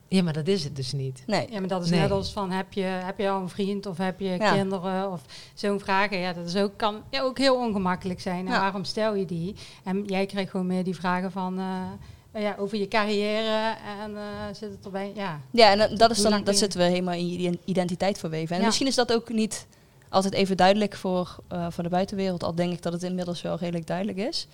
ja, 0.08 0.24
maar 0.24 0.34
dat 0.34 0.48
is 0.48 0.64
het 0.64 0.76
dus 0.76 0.92
niet. 0.92 1.24
Nee. 1.28 1.48
Ja, 1.52 1.60
maar 1.60 1.68
dat 1.70 1.84
is 1.84 1.90
Nee. 1.90 2.00
net 2.00 2.12
als 2.12 2.32
van 2.32 2.52
heb 2.52 2.74
je, 2.74 2.82
heb 2.82 3.20
je 3.20 3.30
al 3.30 3.42
een 3.42 3.50
vriend 3.50 3.86
of 3.86 3.98
heb 3.98 4.20
je 4.20 4.26
Ja. 4.40 4.54
kinderen 4.54 5.12
of 5.12 5.22
zo'n 5.54 5.80
vragen. 5.80 6.18
Ja, 6.18 6.34
dat 6.34 6.46
is 6.46 6.56
ook, 6.56 6.72
kan 6.78 7.02
ja, 7.10 7.22
ook 7.22 7.38
heel 7.38 7.56
ongemakkelijk 7.56 8.22
zijn. 8.22 8.46
En 8.48 8.52
Ja. 8.54 8.60
waarom 8.60 8.84
stel 8.84 9.16
je 9.16 9.26
die? 9.26 9.56
En 9.84 10.04
jij 10.06 10.26
krijgt 10.26 10.52
gewoon 10.52 10.66
meer 10.68 10.84
die 10.84 10.96
vragen 10.96 11.32
van 11.32 11.60
eh, 11.60 12.42
ja, 12.42 12.56
over 12.60 12.78
je 12.78 12.88
carrière 12.88 13.76
en 14.04 14.16
eh, 14.18 14.24
zit 14.54 14.72
het 14.72 14.86
erbij? 14.86 15.12
Ja. 15.16 15.40
Ja, 15.52 15.72
en 15.72 15.78
dat- 15.78 15.98
dat 15.98 16.12
is 16.12 16.22
dan, 16.22 16.44
dat 16.44 16.58
zitten 16.58 16.80
we 16.80 16.86
helemaal 16.86 17.14
in 17.14 17.28
je 17.30 17.38
ident- 17.38 17.62
identiteit 17.66 18.18
verweven. 18.20 18.54
En 18.56 18.60
Ja. 18.62 18.66
misschien 18.66 18.88
is 18.88 18.96
dat 18.96 19.14
ook 19.14 19.30
niet 19.30 19.68
altijd 20.10 20.34
even 20.34 20.58
duidelijk 20.58 20.96
voor, 20.96 21.36
voor 21.70 21.84
de 21.84 21.90
buitenwereld. 21.90 22.44
Al 22.44 22.56
denk 22.56 22.74
ik 22.74 22.82
dat 22.82 22.94
het 22.94 23.04
inmiddels 23.04 23.42
wel 23.42 23.56
redelijk 23.58 23.88
duidelijk 23.88 24.18
is. 24.18 24.48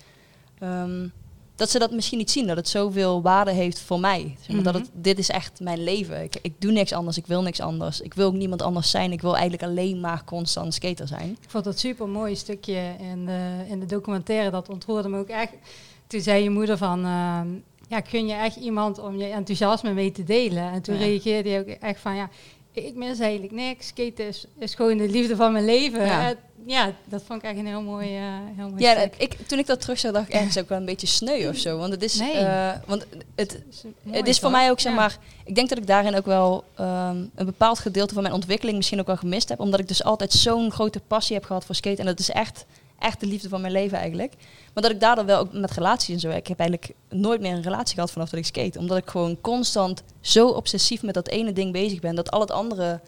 Ehm, 0.58 1.08
dat 1.56 1.70
ze 1.70 1.78
dat 1.78 1.90
misschien 1.90 2.18
niet 2.18 2.30
zien, 2.30 2.46
dat 2.46 2.56
het 2.56 2.68
zoveel 2.68 3.22
waarde 3.22 3.50
heeft 3.52 3.80
voor 3.80 4.00
mij. 4.00 4.36
Zeg 4.40 4.54
maar, 4.54 4.64
Dat 4.64 4.72
Mhm. 4.74 4.82
het, 4.82 4.90
dit 4.94 5.18
is 5.18 5.28
echt 5.28 5.60
mijn 5.60 5.84
leven. 5.84 6.22
Ik, 6.22 6.38
ik 6.42 6.52
doe 6.58 6.72
niks 6.72 6.92
anders, 6.92 7.16
ik 7.16 7.26
wil 7.26 7.42
niks 7.42 7.60
anders. 7.60 8.00
Ik 8.00 8.14
wil 8.14 8.26
ook 8.26 8.34
niemand 8.34 8.62
anders 8.62 8.90
zijn. 8.90 9.12
Ik 9.12 9.20
wil 9.20 9.32
eigenlijk 9.36 9.62
alleen 9.62 10.00
maar 10.00 10.24
constant 10.24 10.74
skater 10.74 11.06
zijn. 11.08 11.36
Ik 11.40 11.50
vond 11.50 11.64
dat 11.64 11.78
super 11.78 12.08
mooi 12.08 12.36
stukje 12.36 12.94
in 13.12 13.26
de, 13.26 13.50
in 13.68 13.80
de 13.80 13.86
documentaire. 13.86 14.50
Dat 14.50 14.68
ontroerde 14.68 15.08
me 15.08 15.18
ook 15.18 15.28
echt. 15.28 15.52
Toen 16.06 16.20
zei 16.20 16.42
je 16.42 16.50
moeder 16.50 16.76
van... 16.78 17.04
ehm, 17.04 17.48
ja, 17.88 18.00
kun 18.00 18.26
je 18.26 18.34
echt 18.34 18.56
iemand 18.56 18.98
om 18.98 19.16
je 19.16 19.24
enthousiasme 19.24 19.92
mee 19.92 20.12
te 20.12 20.24
delen? 20.24 20.72
En 20.72 20.82
toen 20.82 20.94
Ja. 20.94 21.00
reageerde 21.00 21.48
je 21.48 21.58
ook 21.58 21.66
echt 21.66 22.00
van... 22.00 22.14
ja, 22.16 22.28
ik 22.84 22.94
mis 22.94 23.18
eigenlijk 23.18 23.52
niks. 23.52 23.86
Skaten 23.86 24.26
is, 24.26 24.46
is 24.58 24.74
gewoon 24.74 24.96
de 24.96 25.08
liefde 25.08 25.36
van 25.36 25.52
mijn 25.52 25.64
leven. 25.64 26.00
Ja. 26.06 26.28
Ja, 26.28 26.34
ja 26.66 26.92
dat 27.04 27.22
vond 27.26 27.42
ik 27.42 27.48
echt 27.48 27.58
een 27.58 27.66
heel 27.66 27.82
mooi, 27.82 28.16
eh 28.16 28.22
heel 28.56 28.68
mooi 28.68 28.82
Ja, 28.82 29.08
ik, 29.16 29.36
toen 29.46 29.58
ik 29.58 29.66
dat 29.66 29.80
terug 29.80 29.98
zag, 29.98 30.12
dacht 30.12 30.28
ik 30.28 30.34
ergens 30.34 30.58
ook 30.58 30.68
wel 30.68 30.78
een 30.78 30.84
beetje 30.84 31.06
sneu 31.06 31.48
of 31.48 31.56
zo. 31.56 31.78
Want 31.78 31.92
het 31.92 32.02
is, 32.02 32.18
Nee. 32.18 32.32
eh, 32.34 32.72
want 32.86 33.06
het, 33.34 33.52
is 33.70 33.82
mooi, 34.02 34.18
het 34.18 34.28
is 34.28 34.38
voor 34.38 34.50
mij 34.50 34.70
ook, 34.70 34.80
zeg 34.80 34.92
Ja. 34.92 34.98
maar, 34.98 35.18
ik 35.44 35.54
denk 35.54 35.68
dat 35.68 35.78
ik 35.78 35.86
daarin 35.86 36.14
ook 36.16 36.26
wel 36.26 36.64
ehm, 36.74 37.16
een 37.34 37.46
bepaald 37.46 37.78
gedeelte 37.78 38.14
van 38.14 38.22
mijn 38.22 38.34
ontwikkeling 38.34 38.76
misschien 38.76 39.00
ook 39.00 39.06
wel 39.06 39.16
gemist 39.16 39.48
heb. 39.48 39.60
Omdat 39.60 39.80
ik 39.80 39.88
dus 39.88 40.04
altijd 40.04 40.32
zo'n 40.32 40.70
grote 40.72 41.00
passie 41.06 41.36
heb 41.36 41.44
gehad 41.44 41.64
voor 41.64 41.74
skaten. 41.74 41.98
En 41.98 42.06
dat 42.06 42.18
is 42.18 42.30
echt, 42.30 42.64
echt 43.06 43.20
de 43.20 43.26
liefde 43.26 43.48
van 43.48 43.60
mijn 43.60 43.72
leven 43.72 43.98
eigenlijk. 43.98 44.34
Maar 44.74 44.82
dat 44.82 44.92
ik 44.92 45.00
daardoor 45.00 45.24
wel 45.24 45.38
ook 45.38 45.52
met 45.52 45.70
relaties 45.70 46.14
en 46.14 46.20
zo, 46.20 46.30
ik 46.30 46.46
heb 46.46 46.58
eigenlijk 46.58 46.92
nooit 47.08 47.40
meer 47.40 47.52
een 47.52 47.62
relatie 47.62 47.94
gehad 47.94 48.10
vanaf 48.10 48.30
dat 48.30 48.38
ik 48.38 48.46
skate. 48.46 48.78
Omdat 48.78 48.96
ik 48.96 49.10
gewoon 49.10 49.40
constant 49.40 50.02
zo 50.20 50.48
obsessief 50.48 51.02
met 51.02 51.14
dat 51.14 51.28
ene 51.28 51.52
ding 51.52 51.72
bezig 51.72 52.00
ben, 52.00 52.14
dat 52.14 52.30
al 52.30 52.40
het 52.40 52.50
andere 52.50 53.00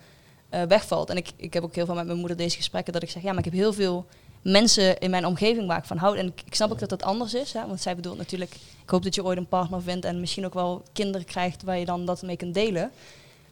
eh, 0.48 0.62
wegvalt. 0.62 1.10
En 1.10 1.16
ik, 1.16 1.28
ik 1.36 1.54
heb 1.54 1.62
ook 1.62 1.74
heel 1.74 1.86
veel 1.86 1.94
met 1.94 2.06
mijn 2.06 2.18
moeder 2.18 2.36
deze 2.36 2.56
gesprekken 2.56 2.92
dat 2.92 3.02
ik 3.02 3.10
zeg, 3.10 3.22
ja, 3.22 3.28
maar 3.28 3.38
ik 3.38 3.44
heb 3.44 3.52
heel 3.54 3.72
veel 3.72 4.06
mensen 4.42 4.98
in 4.98 5.10
mijn 5.10 5.26
omgeving 5.26 5.66
waar 5.66 5.78
ik 5.78 5.84
van 5.84 5.96
houd. 5.96 6.16
En 6.16 6.26
ik, 6.26 6.42
ik 6.44 6.54
snap 6.54 6.70
ook 6.70 6.78
dat 6.78 6.88
dat 6.88 7.02
anders 7.02 7.34
is. 7.34 7.52
Hè? 7.52 7.66
Want 7.66 7.80
zij 7.80 7.96
bedoelt 7.96 8.16
natuurlijk, 8.16 8.54
ik 8.82 8.90
hoop 8.90 9.02
dat 9.02 9.14
je 9.14 9.24
ooit 9.24 9.38
een 9.38 9.48
partner 9.48 9.82
vindt 9.82 10.04
en 10.04 10.20
misschien 10.20 10.44
ook 10.44 10.54
wel 10.54 10.82
kinderen 10.92 11.26
krijgt 11.26 11.62
waar 11.62 11.78
je 11.78 11.84
dan 11.84 12.04
dat 12.04 12.22
mee 12.22 12.36
kunt 12.36 12.54
delen. 12.54 12.90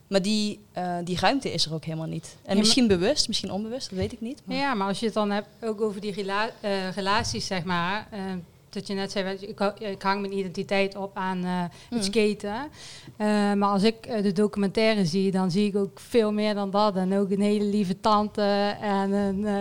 Maar 0.06 0.22
die, 0.22 0.58
eh, 0.72 0.96
die 1.04 1.18
ruimte 1.20 1.52
is 1.52 1.66
er 1.66 1.74
ook 1.74 1.84
helemaal 1.84 2.06
niet. 2.06 2.36
En 2.44 2.56
misschien 2.58 2.86
bewust, 2.86 3.28
misschien 3.28 3.50
onbewust, 3.50 3.90
dat 3.90 3.98
weet 3.98 4.12
ik 4.12 4.20
niet. 4.20 4.42
Maar 4.44 4.56
Ja, 4.56 4.74
maar 4.74 4.88
als 4.88 4.98
je 5.00 5.04
het 5.06 5.14
dan 5.14 5.30
hebt 5.30 5.48
ook 5.60 5.80
over 5.80 6.00
die 6.00 6.12
rela- 6.12 6.50
eh, 6.60 6.90
relaties, 6.90 7.46
zeg 7.46 7.64
maar. 7.64 8.08
eh, 8.10 8.20
dat 8.76 8.86
je 8.86 8.94
net 8.94 9.10
zei, 9.12 9.36
ik, 9.78 10.02
hang 10.02 10.20
mijn 10.20 10.38
identiteit 10.38 10.96
op 10.96 11.10
aan 11.16 11.44
eh, 11.44 11.50
het 11.62 11.72
Mm. 11.90 12.02
skaten. 12.02 12.54
Eh, 13.16 13.26
maar 13.52 13.68
als 13.68 13.82
ik 13.82 14.06
eh, 14.06 14.22
de 14.22 14.32
documentaire 14.32 15.04
zie, 15.06 15.30
dan 15.30 15.50
zie 15.50 15.66
ik 15.68 15.76
ook 15.76 16.00
veel 16.00 16.32
meer 16.32 16.54
dan 16.54 16.70
dat. 16.70 16.96
En 16.96 17.18
ook 17.18 17.30
een 17.30 17.40
hele 17.40 17.64
lieve 17.64 18.00
tante 18.00 18.76
en 18.80 19.12
een 19.12 19.46
eh, 19.46 19.54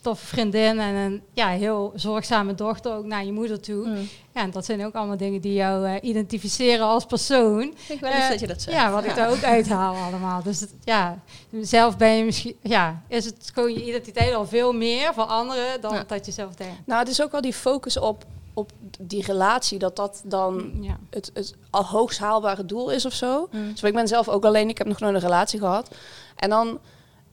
toffe 0.00 0.26
vriendin 0.26 0.78
en 0.78 0.94
een 0.94 1.22
ja, 1.32 1.48
heel 1.48 1.92
zorgzame 1.94 2.54
dochter 2.54 2.94
ook 2.94 3.04
naar 3.04 3.24
je 3.24 3.32
moeder 3.32 3.60
toe. 3.60 3.86
Mm. 3.86 4.08
Ja, 4.34 4.42
en 4.42 4.50
dat 4.50 4.64
zijn 4.64 4.84
ook 4.84 4.94
allemaal 4.94 5.16
dingen 5.16 5.40
die 5.40 5.52
jou 5.52 5.86
eh, 5.86 5.94
identificeren 6.08 6.86
als 6.86 7.04
persoon. 7.06 7.74
ik 7.88 8.00
wel 8.00 8.10
lief 8.10 8.20
Eh, 8.20 8.28
dat 8.28 8.40
je 8.40 8.46
dat 8.46 8.62
zegt. 8.62 8.76
Ja, 8.76 8.90
wat 8.90 9.04
ik 9.04 9.14
daar 9.14 9.30
ook 9.30 9.42
uithaal 9.42 9.94
allemaal. 9.94 10.42
Dus 10.42 10.60
het- 10.60 10.74
ja, 10.84 11.18
zelf 11.60 11.96
ben 11.96 12.10
je 12.10 12.24
misschien, 12.24 12.56
ja, 12.62 13.02
is 13.08 13.24
het 13.24 13.50
gewoon 13.54 13.72
je 13.72 13.84
identiteit 13.86 14.34
al 14.34 14.46
veel 14.46 14.72
meer 14.72 15.14
voor 15.14 15.24
anderen 15.24 15.80
dan 15.80 15.94
Ja. 15.94 16.04
dat 16.06 16.26
je 16.26 16.32
zelf 16.32 16.54
denkt. 16.54 16.74
Nou, 16.86 17.00
het 17.00 17.08
is 17.08 17.22
ook 17.22 17.32
wel 17.32 17.40
die 17.40 17.52
focus 17.52 17.98
op, 17.98 18.24
op 18.56 18.70
die 19.00 19.22
relatie, 19.24 19.78
dat 19.78 19.96
dat 19.96 20.22
dan 20.24 20.72
Ja. 20.80 20.98
het, 21.10 21.30
het 21.34 21.54
al 21.70 21.84
hoogst 21.84 22.18
haalbare 22.18 22.64
doel 22.64 22.90
is 22.90 23.06
of 23.06 23.12
zo. 23.12 23.48
Mm. 23.50 23.70
Dus 23.70 23.82
ik 23.82 23.94
ben 23.94 24.08
zelf 24.08 24.28
ook 24.28 24.44
alleen, 24.44 24.68
ik 24.68 24.78
heb 24.78 24.86
nog 24.86 25.00
nooit 25.00 25.14
een 25.14 25.20
relatie 25.20 25.58
gehad. 25.58 25.90
En 26.36 26.50
dan, 26.50 26.78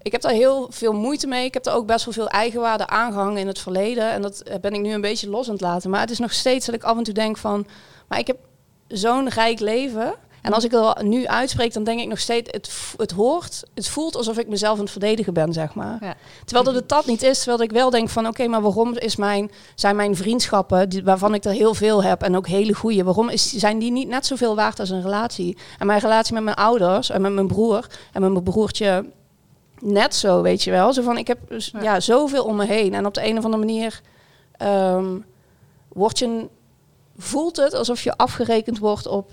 ik 0.02 0.12
heb 0.12 0.22
daar 0.22 0.32
heel 0.32 0.68
veel 0.70 0.94
moeite 0.94 1.28
mee. 1.28 1.46
Ik 1.46 1.54
heb 1.54 1.64
daar 1.64 1.76
ook 1.76 1.86
best 1.86 2.06
wel 2.06 2.14
veel 2.14 2.28
eigenwaarde 2.28 2.88
aangehangen 2.88 3.38
in 3.38 3.48
het 3.48 3.60
verleden. 3.60 4.12
En 4.12 4.22
dat 4.22 4.44
ben 4.62 4.74
ik 4.74 4.82
nu 4.82 4.92
een 4.94 5.02
beetje 5.02 5.30
los 5.30 5.48
aan 5.48 5.54
het 5.54 5.62
laten. 5.62 5.90
Maar 5.90 6.02
het 6.02 6.12
is 6.12 6.20
nog 6.20 6.34
steeds 6.34 6.66
dat 6.66 6.76
ik 6.76 6.84
af 6.84 6.98
en 6.98 7.04
toe 7.04 7.14
denk 7.14 7.38
van, 7.38 7.68
maar 8.08 8.20
ik 8.20 8.28
heb 8.28 8.38
zo'n 8.88 9.30
rijk 9.30 9.60
leven. 9.60 10.14
En 10.44 10.54
als 10.54 10.64
ik 10.64 10.72
het 10.72 11.02
nu 11.02 11.28
uitspreek, 11.28 11.74
dan 11.74 11.84
denk 11.84 12.00
ik 12.00 12.08
nog 12.08 12.20
steeds, 12.20 12.50
het, 12.52 12.72
het 12.98 13.12
hoort, 13.12 13.64
het 13.74 13.88
voelt 13.88 14.16
alsof 14.16 14.38
ik 14.38 14.48
mezelf 14.48 14.74
aan 14.74 14.84
het 14.84 14.92
verdedigen 14.92 15.34
ben, 15.34 15.54
zeg 15.54 15.74
maar. 15.74 15.98
Ja. 16.02 16.16
Terwijl 16.46 16.66
dat 16.66 16.76
het 16.76 16.90
dat 16.90 17.06
niet 17.06 17.24
is, 17.24 17.38
terwijl 17.38 17.62
ik 17.62 17.72
wel 17.72 17.90
denk 17.90 18.10
van, 18.10 18.28
oké, 18.28 18.48
maar 18.48 18.62
waarom 18.62 18.98
is 18.98 19.16
mijn, 19.16 19.52
zijn 19.76 19.96
mijn 19.96 20.16
vriendschappen, 20.16 20.90
die, 20.90 21.04
waarvan 21.04 21.34
ik 21.34 21.44
er 21.44 21.52
heel 21.52 21.74
veel 21.74 22.04
heb 22.04 22.22
en 22.22 22.36
ook 22.36 22.48
hele 22.48 22.74
goede, 22.74 23.04
waarom 23.04 23.30
is, 23.30 23.52
zijn 23.52 23.80
die 23.80 23.92
niet 23.92 24.08
net 24.08 24.26
zoveel 24.26 24.56
waard 24.56 24.80
als 24.80 24.90
een 24.90 25.02
relatie? 25.02 25.58
En 25.80 25.88
mijn 25.88 26.00
relatie 26.00 26.34
met 26.34 26.44
mijn 26.44 26.56
ouders 26.56 27.10
en 27.10 27.22
met 27.22 27.34
mijn 27.34 27.48
broer 27.48 27.88
en 28.14 28.22
met 28.22 28.32
mijn 28.32 28.44
broertje 28.44 29.06
net 29.80 30.16
zo, 30.16 30.42
weet 30.42 30.64
je 30.64 30.72
wel. 30.72 30.94
Zo 30.94 31.02
van, 31.02 31.18
ik 31.18 31.28
heb 31.28 31.40
Ja. 31.48 31.82
ja. 31.82 32.00
zoveel 32.00 32.44
om 32.44 32.56
me 32.56 32.66
heen 32.66 32.94
en 32.94 33.06
op 33.06 33.14
de 33.14 33.26
een 33.26 33.38
of 33.38 33.44
andere 33.44 33.66
manier 33.66 34.02
ehm, 34.58 35.18
word 35.88 36.20
je, 36.20 36.48
voelt 37.18 37.56
het 37.56 37.74
alsof 37.74 38.04
je 38.04 38.18
afgerekend 38.18 38.80
wordt 38.80 39.08
op 39.08 39.32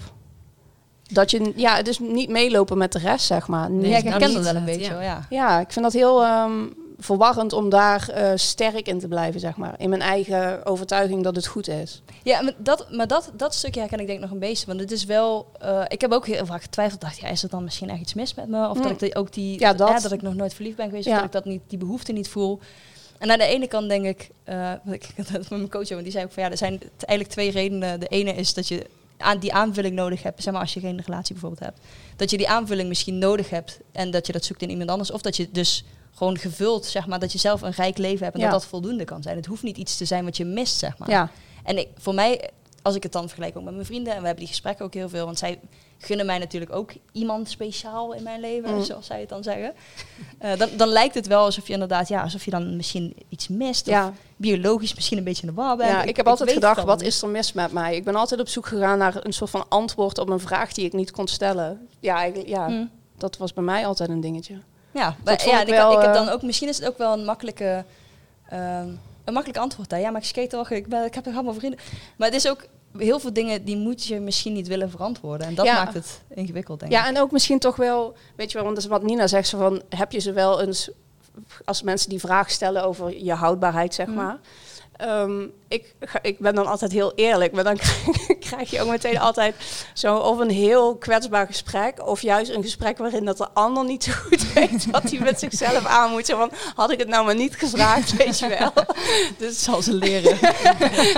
dat 1.10 1.30
je, 1.30 1.52
ja, 1.56 1.76
het 1.76 1.88
is 1.88 1.98
niet 1.98 2.28
meelopen 2.28 2.78
met 2.78 2.92
de 2.92 2.98
rest, 2.98 3.26
zeg 3.26 3.46
maar. 3.48 3.70
Ja, 3.72 3.76
ik 3.76 3.80
nou, 3.80 3.92
herken 4.20 4.32
dat 4.34 4.44
wel 4.44 4.54
een 4.56 4.64
beetje, 4.64 4.94
ja. 5.00 5.26
Ja, 5.30 5.60
ik 5.60 5.72
vind 5.72 5.84
dat 5.84 5.94
heel 5.94 6.22
ehm, 6.22 6.66
verwarrend 6.98 7.52
om 7.52 7.68
daar 7.68 8.08
eh, 8.08 8.30
sterk 8.34 8.86
in 8.88 8.98
te 8.98 9.08
blijven, 9.08 9.40
zeg 9.40 9.56
maar. 9.56 9.74
In 9.78 9.88
mijn 9.88 10.02
eigen 10.02 10.66
overtuiging 10.66 11.22
dat 11.22 11.36
het 11.36 11.46
goed 11.46 11.68
is. 11.68 12.02
Ja, 12.22 12.42
maar 12.42 12.52
dat, 12.58 12.86
maar 12.92 13.06
dat, 13.06 13.30
dat 13.36 13.54
stukje 13.54 13.80
herken 13.80 13.98
ik 13.98 14.06
denk 14.06 14.18
ik 14.18 14.24
nog 14.24 14.34
een 14.34 14.38
beetje. 14.48 14.66
Want 14.66 14.80
het 14.80 14.90
is 14.90 15.04
wel... 15.04 15.46
eh, 15.58 15.82
ik 15.88 16.00
heb 16.00 16.12
ook 16.12 16.26
heel 16.26 16.46
vaak 16.46 16.62
getwijfeld. 16.62 17.00
dacht, 17.00 17.18
ja, 17.20 17.28
is 17.28 17.42
er 17.42 17.48
dan 17.48 17.64
misschien 17.64 17.90
echt 17.90 18.00
iets 18.00 18.14
mis 18.14 18.34
met 18.34 18.48
me? 18.48 18.68
Of 18.68 18.76
Mm. 18.76 18.82
dat 18.82 18.90
ik 18.92 18.98
die- 18.98 19.14
ook 19.14 19.32
die... 19.32 19.60
Ja, 19.60 19.72
dat. 19.72 19.88
hè, 19.92 20.00
dat 20.00 20.12
ik 20.12 20.22
nog 20.22 20.34
nooit 20.34 20.54
verliefd 20.54 20.76
ben 20.76 20.86
geweest. 20.88 21.06
Ja. 21.06 21.12
Of 21.12 21.18
dat 21.18 21.26
ik 21.26 21.32
dat 21.32 21.44
niet, 21.44 21.62
die 21.66 21.78
behoefte 21.78 22.12
niet 22.12 22.28
voel. 22.28 22.58
En 23.18 23.30
aan 23.30 23.38
de 23.38 23.44
ene 23.44 23.66
kant 23.66 23.88
denk 23.88 24.04
ik... 24.04 24.30
eh, 24.44 24.72
ik 24.92 25.08
had 25.16 25.28
het 25.28 25.38
met 25.40 25.50
mijn 25.50 25.68
coach, 25.70 25.88
want 25.88 26.02
die 26.02 26.12
zei 26.12 26.24
ook 26.24 26.32
van... 26.32 26.42
Ja, 26.42 26.50
er 26.50 26.56
zijn 26.56 26.80
eigenlijk 26.96 27.30
twee 27.30 27.50
redenen. 27.50 28.00
De 28.00 28.06
ene 28.06 28.32
is 28.34 28.54
dat 28.54 28.68
je 28.68 28.86
aan 29.20 29.38
die 29.38 29.52
aanvulling 29.52 29.94
nodig 29.94 30.22
hebt. 30.22 30.42
Zeg 30.42 30.52
maar 30.52 30.62
als 30.62 30.74
je 30.74 30.80
geen 30.80 31.00
relatie 31.06 31.32
bijvoorbeeld 31.32 31.62
hebt. 31.64 31.80
Dat 32.16 32.30
je 32.30 32.36
die 32.36 32.48
aanvulling 32.48 32.88
misschien 32.88 33.18
nodig 33.18 33.50
hebt. 33.50 33.80
En 33.92 34.10
dat 34.10 34.26
je 34.26 34.32
dat 34.32 34.44
zoekt 34.44 34.62
in 34.62 34.70
iemand 34.70 34.90
anders. 34.90 35.10
Of 35.10 35.20
dat 35.20 35.36
je 35.36 35.48
dus 35.52 35.84
gewoon 36.14 36.38
gevuld, 36.38 36.86
zeg 36.86 37.06
maar, 37.06 37.18
dat 37.18 37.32
je 37.32 37.38
zelf 37.38 37.62
een 37.62 37.72
rijk 37.72 37.98
leven 37.98 38.24
hebt 38.24 38.36
en 38.36 38.42
Ja. 38.42 38.50
dat 38.50 38.60
dat 38.60 38.68
voldoende 38.70 39.04
kan 39.04 39.22
zijn. 39.22 39.36
Het 39.36 39.46
hoeft 39.46 39.62
niet 39.62 39.76
iets 39.76 39.96
te 39.96 40.04
zijn 40.04 40.24
wat 40.24 40.36
je 40.36 40.44
mist, 40.44 40.78
zeg 40.78 40.98
maar. 40.98 41.10
Ja, 41.10 41.30
En 41.64 41.78
ik, 41.78 41.88
voor 41.96 42.14
mij, 42.14 42.50
als 42.82 42.94
ik 42.94 43.02
het 43.02 43.12
dan 43.12 43.26
vergelijk 43.26 43.56
ook 43.56 43.64
met 43.64 43.74
mijn 43.74 43.86
vrienden, 43.86 44.12
en 44.12 44.18
we 44.20 44.26
hebben 44.26 44.44
die 44.44 44.52
gesprekken 44.54 44.84
ook 44.84 44.94
heel 44.94 45.08
veel, 45.08 45.24
want 45.24 45.38
zij 45.38 45.58
gunnen 46.00 46.26
mij 46.26 46.38
natuurlijk 46.38 46.72
ook 46.74 46.92
iemand 47.12 47.48
speciaal 47.48 48.14
in 48.14 48.22
mijn 48.22 48.40
leven, 48.40 48.74
Mm. 48.74 48.82
zoals 48.82 49.06
zij 49.06 49.20
het 49.20 49.28
dan 49.28 49.42
zeggen. 49.42 49.72
Eh, 50.38 50.58
dan, 50.58 50.68
dan 50.76 50.88
lijkt 50.88 51.14
het 51.14 51.26
wel 51.26 51.44
alsof 51.44 51.66
je 51.66 51.72
inderdaad, 51.72 52.08
ja, 52.08 52.22
alsof 52.22 52.44
je 52.44 52.50
dan 52.50 52.76
misschien 52.76 53.16
iets 53.28 53.48
mist, 53.48 53.88
of 53.88 54.10
biologisch 54.36 54.94
misschien 54.94 55.18
een 55.18 55.24
beetje 55.24 55.46
in 55.46 55.48
de 55.48 55.54
war 55.54 55.76
bent. 55.76 55.90
ja 55.90 56.02
ik, 56.02 56.16
heb 56.16 56.26
altijd 56.26 56.52
gedacht, 56.52 56.84
wat 56.84 57.02
is 57.02 57.22
er 57.22 57.28
mis 57.28 57.52
met 57.52 57.72
mij? 57.72 57.96
Ik 57.96 58.04
ben 58.04 58.14
altijd 58.14 58.40
op 58.40 58.48
zoek 58.48 58.66
gegaan 58.66 58.98
naar 58.98 59.16
een 59.22 59.32
soort 59.32 59.50
van 59.50 59.64
antwoord 59.68 60.18
op 60.18 60.28
een 60.28 60.40
vraag 60.40 60.72
die 60.72 60.84
ik 60.84 60.92
niet 60.92 61.10
kon 61.10 61.26
stellen. 61.26 61.88
Ja, 62.00 62.16
eigenlijk, 62.16 62.48
ja. 62.48 62.66
Hm. 62.66 62.86
dat 63.18 63.36
was 63.36 63.52
bij 63.52 63.64
mij 63.64 63.86
altijd 63.86 64.10
een 64.10 64.20
dingetje. 64.20 64.54
Ja, 64.90 65.16
maar, 65.24 65.46
ja 65.46 65.60
ik 65.60 65.68
ik, 65.68 65.74
wel, 65.74 65.92
ik 65.92 65.98
heb 65.98 66.14
eh, 66.14 66.14
dan 66.14 66.28
ook, 66.28 66.42
misschien 66.42 66.68
is 66.68 66.78
het 66.78 66.88
ook 66.88 66.98
wel 66.98 67.12
een 67.12 67.24
makkelijke, 67.24 67.84
ehm, 68.48 68.88
een 69.24 69.32
makkelijk 69.32 69.58
antwoord 69.58 69.88
daar. 69.88 70.00
Ja, 70.00 70.10
maar 70.10 70.20
ik 70.20 70.26
skate 70.26 70.48
toch, 70.48 70.70
ik, 70.70 70.86
ben, 70.86 71.04
ik 71.04 71.14
heb 71.14 71.24
toch 71.24 71.34
allemaal 71.34 71.54
vrienden. 71.54 71.80
Maar 72.16 72.28
het 72.28 72.36
is 72.36 72.48
ook 72.48 72.66
heel 72.98 73.18
veel 73.20 73.32
dingen 73.32 73.64
die 73.64 73.76
moet 73.76 74.04
je 74.04 74.20
misschien 74.20 74.52
niet 74.52 74.68
willen 74.68 74.90
verantwoorden. 74.90 75.46
En 75.46 75.54
dat 75.54 75.66
Ja. 75.66 75.74
maakt 75.74 75.94
het 75.94 76.22
ingewikkeld, 76.34 76.80
denk 76.80 76.92
ik. 76.92 76.98
Ja, 76.98 77.06
en 77.06 77.18
ook 77.20 77.30
misschien 77.30 77.58
toch 77.58 77.76
wel, 77.76 78.14
weet 78.36 78.48
je 78.50 78.54
wel, 78.54 78.62
want 78.64 78.74
dat 78.76 78.84
is 78.84 78.90
wat 78.90 79.02
Nina 79.02 79.26
zegt, 79.26 79.48
zo 79.48 79.58
van, 79.58 79.82
heb 79.88 80.12
je 80.12 80.18
ze 80.18 80.32
wel 80.32 80.60
eens, 80.60 80.90
als 81.64 81.82
mensen 81.82 82.08
die 82.10 82.20
vraag 82.20 82.50
stellen 82.50 82.84
over 82.84 83.24
je 83.24 83.32
houdbaarheid, 83.32 83.94
zeg 83.94 84.06
Mm. 84.06 84.14
maar. 84.14 84.38
Ehm, 85.00 85.46
ik, 85.70 85.94
ik 86.22 86.38
ben 86.38 86.54
dan 86.54 86.66
altijd 86.66 86.92
heel 86.92 87.12
eerlijk, 87.14 87.52
maar 87.52 87.64
dan 87.64 87.78
krijg 88.48 88.70
je 88.70 88.80
ook 88.80 88.88
meteen 88.88 89.18
altijd 89.18 89.54
zo 89.94 90.16
of 90.16 90.38
een 90.38 90.50
heel 90.50 90.96
kwetsbaar 90.96 91.46
gesprek, 91.46 92.06
of 92.06 92.22
juist 92.22 92.50
een 92.50 92.62
gesprek 92.62 92.98
waarin 92.98 93.24
dat 93.24 93.36
de 93.36 93.48
ander 93.52 93.84
niet 93.84 94.04
zo 94.04 94.12
goed 94.12 94.52
weet 94.54 94.90
wat 94.90 95.02
hij 95.02 95.18
met 95.18 95.38
zichzelf 95.38 95.86
aan 95.86 96.10
moet. 96.10 96.26
Zo 96.26 96.36
van, 96.36 96.50
had 96.74 96.90
ik 96.90 96.98
het 96.98 97.08
nou 97.08 97.24
maar 97.24 97.34
niet 97.34 97.56
gevraagd, 97.56 98.16
weet 98.24 98.38
je 98.38 98.48
wel. 98.48 98.72
Dus, 99.38 99.62
zal 99.62 99.82
ze 99.82 99.94
leren. 99.94 100.38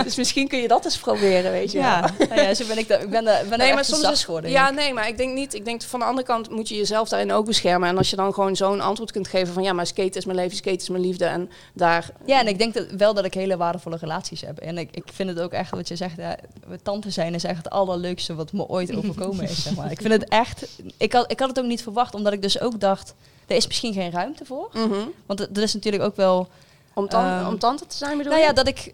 dus 0.05 0.17
misschien 0.17 0.49
kun 0.49 0.59
je 0.59 0.69
dat 0.69 0.85
eens 0.85 0.99
proberen, 0.99 1.53
weet 1.53 1.73
je 1.73 1.79
wel. 1.79 1.87
ja, 1.87 2.11
nou 2.29 2.41
ja, 2.41 2.55
zo 2.55 2.67
ben 2.67 2.79
ik, 2.79 2.89
ik 2.89 3.11
ben, 3.11 3.25
nee, 3.57 3.75
maar 3.75 3.85
soms 3.85 4.01
zacht 4.01 4.25
geworden. 4.25 4.51
Ja, 4.51 4.71
nee, 4.71 4.93
maar 4.93 5.09
ik 5.09 5.17
denk 5.17 5.35
niet. 5.35 5.55
Ik 5.55 5.65
denk 5.65 5.83
van 5.83 6.01
de 6.01 6.07
andere 6.07 6.27
kant 6.27 6.51
moet 6.51 6.69
je 6.69 6.77
jezelf 6.77 7.09
daarin 7.09 7.33
ook 7.33 7.47
beschermen. 7.47 7.89
En 7.89 7.97
als 7.97 8.11
je 8.11 8.17
dan 8.17 8.35
gewoon 8.35 8.57
zo'n 8.57 8.81
antwoord 8.81 9.13
kunt 9.13 9.29
geven 9.29 9.55
van 9.55 9.63
ja, 9.63 9.73
maar 9.73 9.87
skate 9.87 10.19
is 10.19 10.25
mijn 10.25 10.39
leven, 10.39 10.57
skate 10.57 10.77
is 10.77 10.89
mijn 10.89 11.03
liefde. 11.03 11.25
En 11.25 11.51
daar. 11.73 12.11
Ja, 12.27 12.41
en 12.41 12.47
ik 12.47 12.59
denk 12.59 12.75
dat, 12.75 12.87
wel 12.91 13.15
dat 13.15 13.25
ik 13.25 13.35
hele 13.35 13.57
waardevolle 13.73 13.97
relaties 13.97 14.41
heb. 14.41 14.59
En 14.59 14.79
ik, 14.79 14.89
ik 14.97 15.03
vind 15.13 15.29
het 15.29 15.41
ook 15.41 15.53
echt, 15.53 15.71
wat 15.71 15.89
je 15.89 15.97
zegt, 15.97 16.17
ja, 16.17 16.37
tante 16.83 17.11
zijn 17.11 17.35
is 17.35 17.45
echt 17.45 17.57
het 17.57 17.71
allerleukste 17.71 18.35
wat 18.35 18.53
me 18.53 18.67
ooit 18.69 18.97
overkomen 18.97 19.45
is. 19.45 19.63
Zeg 19.63 19.75
maar. 19.77 19.91
Ik 19.91 20.01
vind 20.01 20.13
het 20.13 20.29
echt, 20.29 20.69
ik 20.97 21.13
had, 21.13 21.31
ik 21.31 21.39
had 21.41 21.49
het 21.49 21.59
ook 21.59 21.65
niet 21.67 21.83
verwacht, 21.83 22.15
omdat 22.15 22.33
ik 22.33 22.43
dus 22.43 22.61
ook 22.61 22.81
dacht, 22.81 23.15
er 23.47 23.57
is 23.57 23.67
misschien 23.67 23.93
geen 23.93 24.11
ruimte 24.11 24.45
voor. 24.45 24.71
Mhm. 24.73 24.95
Want 25.27 25.39
dat 25.39 25.59
is 25.65 25.75
natuurlijk 25.75 26.03
ook 26.03 26.17
wel, 26.17 26.49
Om, 26.95 27.09
tan- 27.09 27.25
Ehm, 27.25 27.47
om 27.47 27.59
tante 27.59 27.87
te 27.87 27.97
zijn 27.97 28.17
bedoel 28.17 28.33
nou 28.33 28.45
ja, 28.45 28.53
dat 28.53 28.69
ik, 28.69 28.91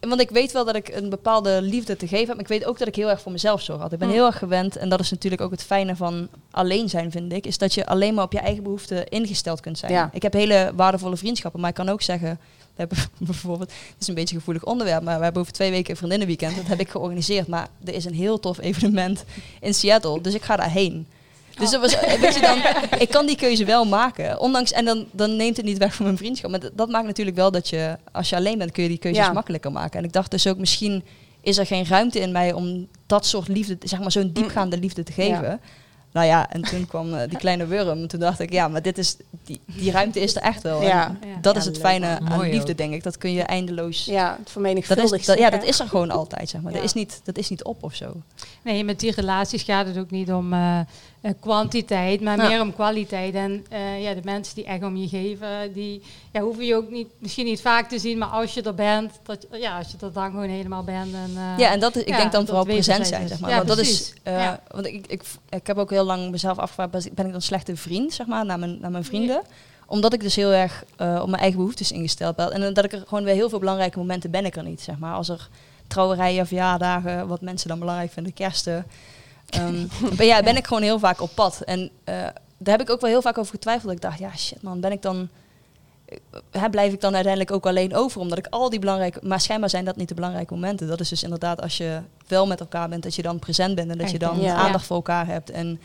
want 0.00 0.20
ik 0.20 0.30
weet 0.30 0.52
wel 0.52 0.64
dat 0.64 0.74
ik 0.74 0.88
een 0.88 1.10
bepaalde 1.10 1.62
liefde 1.62 1.96
te 1.96 2.06
geven 2.08 2.18
heb, 2.26 2.34
maar 2.34 2.44
ik 2.44 2.48
weet 2.48 2.64
ook 2.64 2.78
dat 2.78 2.88
ik 2.88 2.94
heel 2.96 3.10
erg 3.10 3.20
voor 3.20 3.32
mezelf 3.32 3.60
zorg 3.62 3.80
had. 3.80 3.92
Ik 3.92 3.98
ben 3.98 4.08
Mm. 4.08 4.14
heel 4.14 4.26
erg 4.26 4.38
gewend, 4.38 4.76
en 4.76 4.88
dat 4.88 5.00
is 5.00 5.10
natuurlijk 5.10 5.42
ook 5.42 5.50
het 5.50 5.62
fijne 5.62 5.96
van 5.96 6.28
alleen 6.50 6.88
zijn, 6.88 7.10
vind 7.10 7.32
ik, 7.32 7.46
is 7.46 7.58
dat 7.58 7.74
je 7.74 7.86
alleen 7.86 8.14
maar 8.14 8.24
op 8.24 8.32
je 8.32 8.38
eigen 8.38 8.62
behoeften 8.62 9.08
ingesteld 9.08 9.60
kunt 9.60 9.78
zijn. 9.78 9.92
Ja. 9.92 10.10
Ik 10.12 10.22
heb 10.22 10.32
hele 10.32 10.72
waardevolle 10.74 11.16
vriendschappen, 11.16 11.60
maar 11.60 11.70
ik 11.70 11.76
kan 11.76 11.88
ook 11.88 12.02
zeggen, 12.02 12.38
hebben 12.80 12.98
bijvoorbeeld, 13.18 13.70
het 13.70 14.00
is 14.00 14.08
een 14.08 14.14
beetje 14.14 14.34
een 14.34 14.40
gevoelig 14.40 14.64
onderwerp, 14.64 15.02
maar 15.02 15.16
we 15.18 15.24
hebben 15.24 15.42
over 15.42 15.52
twee 15.54 15.70
weken 15.70 15.90
een 15.90 15.96
vriendinnenweekend. 15.96 16.56
Dat 16.56 16.66
heb 16.66 16.80
ik 16.80 16.88
georganiseerd, 16.88 17.46
maar 17.46 17.68
er 17.84 17.94
is 17.94 18.04
een 18.04 18.14
heel 18.14 18.40
tof 18.40 18.60
evenement 18.60 19.24
in 19.60 19.74
Seattle, 19.74 20.20
dus 20.20 20.34
ik 20.34 20.42
ga 20.42 20.56
daarheen. 20.56 21.06
Dus 21.58 21.70
dat 21.70 21.80
was, 21.80 22.00
weet 22.20 22.34
je 22.34 22.40
dan, 22.40 22.58
ik 23.00 23.08
kan 23.08 23.26
die 23.26 23.36
keuze 23.36 23.64
wel 23.64 23.84
maken. 23.84 24.40
Ondanks, 24.40 24.72
en 24.72 24.84
dan, 24.84 25.06
dan 25.10 25.36
neemt 25.36 25.56
het 25.56 25.66
niet 25.66 25.78
weg 25.78 25.94
van 25.94 26.04
mijn 26.04 26.16
vriendschap. 26.16 26.50
Maar 26.50 26.60
dat, 26.60 26.70
dat 26.74 26.88
maakt 26.88 27.06
natuurlijk 27.06 27.36
wel 27.36 27.50
dat 27.50 27.68
je, 27.68 27.96
als 28.12 28.28
je 28.28 28.36
alleen 28.36 28.58
bent, 28.58 28.72
kun 28.72 28.82
je 28.82 28.88
die 28.88 28.98
keuzes 28.98 29.24
Ja. 29.24 29.32
makkelijker 29.32 29.72
maken. 29.72 29.98
En 29.98 30.04
ik 30.04 30.12
dacht 30.12 30.30
dus 30.30 30.46
ook, 30.46 30.58
misschien 30.58 31.04
is 31.40 31.58
er 31.58 31.66
geen 31.66 31.86
ruimte 31.86 32.20
in 32.20 32.32
mij 32.32 32.52
om 32.52 32.88
dat 33.06 33.26
soort 33.26 33.48
liefde, 33.48 33.76
zeg 33.82 34.00
maar 34.00 34.12
zo'n 34.12 34.30
diepgaande 34.32 34.78
liefde 34.78 35.02
te 35.02 35.12
geven. 35.12 35.60
Nou 36.12 36.26
ja, 36.26 36.50
en 36.50 36.62
toen 36.62 36.86
kwam 36.86 37.14
eh, 37.14 37.28
die 37.28 37.38
kleine 37.38 37.68
worm. 37.68 38.06
Toen 38.06 38.20
dacht 38.20 38.40
ik, 38.40 38.52
ja, 38.52 38.68
maar 38.68 38.82
dit 38.82 38.98
is, 38.98 39.16
die, 39.44 39.60
die 39.64 39.90
ruimte 39.90 40.20
is 40.20 40.36
er 40.36 40.42
echt 40.42 40.62
wel. 40.62 40.82
Ja. 40.82 41.16
Dat 41.40 41.54
Ja, 41.54 41.60
is 41.60 41.66
het 41.66 41.74
leuk, 41.74 41.84
fijne 41.84 42.18
aan 42.24 42.40
liefde, 42.40 42.70
ook. 42.70 42.76
denk 42.76 42.92
ik. 42.92 43.02
Dat 43.02 43.18
kun 43.18 43.32
je 43.32 43.42
eindeloos... 43.42 44.04
Ja, 44.04 44.28
het 44.28 44.38
dat 44.38 44.50
vermenigvuldigt 44.50 45.20
is, 45.20 45.26
dat, 45.26 45.38
ja, 45.38 45.50
dat 45.50 45.62
is 45.64 45.80
er 45.80 45.88
gewoon 45.88 46.10
altijd, 46.10 46.48
zeg 46.48 46.60
maar. 46.60 46.72
Ja. 46.72 46.76
Dat, 46.78 46.86
is 46.86 46.92
niet, 46.92 47.20
dat 47.24 47.38
is 47.38 47.48
niet 47.48 47.64
op 47.64 47.82
of 47.82 47.94
zo. 47.94 48.12
Nee, 48.62 48.84
met 48.84 49.00
die 49.00 49.12
relaties 49.12 49.62
gaat 49.62 49.86
het 49.86 49.98
ook 49.98 50.10
niet 50.10 50.32
om 50.32 50.52
eh, 50.52 50.80
eh, 51.20 51.32
kwantiteit, 51.40 52.20
maar 52.20 52.36
Ja. 52.36 52.48
meer 52.48 52.60
om 52.60 52.74
kwaliteit. 52.74 53.34
En 53.34 53.66
eh, 53.70 54.02
ja, 54.02 54.14
de 54.14 54.20
mensen 54.24 54.54
die 54.54 54.64
echt 54.64 54.82
om 54.82 54.96
je 54.96 55.08
geven, 55.08 55.72
die 55.72 56.02
ja, 56.32 56.40
hoeven 56.40 56.64
je 56.64 56.74
ook 56.74 56.90
niet, 56.90 57.06
misschien 57.18 57.44
niet 57.44 57.60
vaak 57.60 57.88
te 57.88 57.98
zien, 57.98 58.18
maar 58.18 58.28
als 58.28 58.54
je 58.54 58.62
er 58.62 58.74
bent, 58.74 59.12
dat, 59.22 59.46
ja, 59.52 59.78
als 59.78 59.90
je 59.90 60.06
er 60.06 60.12
dan 60.12 60.30
gewoon 60.30 60.48
helemaal 60.48 60.84
bent. 60.84 61.14
En, 61.14 61.30
eh, 61.36 61.58
Ja, 61.58 61.70
en 61.70 61.80
dat 61.80 61.96
is, 61.96 62.02
ik 62.02 62.08
ja, 62.08 62.16
denk 62.16 62.32
dan 62.32 62.46
vooral 62.46 62.64
present 62.64 63.06
zijn, 63.06 63.22
is. 63.22 63.28
zeg 63.28 63.40
maar. 63.40 63.50
Ja, 63.50 63.56
want 63.56 63.68
dat 63.68 63.78
is, 63.78 64.12
want 64.70 64.86
ik, 64.86 65.06
ik, 65.06 65.22
ik 65.48 65.66
heb 65.66 65.76
ook 65.76 65.90
heel 65.90 66.04
lang 66.04 66.30
mezelf 66.30 66.58
afgevraagd, 66.58 67.14
ben 67.14 67.26
ik- 67.26 67.32
dan 67.32 67.42
slechte 67.42 67.76
vriend, 67.76 68.12
zeg 68.12 68.26
maar, 68.26 68.44
naar 68.44 68.58
mijn, 68.58 68.78
naar 68.80 68.90
mijn 68.90 69.04
vrienden? 69.04 69.42
Omdat 69.86 70.12
ik 70.12 70.20
dus 70.20 70.36
heel 70.36 70.50
erg 70.52 70.84
op 70.96 71.26
mijn 71.28 71.42
eigen 71.42 71.58
behoeftes 71.58 71.92
ingesteld 71.92 72.36
ben. 72.36 72.50
En 72.52 72.74
dat 72.74 72.84
ik 72.84 72.92
er 72.92 73.04
gewoon 73.08 73.24
bij 73.24 73.34
heel 73.34 73.48
veel 73.48 73.58
belangrijke 73.58 73.98
momenten 73.98 74.30
ben 74.30 74.44
ik 74.44 74.56
er 74.56 74.62
niet, 74.64 74.80
zeg 74.80 74.98
maar. 74.98 75.14
Als 75.14 75.28
er 75.28 75.48
trouwerijen, 75.86 76.46
verjaardagen, 76.46 77.28
wat 77.28 77.40
mensen 77.40 77.68
dan 77.68 77.78
belangrijk 77.78 78.12
vinden, 78.12 78.32
kersten. 78.32 78.86
Ehm, 79.50 79.86
ben, 80.16 80.26
ja, 80.26 80.42
ben 80.42 80.56
ik 80.56 80.66
gewoon 80.66 80.82
heel 80.82 80.98
vaak 80.98 81.20
op 81.20 81.30
pad. 81.34 81.60
En 81.60 81.90
eh, 82.04 82.14
daar 82.58 82.78
heb 82.78 82.80
ik 82.80 82.90
ook 82.90 83.00
wel 83.00 83.10
heel 83.10 83.22
vaak 83.22 83.38
over 83.38 83.50
getwijfeld. 83.50 83.86
Dat 83.86 83.94
ik 83.94 84.00
dacht, 84.02 84.18
ja 84.18 84.36
shit 84.36 84.62
man, 84.62 84.80
ben 84.80 84.92
ik 84.92 85.02
dan... 85.02 85.28
eh, 86.04 86.16
Hè, 86.50 86.70
blijf 86.70 86.92
ik 86.92 87.00
dan 87.00 87.14
uiteindelijk 87.14 87.54
ook 87.54 87.66
alleen 87.66 87.94
over? 87.94 88.20
Omdat 88.20 88.38
ik 88.38 88.46
al 88.50 88.70
die 88.70 88.78
belangrijke... 88.78 89.20
Maar 89.22 89.40
schijnbaar 89.40 89.70
zijn 89.70 89.84
dat 89.84 89.96
niet 89.96 90.08
de 90.08 90.14
belangrijke 90.14 90.54
momenten. 90.54 90.86
Dat 90.88 91.00
is 91.00 91.08
dus 91.08 91.22
inderdaad 91.22 91.62
als 91.62 91.76
je 91.76 92.00
wel 92.26 92.46
met 92.46 92.60
elkaar 92.60 92.88
bent, 92.88 93.02
dat 93.02 93.14
je 93.14 93.22
dan 93.22 93.38
present 93.38 93.74
bent. 93.74 93.90
En 93.90 93.98
dat 93.98 94.10
je 94.10 94.18
dan 94.18 94.40
ja. 94.40 94.54
aandacht 94.54 94.86
voor 94.86 94.96
elkaar 94.96 95.26
hebt. 95.26 95.50
En 95.50 95.80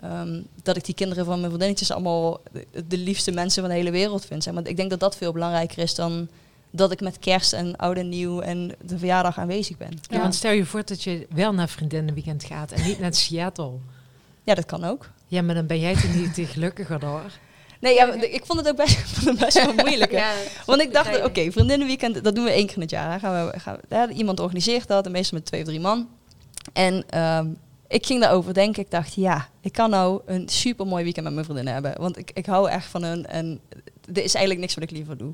ehm, 0.00 0.40
dat 0.62 0.76
ik 0.76 0.84
die 0.84 0.94
kinderen 0.94 1.24
van 1.24 1.34
mijn 1.34 1.46
vriendinnetjes 1.46 1.90
allemaal 1.92 2.40
de, 2.52 2.86
de 2.86 2.98
liefste 2.98 3.30
mensen 3.32 3.62
van 3.62 3.70
de 3.70 3.78
hele 3.78 3.90
wereld 3.90 4.24
vind. 4.24 4.42
Zeg 4.42 4.54
maar. 4.54 4.66
Ik 4.66 4.76
denk 4.76 4.90
dat 4.90 5.00
dat 5.00 5.16
veel 5.16 5.32
belangrijker 5.32 5.78
is 5.78 5.94
dan 5.94 6.28
dat 6.76 6.92
ik 6.92 7.00
met 7.00 7.18
kerst 7.18 7.52
en 7.52 7.76
oud 7.76 7.96
en 7.96 8.08
nieuw 8.08 8.40
en 8.40 8.72
de 8.82 8.98
verjaardag 8.98 9.38
aanwezig 9.38 9.76
ben. 9.76 9.98
Ja, 10.10 10.18
want 10.20 10.34
stel 10.34 10.50
je 10.52 10.64
voor 10.66 10.84
dat 10.84 11.02
je 11.02 11.26
wel 11.34 11.52
naar 11.54 11.68
vriendinnenweekend 11.68 12.44
gaat 12.44 12.72
en 12.72 12.82
niet 12.84 12.98
naar 12.98 13.14
Seattle. 13.14 13.72
Ja, 14.44 14.54
dat 14.54 14.66
kan 14.66 14.84
ook. 14.84 15.10
Ja, 15.26 15.42
maar 15.42 15.54
dan 15.54 15.66
ben 15.66 15.80
jij 15.80 15.94
toch 15.94 16.14
niet 16.14 16.34
te 16.34 16.46
gelukkiger 16.46 16.98
door. 16.98 17.22
Nee, 17.80 17.94
ja, 17.94 18.12
ik 18.12 18.42
vond 18.46 18.58
het 18.58 18.68
ook 18.68 18.76
best, 18.76 19.24
best 19.44 19.64
wel 19.64 19.74
moeilijk. 19.74 20.10
Ja, 20.10 20.32
Want 20.66 20.80
ik 20.80 20.92
dacht, 20.92 21.24
oké, 21.24 21.50
vriendinnenweekend, 21.52 22.24
dat 22.24 22.34
doen 22.34 22.44
we 22.44 22.50
één 22.50 22.66
keer 22.66 22.74
in 22.74 22.80
het 22.82 22.90
jaar. 22.90 23.12
Hè. 23.12 23.18
Gaan 23.18 23.46
we, 23.46 23.58
gaan, 23.58 23.78
we- 23.88 24.12
iemand 24.12 24.40
organiseert 24.40 24.88
dat, 24.88 25.06
en 25.06 25.12
meestal 25.12 25.38
met 25.38 25.46
twee 25.46 25.60
of 25.60 25.66
drie 25.66 25.80
man. 25.80 26.08
En 26.72 27.04
ehm, 27.08 27.46
ik 27.88 28.06
ging 28.06 28.20
daarover 28.20 28.54
denken. 28.54 28.82
Ik 28.82 28.90
dacht, 28.90 29.14
ja, 29.14 29.48
ik 29.60 29.72
kan 29.72 29.90
nou 29.90 30.20
een 30.26 30.48
super 30.48 30.86
mooi 30.86 31.04
weekend 31.04 31.24
met 31.24 31.34
mijn 31.34 31.44
vriendinnen 31.44 31.72
hebben. 31.74 31.94
Want 32.00 32.18
ik, 32.18 32.30
ik 32.34 32.46
hou 32.46 32.70
echt 32.70 32.86
van 32.86 33.02
hun 33.02 33.26
en 33.26 33.60
er 34.14 34.22
is 34.22 34.34
eigenlijk 34.34 34.58
niks 34.60 34.74
wat 34.74 34.84
ik 34.84 34.90
liever 34.90 35.16
doe. 35.16 35.32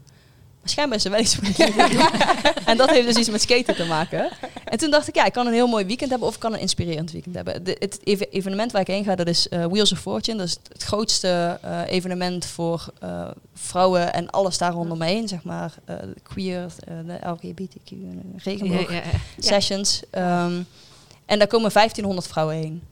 Maar 0.61 0.70
schijnbaar 0.70 0.99
is 0.99 1.05
er 1.05 1.11
wel 1.11 1.20
iets 1.20 1.35
doe. 1.37 2.11
En 2.64 2.77
dat 2.77 2.90
heeft 2.90 3.07
dus 3.07 3.16
iets 3.16 3.31
met 3.31 3.40
skaten 3.42 3.75
te 3.75 3.85
maken. 3.85 4.31
En 4.64 4.79
toen 4.79 4.90
dacht 4.90 5.09
ik, 5.09 5.14
ja, 5.14 5.25
ik 5.25 5.33
kan 5.33 5.46
een 5.46 5.53
heel 5.53 5.66
mooi 5.66 5.85
weekend 5.85 6.11
hebben 6.11 6.29
of 6.29 6.35
ik 6.35 6.40
kan 6.40 6.53
een 6.53 6.61
inspirerend 6.61 7.12
weekend 7.12 7.35
hebben. 7.35 7.64
De, 7.64 7.77
het 7.79 7.99
eve- 8.05 8.29
evenement 8.31 8.73
waar 8.73 8.81
ik 8.81 8.87
heen 8.87 9.05
ga, 9.05 9.14
dat 9.14 9.27
is 9.27 9.49
eh, 9.49 9.64
Wheels 9.66 9.92
of 9.92 9.99
Fortune. 9.99 10.37
Dat 10.38 10.46
is 10.46 10.57
het 10.73 10.83
grootste 10.83 11.59
eh, 11.62 11.81
evenement 11.87 12.46
voor 12.46 12.92
eh, 13.01 13.29
vrouwen 13.55 14.12
en 14.12 14.31
alles 14.31 14.59
daar 14.59 14.73
rondomheen, 14.73 15.29
zeg 15.29 15.42
maar. 15.42 15.75
de 15.85 16.14
queer, 16.23 16.66
de 17.07 17.18
LGBTQ, 17.29 17.90
regenboog 18.37 18.90
Ja, 18.92 18.94
ja, 18.94 19.03
sessions. 19.38 20.03
Ehm, 20.11 20.62
en 21.27 21.38
daar 21.38 21.49
komen 21.49 21.73
1500 21.73 22.27
vrouwen 22.29 22.55
heen. 22.57 22.83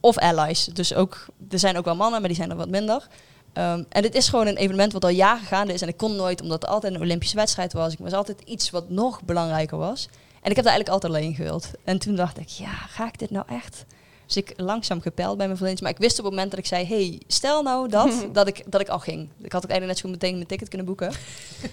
Of 0.00 0.18
allies. 0.18 0.64
Dus 0.64 0.94
ook, 0.94 1.26
er 1.50 1.58
zijn 1.58 1.76
ook 1.76 1.84
wel 1.84 1.96
mannen, 1.96 2.18
maar 2.20 2.28
die 2.28 2.38
zijn 2.38 2.50
er 2.50 2.56
wat 2.56 2.68
minder. 2.68 3.06
Ehm, 3.54 3.82
en 3.88 4.02
dit 4.02 4.14
is 4.14 4.28
gewoon 4.28 4.46
een 4.46 4.56
evenement 4.56 4.92
wat 4.92 5.04
al 5.04 5.10
jaren 5.10 5.46
gaande 5.46 5.72
is. 5.72 5.82
En 5.82 5.88
ik 5.88 5.96
kon 5.96 6.16
nooit, 6.16 6.42
omdat 6.42 6.62
het 6.62 6.70
altijd 6.70 6.94
een 6.94 7.00
Olympische 7.00 7.36
wedstrijd 7.36 7.72
was. 7.72 7.92
Ik 7.92 7.98
was 7.98 8.12
altijd 8.12 8.40
iets 8.44 8.70
wat 8.70 8.90
nog 8.90 9.22
belangrijker 9.22 9.78
was. 9.78 10.08
En 10.42 10.50
ik 10.50 10.56
heb 10.56 10.64
daar 10.64 10.74
eigenlijk 10.74 10.88
altijd 10.88 11.12
alleen 11.12 11.34
gewild. 11.34 11.70
En 11.84 11.98
toen 11.98 12.14
dacht 12.14 12.38
ik, 12.38 12.48
ja, 12.48 12.72
ga 12.72 13.06
ik 13.06 13.18
dit 13.18 13.30
nou 13.30 13.44
echt? 13.48 13.84
Dus 14.26 14.36
ik 14.36 14.52
langzaam 14.56 15.00
gepeld 15.00 15.36
bij 15.36 15.46
mijn 15.46 15.58
vriendjes. 15.58 15.80
Maar 15.80 15.90
ik 15.90 15.98
wist 15.98 16.18
op 16.18 16.24
het 16.24 16.34
moment 16.34 16.50
dat 16.50 16.60
ik 16.60 16.66
zei, 16.66 16.86
hey, 16.86 17.20
stel 17.26 17.62
nou 17.62 17.88
dat, 17.88 18.26
dat, 18.32 18.48
ik, 18.48 18.62
dat 18.66 18.80
ik 18.80 18.88
al 18.88 18.98
ging. 18.98 19.28
Ik 19.42 19.52
had 19.52 19.64
ook 19.64 19.70
eigenlijk 19.70 19.86
net 19.86 19.98
zo 19.98 20.02
goed 20.02 20.10
meteen 20.10 20.34
mijn 20.34 20.46
ticket 20.46 20.68
kunnen 20.68 20.86
boeken. 20.86 21.12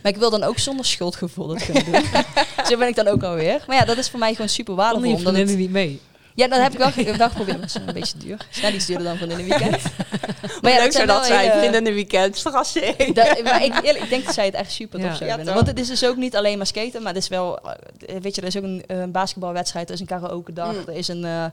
Maar 0.01 0.11
ik 0.11 0.17
wil 0.17 0.29
dan 0.29 0.43
ook 0.43 0.57
zonder 0.59 0.85
schuldgevoel 0.85 1.47
dat 1.47 1.65
kunnen 1.65 1.85
doen. 1.85 2.03
Zo 2.69 2.77
ben 2.77 2.87
ik 2.87 2.95
dan 2.95 3.07
ook 3.07 3.23
alweer. 3.23 3.63
Maar 3.67 3.77
ja, 3.77 3.85
dat 3.85 3.97
is 3.97 4.09
voor 4.09 4.19
mij 4.19 4.31
gewoon 4.33 4.49
super 4.49 4.75
waardevol. 4.75 5.09
je 5.09 5.17
vriendinnen 5.17 5.47
het, 5.47 5.57
niet 5.57 5.71
mee? 5.71 6.01
Ja, 6.35 6.47
dat 6.47 6.61
heb 6.61 6.71
ik 6.71 6.77
wel, 6.77 6.91
ge- 6.91 7.17
wel 7.17 7.29
geprobeerd. 7.29 7.59
het 7.59 7.65
is 7.69 7.73
een 7.75 7.93
beetje 7.93 8.17
duur. 8.17 8.47
Snel 8.49 8.73
iets 8.73 8.85
duurder 8.85 9.05
dan 9.05 9.17
van 9.17 9.29
in 9.31 9.39
een 9.39 9.47
weekend. 9.47 9.81
Maar 10.61 10.71
ja, 10.71 10.77
leuk 10.79 10.91
zou 10.91 11.07
dat 11.07 11.25
zijn. 11.25 11.51
Vrienden 11.59 11.93
weekend, 11.93 12.39
verrassing. 12.39 12.95
Dat, 13.15 13.43
maar 13.43 13.63
ik, 13.63 13.73
eerlijk, 13.83 14.03
ik 14.03 14.09
denk 14.09 14.25
dat 14.25 14.33
zij 14.33 14.45
het 14.45 14.53
echt 14.53 14.71
super 14.71 14.99
tof 14.99 15.09
Ja. 15.09 15.15
zou 15.15 15.31
vinden. 15.31 15.53
Want 15.53 15.67
het 15.67 15.79
is 15.79 15.87
dus 15.87 16.05
ook 16.05 16.15
niet 16.15 16.35
alleen 16.35 16.57
maar 16.57 16.67
skaten, 16.67 17.01
maar 17.01 17.13
het 17.13 17.21
is 17.23 17.29
wel... 17.29 17.59
eh, 17.59 18.19
Weet 18.21 18.35
je, 18.35 18.41
er 18.41 18.47
is 18.47 18.57
ook 18.57 18.63
een, 18.63 18.83
eh, 18.87 19.03
basketbalwedstrijd, 19.07 19.87
er 19.87 19.93
is 19.93 19.99
een 19.99 20.05
karaoke 20.05 20.53
dag, 20.53 20.71
Mm. 20.73 20.83
er 20.87 20.93
is 20.93 21.07
een, 21.07 21.25
eh, 21.25 21.45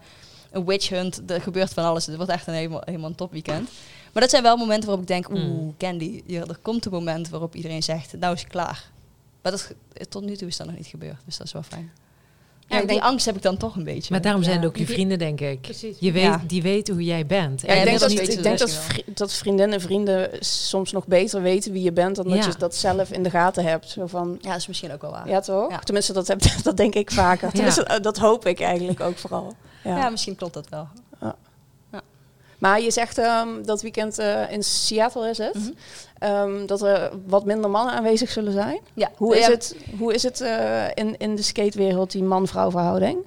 een 0.50 0.64
witch 0.64 0.88
hunt, 0.88 1.20
er 1.30 1.40
gebeurt 1.40 1.72
van 1.72 1.84
alles. 1.84 2.06
Het 2.06 2.16
wordt 2.16 2.30
echt 2.30 2.46
een 2.46 2.54
helemaal, 2.54 2.82
helemaal 2.84 3.08
een 3.08 3.14
topweekend. 3.14 3.68
Maar 4.12 4.22
dat 4.22 4.30
zijn 4.30 4.42
wel 4.42 4.56
momenten 4.56 4.86
waarop 4.86 5.02
ik 5.02 5.08
denk, 5.08 5.30
oeh, 5.30 5.40
Mm. 5.44 5.74
Candy, 5.78 6.22
hier, 6.26 6.48
er 6.48 6.58
komt 6.62 6.84
een 6.84 6.92
moment 6.92 7.28
waarop 7.28 7.54
iedereen 7.54 7.82
zegt, 7.82 8.12
nou 8.18 8.34
is 8.34 8.40
het 8.40 8.50
klaar. 8.50 8.84
Maar 9.42 9.52
dat, 9.52 9.72
tot 10.08 10.24
nu 10.24 10.36
toe 10.36 10.48
is 10.48 10.56
dat 10.56 10.66
nog 10.66 10.76
niet 10.76 10.86
gebeurd, 10.86 11.16
dus 11.24 11.36
dat 11.36 11.46
is 11.46 11.52
wel 11.52 11.62
fijn. 11.62 11.92
Ja, 12.68 12.74
ik 12.76 12.80
die 12.88 12.90
denk- 12.98 13.02
angst 13.10 13.26
heb 13.26 13.36
ik 13.36 13.42
dan 13.42 13.56
toch 13.56 13.76
een 13.76 13.84
beetje. 13.84 14.12
Maar 14.12 14.20
daarom 14.20 14.42
zijn 14.42 14.54
Ja. 14.54 14.60
het 14.60 14.68
ook 14.70 14.76
je 14.76 14.86
vrienden, 14.86 15.18
denk 15.18 15.40
ik. 15.40 15.60
Precies. 15.60 15.96
Je 16.00 16.12
weet, 16.12 16.22
Ja. 16.22 16.42
Die 16.46 16.62
weten 16.62 16.94
hoe 16.94 17.02
jij 17.04 17.26
bent. 17.26 17.62
Ik 17.62 17.68
denk, 17.84 17.98
dat, 17.98 18.10
ik 18.10 18.42
denk 18.42 18.58
dat, 18.58 18.70
vri- 18.72 19.02
dat 19.06 19.32
vriendinnen 19.32 19.74
en 19.76 19.80
vrienden 19.82 20.30
soms 20.40 20.92
nog 20.92 21.06
beter 21.06 21.42
weten 21.42 21.72
wie 21.72 21.82
je 21.82 21.92
bent 21.92 22.16
dan 22.16 22.28
dat 22.28 22.44
je 22.44 22.52
dat 22.58 22.74
zelf 22.74 23.10
in 23.12 23.22
de 23.22 23.30
gaten 23.30 23.64
hebt. 23.64 23.88
Zo 23.88 24.06
van, 24.06 24.38
Ja, 24.40 24.48
dat 24.48 24.58
is 24.58 24.66
misschien 24.66 24.92
ook 24.92 25.00
wel 25.02 25.10
waar. 25.10 25.28
ja 25.28 25.40
toch? 25.40 25.70
Ja. 25.70 25.78
Tenminste, 25.78 26.12
dat, 26.12 26.26
heb, 26.28 26.40
dat 26.62 26.76
denk 26.76 26.94
ik 26.94 27.10
vaker. 27.10 27.52
Tenminste, 27.52 27.84
eh, 27.84 28.00
dat 28.00 28.16
hoop 28.18 28.46
ik 28.46 28.60
eigenlijk 28.60 29.00
ook 29.00 29.18
vooral. 29.18 29.54
Ja. 29.84 29.96
Ja, 29.96 30.08
misschien 30.08 30.36
klopt 30.36 30.54
dat 30.54 30.68
wel. 30.68 30.88
Maar 32.58 32.80
je 32.80 32.90
zegt 32.90 33.18
ehm, 33.18 33.48
dat 33.64 33.82
weekend 33.82 34.18
eh, 34.18 34.50
in 34.52 34.62
Seattle 34.62 35.28
is 35.30 35.38
het. 35.38 35.54
Mhm. 35.54 35.68
Ehm, 36.18 36.66
dat 36.66 36.82
er 36.82 37.10
wat 37.26 37.44
minder 37.44 37.70
mannen 37.70 37.94
aanwezig 37.94 38.30
zullen 38.30 38.52
zijn. 38.52 38.80
Ja. 38.94 39.10
Hoe 39.16 39.38
is 39.38 39.46
Ja, 39.46 39.52
het, 39.52 39.76
hoe 39.98 40.14
is 40.14 40.22
het 40.22 40.40
eh, 40.40 40.84
in, 40.94 41.14
in 41.18 41.36
de 41.36 41.42
skatewereld, 41.42 42.10
die 42.10 42.22
man-vrouw 42.22 42.70
verhouding? 42.70 43.18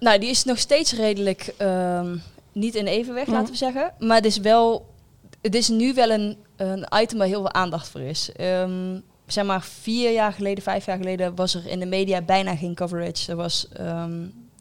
Nou, 0.00 0.18
die 0.18 0.30
is 0.30 0.44
nog 0.44 0.58
steeds 0.58 0.92
redelijk 0.92 1.54
ehm, 1.56 2.16
niet 2.52 2.74
in 2.74 2.86
evenwicht, 2.86 3.26
Mhm. 3.26 3.36
laten 3.36 3.50
we 3.52 3.56
zeggen. 3.58 3.92
Maar 3.98 4.16
het 4.16 4.26
is 4.26 4.38
wel, 4.38 4.86
het 5.42 5.54
is 5.54 5.68
nu 5.68 5.94
wel 5.94 6.10
een, 6.10 6.36
een 6.56 6.86
item 7.00 7.18
waar 7.18 7.26
heel 7.26 7.40
veel 7.40 7.52
aandacht 7.52 7.88
voor 7.88 8.00
is. 8.00 8.32
Ehm, 8.32 8.98
zeg 9.26 9.44
maar 9.44 9.62
vier 9.62 10.12
jaar 10.12 10.32
geleden, 10.32 10.62
vijf 10.62 10.86
jaar 10.86 10.96
geleden, 10.96 11.34
was 11.34 11.54
er 11.54 11.66
in 11.66 11.78
de 11.80 11.86
media 11.86 12.22
bijna 12.22 12.56
geen 12.56 12.74
coverage. 12.74 13.30
Er 13.30 13.36
was, 13.36 13.68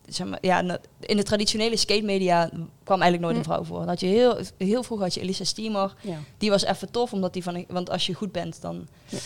zeg 0.08 0.28
maar, 0.28 0.38
ja, 0.42 0.80
in 1.00 1.18
de 1.18 1.24
traditionele 1.24 1.78
skate 1.78 2.04
media 2.04 2.50
kwam 2.84 3.02
eigenlijk 3.02 3.22
nooit 3.22 3.36
een 3.36 3.42
Hm. 3.42 3.48
vrouw 3.50 3.64
voor. 3.64 3.80
Dan 3.80 3.88
had 3.88 4.00
je 4.00 4.06
heel, 4.08 4.38
heel 4.58 4.84
vroeg 4.84 5.00
had 5.00 5.14
je 5.14 5.22
Elisa 5.22 5.44
Steamer. 5.44 5.96
Ja. 6.02 6.18
Die 6.38 6.50
was 6.50 6.64
even 6.64 6.92
tof, 6.92 7.14
omdat 7.14 7.34
die 7.34 7.44
van, 7.44 7.66
want 7.68 7.90
als 7.90 8.06
je 8.06 8.14
goed 8.14 8.32
bent, 8.32 8.62
dan 8.62 8.88
Ja. 9.08 9.18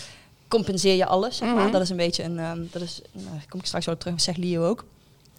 compenseer 0.47 0.95
je 0.95 1.05
alles. 1.05 1.37
Zeg 1.37 1.47
maar. 1.53 1.63
Mhm. 1.63 1.71
Dat 1.71 1.81
is 1.81 1.89
een 1.89 1.97
beetje 1.97 2.23
een, 2.23 2.39
ehm, 2.39 2.63
dat 2.71 2.81
is, 2.81 3.01
nou, 3.11 3.25
daar 3.29 3.45
kom 3.49 3.59
ik 3.59 3.65
straks 3.65 3.85
wel 3.85 3.93
op 3.95 3.99
terug, 4.01 4.21
zegt 4.21 4.37
Leo 4.37 4.67
ook. 4.67 4.85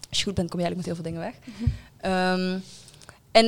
Als 0.09 0.18
je 0.18 0.24
goed 0.24 0.35
bent, 0.35 0.50
kom 0.50 0.61
je 0.61 0.64
eigenlijk 0.66 0.76
met 0.76 0.87
heel 0.87 0.94
veel 0.94 1.20
dingen 1.20 1.20
weg. 1.33 1.35
Ehm, 2.00 2.59
en 3.33 3.46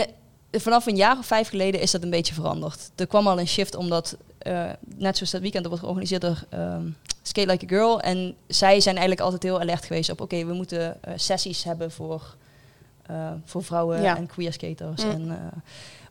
eh, 0.51 0.61
vanaf 0.61 0.87
een 0.87 0.97
jaar 0.97 1.19
of 1.19 1.27
vijf 1.27 1.49
geleden 1.49 1.81
is 1.81 1.91
dat 1.91 2.03
een 2.03 2.11
beetje 2.11 2.35
veranderd. 2.35 2.91
Er 2.97 3.07
kwam 3.07 3.27
al 3.27 3.39
een 3.41 3.49
shift 3.49 3.75
omdat, 3.75 4.17
eh, 4.43 4.71
net 4.97 5.17
zoals 5.17 5.33
dat 5.33 5.41
weekend, 5.41 5.63
dat 5.63 5.73
wordt 5.73 5.81
georganiseerd 5.85 6.21
door 6.21 6.45
ehm, 6.49 6.87
Skate 7.23 7.51
Like 7.51 7.65
a 7.65 7.69
Girl. 7.69 8.01
En 8.01 8.35
zij 8.47 8.81
zijn 8.81 8.97
eigenlijk 8.97 9.25
altijd 9.25 9.43
heel 9.43 9.61
alert 9.61 9.85
geweest 9.85 10.11
op, 10.11 10.21
oké, 10.21 10.45
we 10.45 10.53
moeten 10.53 11.03
eh, 11.03 11.13
sessies 11.17 11.65
hebben 11.65 11.91
voor, 11.91 12.35
eh, 13.07 13.31
voor 13.45 13.65
vrouwen 13.65 14.03
Ja. 14.03 14.17
en 14.17 14.27
queer 14.27 14.53
skaters. 14.53 15.05
Mm. 15.05 15.11
En, 15.11 15.53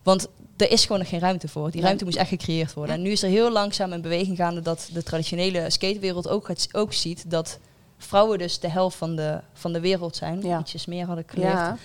want 0.03 0.27
er 0.57 0.71
is 0.71 0.81
gewoon 0.81 0.99
nog 0.99 1.09
geen 1.09 1.19
ruimte 1.19 1.47
voor. 1.47 1.71
Die 1.71 1.81
ruimte 1.81 2.03
moest 2.03 2.17
echt 2.17 2.29
gecreëerd 2.29 2.73
worden. 2.73 2.95
En 2.95 3.01
nu 3.01 3.09
is 3.09 3.23
er 3.23 3.29
heel 3.29 3.51
langzaam 3.51 3.91
een 3.91 4.01
beweging 4.01 4.37
gaande 4.37 4.61
dat 4.61 4.89
de 4.93 5.03
traditionele 5.03 5.69
skatewereld 5.69 6.27
ook, 6.27 6.45
gaat, 6.45 6.67
ook 6.71 6.93
ziet 6.93 7.31
dat 7.31 7.59
vrouwen 7.97 8.37
dus 8.37 8.59
de 8.59 8.69
helft 8.69 8.97
van 8.97 9.15
de, 9.15 9.39
van 9.53 9.73
de 9.73 9.79
wereld 9.79 10.15
zijn. 10.15 10.41
Ja. 10.41 10.59
Ietsjes 10.59 10.85
meer 10.85 11.05
had 11.05 11.17
ik 11.17 11.31
geleerd. 11.31 11.53
Ja. 11.53 11.77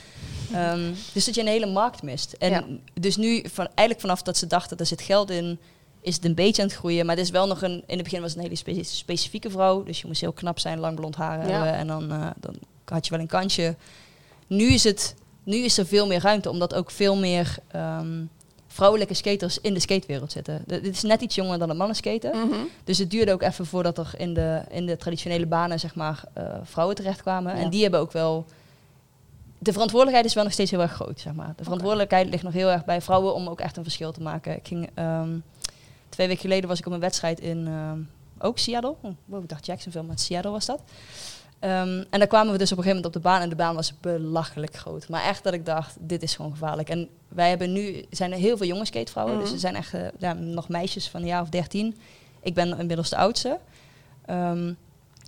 Ehm, 0.53 0.93
dus 1.13 1.25
dat 1.25 1.35
je 1.35 1.41
een 1.41 1.47
hele 1.47 1.67
markt 1.67 2.03
mist. 2.03 2.33
En 2.33 2.51
Ja. 2.51 2.65
dus 2.95 3.17
nu, 3.17 3.45
van, 3.53 3.65
eigenlijk 3.67 4.01
vanaf 4.01 4.23
dat 4.23 4.37
ze 4.37 4.47
dachten, 4.47 4.77
er 4.77 4.87
zit 4.87 5.01
geld 5.03 5.31
in, 5.31 5.59
is 6.07 6.15
het 6.15 6.25
een 6.25 6.35
beetje 6.35 6.63
aan 6.63 6.69
het 6.69 6.77
groeien. 6.77 7.07
Maar 7.07 7.17
het 7.17 7.25
is 7.25 7.31
wel 7.31 7.47
nog 7.47 7.63
een, 7.63 7.83
in 7.87 7.95
het 7.95 8.03
begin 8.03 8.21
was 8.21 8.31
het 8.31 8.39
een 8.39 8.45
hele 8.45 8.57
spe- 8.57 8.83
specifieke 8.97 9.51
vrouw. 9.51 9.83
Dus 9.83 10.01
je 10.01 10.07
moest 10.07 10.21
heel 10.21 10.33
knap 10.33 10.59
zijn, 10.59 10.79
lang 10.79 10.97
blond 10.97 11.17
haar 11.17 11.47
Ja. 11.49 11.53
hebben. 11.53 11.73
En 11.73 11.87
dan, 11.87 12.11
eh, 12.11 12.27
dan 12.41 12.55
had 12.85 13.05
je 13.07 13.11
wel 13.11 13.21
een 13.21 13.27
kansje. 13.27 13.77
Nu 14.47 14.65
is, 14.73 14.85
het, 14.85 15.15
nu 15.43 15.57
is 15.57 15.79
er 15.79 15.87
veel 15.87 16.07
meer 16.07 16.21
ruimte, 16.21 16.51
omdat 16.51 16.75
ook 16.75 16.91
veel 16.91 17.17
meer 17.17 17.57
ehm, 17.71 18.25
vrouwelijke 18.67 19.15
skaters 19.15 19.61
in 19.61 19.75
de 19.75 19.81
skatewereld 19.81 20.33
zitten. 20.33 20.63
De- 20.67 20.81
dit 20.81 20.95
is 20.95 21.03
net 21.03 21.21
iets 21.21 21.35
jonger 21.35 21.59
dan 21.59 21.69
het 21.69 21.79
mannen 21.79 21.97
skaten. 21.97 22.37
Mhm. 22.37 22.59
Dus 22.85 22.99
het 22.99 23.11
duurde 23.11 23.33
ook 23.33 23.43
even 23.43 23.67
voordat 23.67 23.99
er 23.99 24.11
in 24.17 24.35
de, 24.35 24.63
in 24.71 24.87
de 24.87 24.97
traditionele 24.97 25.47
banen 25.47 25.81
zeg 25.81 25.95
maar, 25.95 26.23
eh, 26.33 26.45
vrouwen 26.63 26.97
terechtkwamen. 26.97 27.57
Ja. 27.57 27.63
En 27.63 27.71
die 27.71 27.83
hebben 27.83 28.01
ook 28.01 28.13
wel... 28.13 28.45
De 29.59 29.73
verantwoordelijkheid 29.73 30.29
is 30.29 30.35
wel 30.35 30.45
nog 30.45 30.53
steeds 30.53 30.71
heel 30.71 30.81
erg 30.81 30.93
groot, 30.93 31.21
zeg 31.21 31.33
maar. 31.33 31.53
De 31.57 31.63
verantwoordelijkheid 31.65 32.29
ligt 32.29 32.43
nog 32.43 32.53
heel 32.53 32.69
erg 32.71 32.85
bij 32.85 33.01
vrouwen 33.01 33.35
om 33.35 33.49
ook 33.49 33.61
echt 33.61 33.77
een 33.77 33.83
verschil 33.83 34.13
te 34.13 34.23
maken. 34.23 34.57
Ik 34.57 34.67
ging, 34.67 34.91
ehm, 34.95 35.29
twee 36.09 36.27
weken 36.27 36.43
geleden 36.43 36.69
was 36.69 36.79
ik 36.79 36.87
op 36.87 36.93
een 36.93 37.01
wedstrijd 37.01 37.41
in 37.41 37.67
ehm, 37.67 38.01
ook 38.39 38.59
Seattle. 38.59 38.95
Oh, 39.01 39.11
wow, 39.25 39.43
ik 39.43 39.49
dacht 39.49 39.67
Jacksonville, 39.67 40.07
maar 40.07 40.19
Seattle 40.19 40.51
was 40.51 40.67
dat. 40.67 40.83
Ehm, 41.59 42.05
en 42.11 42.19
daar 42.19 42.27
kwamen 42.27 42.53
we 42.53 42.59
dus 42.59 42.73
op 42.73 42.79
een 42.79 42.85
gegeven 42.85 43.03
moment 43.03 43.07
op 43.07 43.23
de 43.23 43.29
baan. 43.29 43.41
En 43.41 43.49
de 43.49 43.57
baan 43.57 43.75
was 43.75 43.93
belachelijk 44.01 44.77
groot. 44.77 45.09
Maar 45.09 45.23
echt 45.23 45.45
dat 45.45 45.53
ik 45.53 45.67
dacht, 45.67 45.97
dit 46.01 46.23
is 46.23 46.35
gewoon 46.35 46.51
gevaarlijk. 46.51 46.89
En 46.89 47.09
wij 47.29 47.49
hebben 47.49 47.73
nu, 47.73 48.05
zijn 48.11 48.33
er 48.33 48.39
heel 48.39 48.57
veel 48.57 48.67
jonge 48.67 48.85
skatevrouwen. 48.85 49.35
Mhm. 49.35 49.45
Dus 49.45 49.53
er 49.53 49.59
zijn 49.59 49.75
echt 49.75 49.95
eh, 49.95 50.07
ja, 50.19 50.33
nog 50.33 50.69
meisjes 50.69 51.09
van 51.09 51.21
een 51.21 51.27
jaar 51.27 51.43
of 51.43 51.49
dertien. 51.49 51.97
Ik 52.41 52.55
ben 52.55 52.79
inmiddels 52.79 53.11
de 53.11 53.17
oudste. 53.17 53.59
Ehm, 54.25 54.73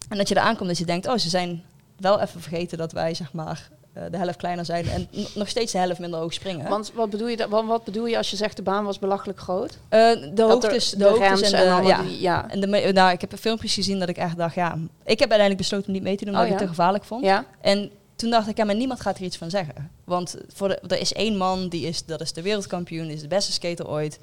en 0.08 0.16
dat 0.16 0.28
je 0.28 0.34
er 0.34 0.40
aankomt 0.40 0.68
dat 0.68 0.78
je 0.78 0.84
denkt, 0.84 1.06
oh, 1.06 1.16
ze 1.16 1.28
zijn 1.28 1.64
wel 1.96 2.20
even 2.20 2.40
vergeten 2.40 2.78
dat 2.78 2.92
wij, 2.92 3.14
zeg 3.14 3.32
maar, 3.32 3.70
de 4.10 4.16
helft 4.16 4.36
kleiner 4.36 4.64
zijn. 4.64 4.88
En 4.88 5.08
nog 5.34 5.48
steeds 5.48 5.72
de 5.72 5.78
helft 5.78 5.98
minder 5.98 6.20
hoog 6.20 6.32
springen. 6.32 6.68
Want 6.68 6.92
wat 6.94 7.10
bedoel, 7.10 7.28
je, 7.28 7.48
wat, 7.48 7.64
wat 7.64 7.84
bedoel 7.84 8.06
je 8.06 8.16
als 8.16 8.30
je 8.30 8.36
zegt 8.36 8.56
de 8.56 8.62
baan 8.62 8.84
was 8.84 8.98
belachelijk 8.98 9.38
groot? 9.40 9.78
Eh, 9.88 10.00
de 10.10 10.30
Dat 10.34 10.50
hoogtes, 10.50 10.90
de, 10.90 11.04
hoogtes 11.04 11.40
en 11.50 11.80
de, 11.82 11.86
ja. 11.88 12.02
die- 12.02 12.20
ja. 12.20 12.50
En 12.50 12.60
de, 12.60 12.66
nou, 12.92 13.12
ik 13.12 13.20
heb 13.20 13.32
filmpjes 13.38 13.74
gezien 13.74 13.98
dat 13.98 14.08
ik 14.08 14.16
echt 14.16 14.36
dacht, 14.36 14.54
ja, 14.54 14.72
ik 15.04 15.18
heb 15.18 15.30
uiteindelijk 15.30 15.56
besloten 15.58 15.86
om 15.86 15.92
niet 15.92 16.02
mee 16.02 16.16
te 16.16 16.24
doen, 16.24 16.34
omdat 16.34 16.48
Oh, 16.48 16.52
ik 16.52 16.58
het 16.58 16.68
te 16.68 16.74
gevaarlijk 16.74 17.04
vond. 17.04 17.24
Ja? 17.24 17.44
En 17.60 17.90
toen 18.16 18.30
dacht 18.30 18.48
ik, 18.48 18.56
ja, 18.56 18.64
maar 18.64 18.74
niemand 18.76 19.00
gaat 19.00 19.16
er 19.18 19.22
iets 19.24 19.36
van 19.36 19.50
zeggen. 19.50 19.90
Want 20.04 20.36
voor 20.54 20.68
de, 20.68 20.80
er 20.88 21.00
is 21.00 21.12
één 21.12 21.36
man, 21.36 21.68
die 21.68 21.86
is, 21.86 22.04
dat 22.04 22.20
is 22.20 22.32
de 22.32 22.42
wereldkampioen, 22.42 23.06
die 23.06 23.14
is 23.16 23.20
de 23.22 23.28
beste 23.28 23.52
skater 23.52 23.88
ooit. 23.88 24.18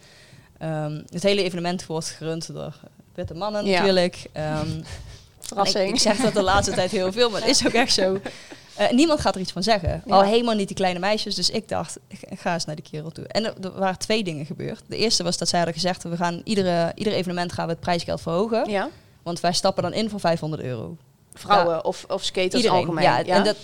Ehm, 0.58 1.02
het 1.10 1.24
hele 1.24 1.44
evenement 1.44 1.86
wordt 1.86 2.08
gerund 2.10 2.54
door 2.54 2.76
witte 3.16 3.34
mannen 3.34 3.66
Ja. 3.66 3.78
natuurlijk. 3.80 4.26
Ehm, 4.32 4.68
Verrassing. 5.40 5.88
Ik, 5.88 5.94
ik 5.96 6.02
zeg 6.02 6.18
dat 6.18 6.34
de 6.34 6.42
laatste 6.42 6.74
tijd 6.74 6.92
heel 6.92 7.12
veel, 7.12 7.30
maar 7.30 7.42
het 7.42 7.50
is 7.50 7.66
ook 7.66 7.74
echt 7.74 7.94
zo. 7.94 8.18
Eh, 8.76 8.92
niemand 8.92 9.20
gaat 9.20 9.36
er 9.36 9.42
iets 9.42 9.52
van 9.52 9.64
zeggen. 9.64 10.02
Ja. 10.06 10.16
Al 10.16 10.24
helemaal 10.24 10.56
niet 10.56 10.68
die 10.68 10.76
kleine 10.76 11.00
meisjes. 11.00 11.36
Dus 11.36 11.50
ik 11.50 11.70
dacht, 11.70 12.00
ik 12.08 12.40
ga 12.40 12.54
eens 12.54 12.66
naar 12.66 12.76
die 12.76 12.86
kerel 12.92 13.12
toe. 13.12 13.28
En 13.28 13.46
er, 13.46 13.54
er 13.62 13.80
waren 13.80 13.98
twee 13.98 14.24
dingen 14.24 14.46
gebeurd. 14.46 14.82
De 14.88 14.98
eerste 14.98 15.24
was 15.24 15.38
dat 15.38 15.48
zij 15.48 15.60
hadden 15.60 15.78
gezegd, 15.78 16.04
we 16.04 16.18
gaan 16.18 16.42
iedere, 16.44 16.92
ieder 16.96 17.14
evenement 17.14 17.54
gaan 17.54 17.66
we 17.66 17.72
het 17.72 17.82
prijsgeld 17.82 18.22
verhogen. 18.22 18.70
Ja? 18.70 18.90
Want 19.24 19.40
wij 19.40 19.54
stappen 19.54 19.84
dan 19.84 19.94
in 19.94 20.10
voor 20.10 20.20
500 20.20 20.62
euro. 20.62 20.98
Vrouwen 21.34 21.86
of, 21.86 22.06
of 22.08 22.24
skaters 22.24 22.54
Iedereen. 22.54 22.78
algemeen? 22.78 23.04
Ja, 23.04 23.24
en 23.24 23.44
dat, 23.44 23.56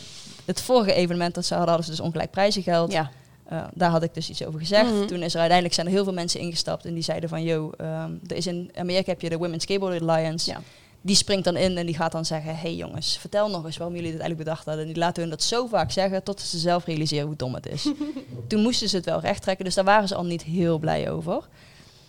het 0.46 0.62
vorige 0.62 0.94
evenement 0.94 1.36
dat 1.36 1.46
ze 1.46 1.54
hadden, 1.54 1.74
hadden 1.74 1.94
ze 1.94 1.98
dus 1.98 2.06
ongelijk 2.06 2.32
prijzengeld. 2.32 2.92
ja. 2.92 3.12
Eh, 3.52 3.64
daar 3.74 3.90
had 3.90 4.04
ik 4.04 4.14
dus 4.14 4.30
iets 4.30 4.46
over 4.46 4.60
gezegd. 4.60 4.92
Mhm. 4.92 5.06
Toen 5.06 5.22
is 5.22 5.34
er 5.34 5.40
uiteindelijk 5.40 5.74
zijn 5.74 5.88
er 5.88 5.94
heel 5.94 6.04
veel 6.04 6.14
mensen 6.14 6.40
ingestapt 6.40 6.86
en 6.86 6.94
die 6.94 7.04
zeiden 7.04 7.30
van, 7.30 7.44
yo, 7.44 7.72
ehm, 7.78 8.12
er 8.28 8.36
is 8.36 8.48
in 8.48 8.72
Amerika 8.76 9.12
heb 9.12 9.22
je 9.22 9.30
de 9.30 9.38
Women's 9.38 9.64
Skateboard 9.64 10.02
Alliance. 10.02 10.52
Ja. 10.52 10.62
Die 11.02 11.16
springt 11.16 11.44
dan 11.44 11.58
in 11.58 11.78
en 11.78 11.86
die 11.86 11.96
gaat 11.96 12.12
dan 12.12 12.26
zeggen, 12.26 12.56
hey 12.56 12.76
jongens, 12.76 13.18
vertel 13.18 13.50
nog 13.50 13.66
eens 13.66 13.78
waarom 13.78 13.96
jullie 13.96 14.12
dit 14.12 14.20
eigenlijk 14.20 14.50
bedacht 14.50 14.66
hadden. 14.66 14.86
En 14.86 14.92
die 14.94 15.02
laten 15.02 15.22
hun 15.22 15.32
dat 15.32 15.44
zo 15.44 15.68
vaak 15.68 15.92
zeggen 15.92 16.24
tot 16.24 16.42
ze 16.42 16.60
zelf 16.60 16.86
realiseren 16.86 17.26
hoe 17.26 17.36
dom 17.36 17.54
het 17.54 17.66
is. 17.66 17.92
Toen 18.48 18.62
moesten 18.62 18.90
ze 18.90 18.96
het 18.96 19.06
wel 19.06 19.20
recht 19.20 19.42
trekken, 19.42 19.66
dus 19.66 19.74
daar 19.74 19.84
waren 19.84 20.08
ze 20.08 20.16
al 20.16 20.26
niet 20.26 20.44
heel 20.44 20.78
blij 20.80 21.12
over. 21.12 21.48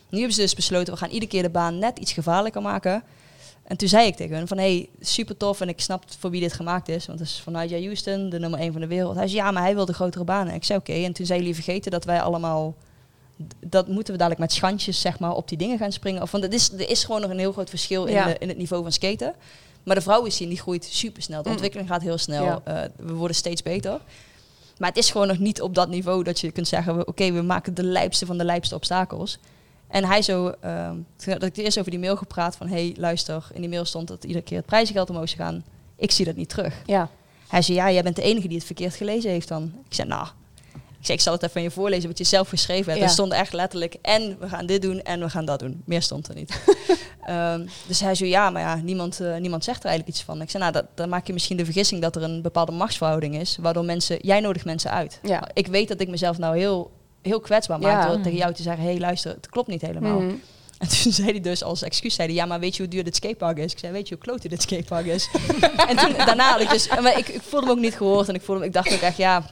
Nu 0.09 0.19
hebben 0.19 0.37
ze 0.37 0.41
dus 0.41 0.55
besloten, 0.55 0.93
we 0.93 0.99
gaan 0.99 1.11
iedere 1.11 1.31
keer 1.31 1.43
de 1.43 1.51
baan 1.51 1.79
net 1.79 1.99
iets 1.99 2.13
gevaarlijker 2.13 2.63
maken. 2.63 3.03
En 3.63 3.77
toen 3.77 3.89
zei 3.89 4.07
ik 4.07 4.17
tegen 4.17 4.37
hun 4.37 4.49
van, 4.49 4.59
hey, 4.59 4.89
super 5.01 5.37
tof 5.37 5.61
en 5.61 5.69
ik 5.69 5.81
snap 5.81 6.05
voor 6.19 6.31
wie 6.31 6.41
dit 6.41 6.53
gemaakt 6.53 6.89
is. 6.89 7.07
Want 7.07 7.19
het 7.19 7.29
is 7.29 7.41
van 7.41 7.53
Nigel 7.53 7.83
Houston, 7.83 8.29
de 8.29 8.39
nummer 8.39 8.61
1 8.61 8.73
van 8.73 8.81
de 8.81 8.87
wereld. 8.87 9.17
Hij 9.17 9.29
zei, 9.29 9.43
ja, 9.43 9.51
maar 9.51 9.63
hij 9.63 9.75
wil 9.75 9.85
de 9.85 9.95
grotere 9.95 10.25
banen. 10.25 10.55
Ik 10.55 10.65
zei, 10.65 10.79
oké. 10.79 10.93
En 10.93 11.13
toen 11.13 11.27
zei 11.27 11.39
jullie 11.39 11.55
vergeten 11.55 11.91
dat 11.91 12.05
wij 12.05 12.23
allemaal... 12.23 12.75
Dat 13.61 13.89
moeten 13.89 14.13
we 14.13 14.19
dadelijk 14.19 14.41
met 14.41 14.53
schandjes, 14.53 15.01
zeg 15.01 15.19
maar, 15.19 15.33
op 15.35 15.49
die 15.49 15.59
dingen 15.59 15.79
gaan 15.79 15.93
springen. 15.93 16.23
Of, 16.23 16.31
want 16.31 16.45
het 16.45 16.53
is, 16.53 16.73
er 16.73 16.91
is 16.91 17.05
gewoon 17.05 17.21
nog 17.21 17.31
een 17.31 17.39
heel 17.39 17.53
groot 17.53 17.71
verschil 17.71 18.05
in, 18.05 18.13
Ja. 18.15 18.27
de, 18.27 18.37
in 18.39 18.49
het 18.49 18.57
niveau 18.59 18.83
van 18.83 18.93
skaten. 18.93 19.35
Maar 19.83 19.95
de 19.95 20.01
vrouwenscene, 20.03 20.49
die 20.49 20.59
groeit 20.61 20.85
super 20.85 21.23
snel. 21.23 21.39
De 21.39 21.47
Mm. 21.49 21.53
ontwikkeling 21.55 21.89
gaat 21.89 22.03
heel 22.03 22.19
snel. 22.19 22.45
Ja. 22.45 22.61
Eh, 22.65 22.83
we 22.97 23.13
worden 23.13 23.37
steeds 23.37 23.63
beter. 23.63 24.01
Maar 24.79 24.89
het 24.89 24.99
is 24.99 25.11
gewoon 25.11 25.27
nog 25.27 25.39
niet 25.39 25.61
op 25.63 25.75
dat 25.75 25.89
niveau 25.89 26.23
dat 26.23 26.41
je 26.41 26.51
kunt 26.51 26.69
zeggen... 26.69 26.97
we- 26.97 27.05
oké, 27.07 27.33
we 27.33 27.43
maken 27.43 27.75
de 27.75 27.83
lijpste 27.85 28.27
van 28.27 28.39
de 28.39 28.45
lijpste 28.45 28.75
obstakels. 28.75 29.39
En 29.89 30.05
hij 30.05 30.23
zo... 30.23 30.55
ehm, 30.61 30.97
toen 31.17 31.33
had 31.33 31.43
ik 31.43 31.57
eerst 31.57 31.79
over 31.79 31.91
die 31.91 32.01
mail 32.01 32.17
gepraat 32.17 32.57
van... 32.57 32.69
hey, 32.69 32.95
luister, 32.99 33.47
in 33.53 33.61
die 33.61 33.71
mail 33.71 33.85
stond 33.85 34.09
dat 34.09 34.25
iedere 34.25 34.45
keer 34.45 34.57
het 34.57 34.67
prijzengeld 34.67 35.11
omhoog 35.11 35.29
zou 35.29 35.41
gaan. 35.41 35.65
Ik 35.97 36.11
zie 36.11 36.25
dat 36.25 36.37
niet 36.37 36.49
terug. 36.49 36.83
Ja. 36.87 37.09
Hij 37.49 37.63
zei, 37.63 37.77
ja, 37.79 37.91
jij 37.93 38.03
bent 38.03 38.17
de 38.17 38.23
enige 38.23 38.49
die 38.49 38.57
het 38.57 38.67
verkeerd 38.67 38.95
gelezen 38.95 39.31
heeft 39.31 39.49
dan. 39.49 39.73
Ik 39.89 39.95
zei, 39.95 40.09
nou... 40.09 40.27
zei, 41.07 41.19
ik 41.19 41.25
zal 41.25 41.33
het 41.33 41.43
even 41.43 41.57
aan 41.57 41.63
je 41.63 41.71
voorlezen 41.71 42.09
wat 42.09 42.19
je 42.19 42.25
zelf 42.25 42.49
geschreven 42.49 42.87
hebt. 42.87 42.99
Ja. 42.99 43.05
Er 43.05 43.13
stond 43.13 43.33
echt 43.33 43.53
letterlijk... 43.53 43.97
en 44.03 44.37
we 44.41 44.49
gaan 44.49 44.67
dit 44.67 44.83
doen 44.83 45.03
en 45.03 45.21
we 45.21 45.31
gaan 45.31 45.45
dat 45.45 45.59
doen. 45.59 45.83
Meer 45.85 46.03
stond 46.03 46.29
er 46.29 46.35
niet. 46.35 46.61
Ehm, 47.23 47.67
dus 47.87 48.01
hij 48.01 48.15
zei, 48.15 48.31
ja, 48.31 48.51
maar 48.51 48.63
ja, 48.63 48.75
niemand, 48.75 49.21
eh, 49.21 49.37
niemand 49.37 49.65
zegt 49.65 49.79
er 49.79 49.89
eigenlijk 49.89 50.17
iets 50.17 50.27
van. 50.27 50.43
Ik 50.43 50.51
zei, 50.51 50.63
nou, 50.63 50.75
dat, 50.75 50.87
dan 50.95 51.09
maak 51.09 51.27
je 51.27 51.33
misschien 51.33 51.57
de 51.57 51.65
vergissing 51.65 52.03
dat 52.03 52.17
er 52.17 52.23
een 52.23 52.43
bepaalde 52.43 52.73
machtsverhouding 52.73 53.37
is... 53.37 53.57
waardoor 53.61 53.85
mensen... 53.85 54.19
Jij 54.21 54.41
nodigt 54.41 54.65
mensen 54.65 54.91
uit. 54.91 55.19
Ja. 55.23 55.49
Ik 55.53 55.67
weet 55.67 55.89
dat 55.89 56.01
ik 56.01 56.09
mezelf 56.09 56.39
nou 56.39 56.59
heel, 56.59 56.91
heel 57.23 57.41
kwetsbaar 57.41 57.79
maak... 57.79 58.03
Ja. 58.03 58.09
door 58.09 58.21
tegen 58.21 58.39
jou 58.39 58.55
te 58.55 58.63
zeggen, 58.63 58.83
hé, 58.83 58.91
hey, 58.91 59.01
luister, 59.01 59.31
het 59.31 59.49
klopt 59.49 59.69
niet 59.69 59.81
helemaal. 59.81 60.21
Mhm. 60.21 60.35
En 60.79 60.89
toen 60.89 61.13
zei 61.13 61.31
hij 61.31 61.41
dus 61.41 61.63
als 61.63 61.83
excuus, 61.83 62.15
zei 62.15 62.29
hij, 62.29 62.37
ja, 62.37 62.47
maar 62.47 62.61
weet 62.61 62.77
je 62.77 62.83
hoe 62.83 62.91
duur 62.91 63.05
dit 63.05 63.17
skatepark 63.17 63.59
is? 63.59 63.73
Ik 63.73 63.79
zei, 63.79 63.93
weet 63.93 64.09
je 64.09 64.15
hoe 64.15 64.25
klote 64.25 64.49
dit 64.49 64.63
skatepark 64.63 65.07
is? 65.07 65.29
en 65.89 65.97
toen, 65.97 66.13
daarna 66.17 66.51
had 66.51 66.61
ik 66.61 66.71
dus, 66.71 66.89
maar 66.89 67.19
ik, 67.19 67.29
ik 67.29 67.43
voelde 67.43 67.67
me 67.67 67.73
ook 67.73 67.79
niet 67.79 67.97
gehoord 67.97 68.29
en 68.29 68.35
ik 68.35 68.43
voelde 68.43 68.61
me, 68.61 68.67
ik 68.67 68.73
dacht 68.73 68.93
ook 68.93 69.01
echt, 69.01 69.17
ja. 69.17 69.51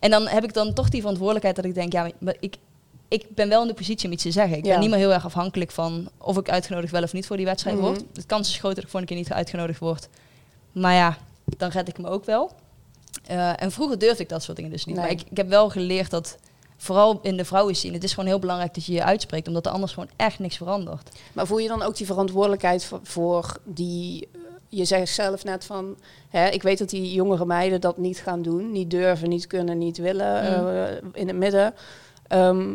En 0.00 0.10
dan 0.10 0.26
heb 0.28 0.44
ik 0.44 0.54
dan 0.54 0.72
toch 0.72 0.88
die 0.88 1.00
verantwoordelijkheid 1.00 1.56
dat 1.56 1.64
ik 1.64 1.74
denk, 1.74 1.92
ja, 1.92 2.10
maar 2.18 2.36
ik, 2.40 2.56
ik 3.08 3.34
ben 3.34 3.48
wel 3.48 3.62
in 3.62 3.68
de 3.68 3.74
positie 3.74 4.06
om 4.06 4.12
iets 4.12 4.22
te 4.22 4.30
zeggen. 4.30 4.56
Ik 4.56 4.64
Ja. 4.64 4.70
ben 4.70 4.80
niet 4.80 4.90
meer 4.90 4.98
heel 4.98 5.12
erg 5.12 5.24
afhankelijk 5.24 5.70
van 5.70 6.08
of 6.18 6.36
ik 6.38 6.50
uitgenodigd 6.50 6.92
wel 6.92 7.02
of 7.02 7.12
niet 7.12 7.26
voor 7.26 7.36
die 7.36 7.46
wedstrijd 7.46 7.76
Mhm. 7.76 7.84
word. 7.86 8.02
De 8.12 8.22
kans 8.26 8.48
is 8.48 8.56
groot 8.58 8.74
dat 8.74 8.84
ik 8.84 8.90
voor 8.90 9.00
een 9.00 9.06
keer 9.06 9.16
niet 9.16 9.32
uitgenodigd 9.32 9.78
word. 9.78 10.08
Maar 10.72 10.94
ja, 10.94 11.16
dan 11.56 11.70
red 11.70 11.88
ik 11.88 11.98
me 11.98 12.08
ook 12.08 12.24
wel. 12.24 12.50
Eh, 13.26 13.62
en 13.62 13.72
vroeger 13.72 13.98
durfde 13.98 14.22
ik 14.22 14.28
dat 14.28 14.42
soort 14.42 14.56
dingen 14.56 14.70
dus 14.72 14.84
niet. 14.84 14.96
Nee. 14.96 15.04
Maar 15.04 15.14
ik, 15.14 15.20
ik 15.30 15.36
heb 15.36 15.48
wel 15.48 15.70
geleerd 15.70 16.10
dat, 16.10 16.38
vooral 16.76 17.18
in 17.22 17.36
de 17.36 17.44
vrouwen 17.44 17.76
zien, 17.76 17.92
het 17.92 18.04
is 18.04 18.10
gewoon 18.12 18.28
heel 18.28 18.38
belangrijk 18.38 18.74
dat 18.74 18.84
je 18.84 18.92
je 18.92 19.04
uitspreekt, 19.04 19.48
omdat 19.48 19.66
er 19.66 19.72
anders 19.72 19.92
gewoon 19.92 20.08
echt 20.16 20.38
niks 20.38 20.56
verandert. 20.56 21.10
Maar 21.32 21.46
voel 21.46 21.58
je 21.58 21.68
dan 21.68 21.82
ook 21.82 21.96
die 21.96 22.06
verantwoordelijkheid 22.06 22.90
voor 23.02 23.56
die... 23.64 24.28
eh, 24.70 24.78
Je 24.78 24.84
zegt 24.84 25.14
zelf 25.14 25.44
net 25.44 25.64
van... 25.64 25.96
Hè, 26.28 26.48
ik 26.48 26.62
weet 26.62 26.78
dat 26.78 26.90
die 26.90 27.12
jongere 27.12 27.44
meiden 27.44 27.80
dat 27.80 27.98
niet 27.98 28.18
gaan 28.18 28.42
doen. 28.42 28.72
Niet 28.72 28.90
durven, 28.90 29.28
niet 29.28 29.46
kunnen, 29.46 29.78
niet 29.78 29.98
willen. 29.98 30.60
Mm. 30.62 30.68
eh, 30.68 31.20
in 31.20 31.26
het 31.26 31.36
midden. 31.36 31.74
Ehm, 32.26 32.74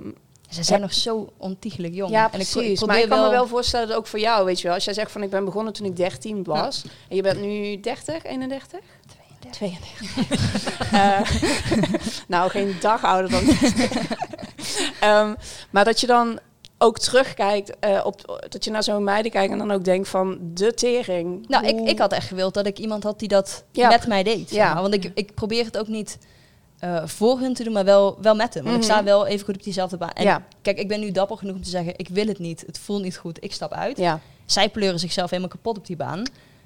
Ze 0.50 0.64
zijn 0.64 0.82
nog 0.82 0.94
zo 0.94 1.30
ontiegelijk 1.38 1.94
jong. 1.94 2.12
Ja, 2.12 2.32
En 2.32 2.40
ik 2.40 2.50
precies. 2.52 2.82
ik 2.82 2.88
maar 2.88 3.00
ik 3.00 3.10
kan 3.10 3.22
me 3.22 3.30
wel 3.30 3.48
voorstellen 3.48 3.88
dat 3.88 3.98
ook 3.98 4.08
voor 4.08 4.20
jou, 4.20 4.46
weet 4.46 4.58
je 4.58 4.64
wel. 4.66 4.74
Als 4.76 4.86
jij 4.86 4.94
zegt 4.94 5.12
van 5.12 5.24
ik 5.24 5.30
ben 5.30 5.46
begonnen 5.46 5.74
toen 5.74 5.86
ik 5.86 5.96
13 5.96 6.44
was. 6.44 6.84
En 7.10 7.16
je 7.16 7.22
bent 7.22 7.42
nu 7.42 7.80
30, 7.80 8.24
31? 8.24 8.80
32. 9.50 10.92
Eh, 10.92 11.20
nou, 12.28 12.50
geen 12.50 12.76
dag 12.80 13.04
ouder 13.04 13.32
dan 13.32 13.44
Ehm, 15.00 15.34
maar 15.70 15.86
dat 15.86 16.00
je 16.00 16.08
dan 16.08 16.40
ook 16.78 17.00
terugkijkt 17.00 17.80
eh, 17.80 18.02
op 18.06 18.42
dat 18.50 18.64
je 18.64 18.72
naar 18.72 18.84
zo'n 18.84 19.04
meiden 19.04 19.32
kijkt 19.32 19.52
en 19.52 19.58
dan 19.58 19.72
ook 19.72 19.84
denkt 19.84 20.08
van 20.08 20.38
de 20.42 20.74
tering. 20.74 21.48
Nou, 21.48 21.66
ik, 21.68 21.80
ik 21.90 22.00
had 22.00 22.12
echt 22.12 22.28
gewild 22.28 22.54
dat 22.54 22.66
ik 22.66 22.80
iemand 22.80 23.04
had 23.04 23.20
die 23.20 23.28
dat 23.28 23.64
Ja. 23.72 23.88
met 23.90 24.08
mij 24.08 24.24
deed. 24.24 24.50
Ja. 24.52 24.74
maar. 24.74 24.82
Want 24.82 24.94
ik, 24.94 25.12
ik 25.16 25.34
probeer 25.34 25.66
het 25.66 25.78
ook 25.78 25.88
niet 25.88 26.18
eh, 26.80 27.02
voor 27.06 27.40
hun 27.40 27.54
te 27.54 27.64
doen, 27.64 27.74
maar 27.74 27.86
wel, 27.86 28.18
wel 28.22 28.36
met 28.36 28.54
hem. 28.54 28.64
Want 28.64 28.76
ik 28.76 28.82
Mhm. 28.82 28.92
sta 28.92 29.04
wel 29.04 29.26
even 29.28 29.46
goed 29.46 29.56
op 29.56 29.64
diezelfde 29.64 29.98
baan. 29.98 30.10
En 30.14 30.24
Ja. 30.24 30.44
kijk, 30.62 30.80
ik 30.80 30.88
ben 30.88 31.00
nu 31.00 31.12
dapper 31.12 31.38
genoeg 31.38 31.56
om 31.56 31.64
te 31.64 31.70
zeggen, 31.70 31.94
ik 31.98 32.08
wil 32.10 32.28
het 32.28 32.40
niet. 32.40 32.64
Het 32.66 32.80
voelt 32.80 33.02
niet 33.02 33.18
goed, 33.18 33.44
ik 33.44 33.54
stap 33.54 33.72
uit. 33.72 33.98
ja, 33.98 34.20
Zij 34.46 34.70
pleuren 34.70 35.00
zichzelf 35.00 35.30
helemaal 35.30 35.52
kapot 35.52 35.78
op 35.78 35.88
die 35.88 35.96
baan. 35.96 36.24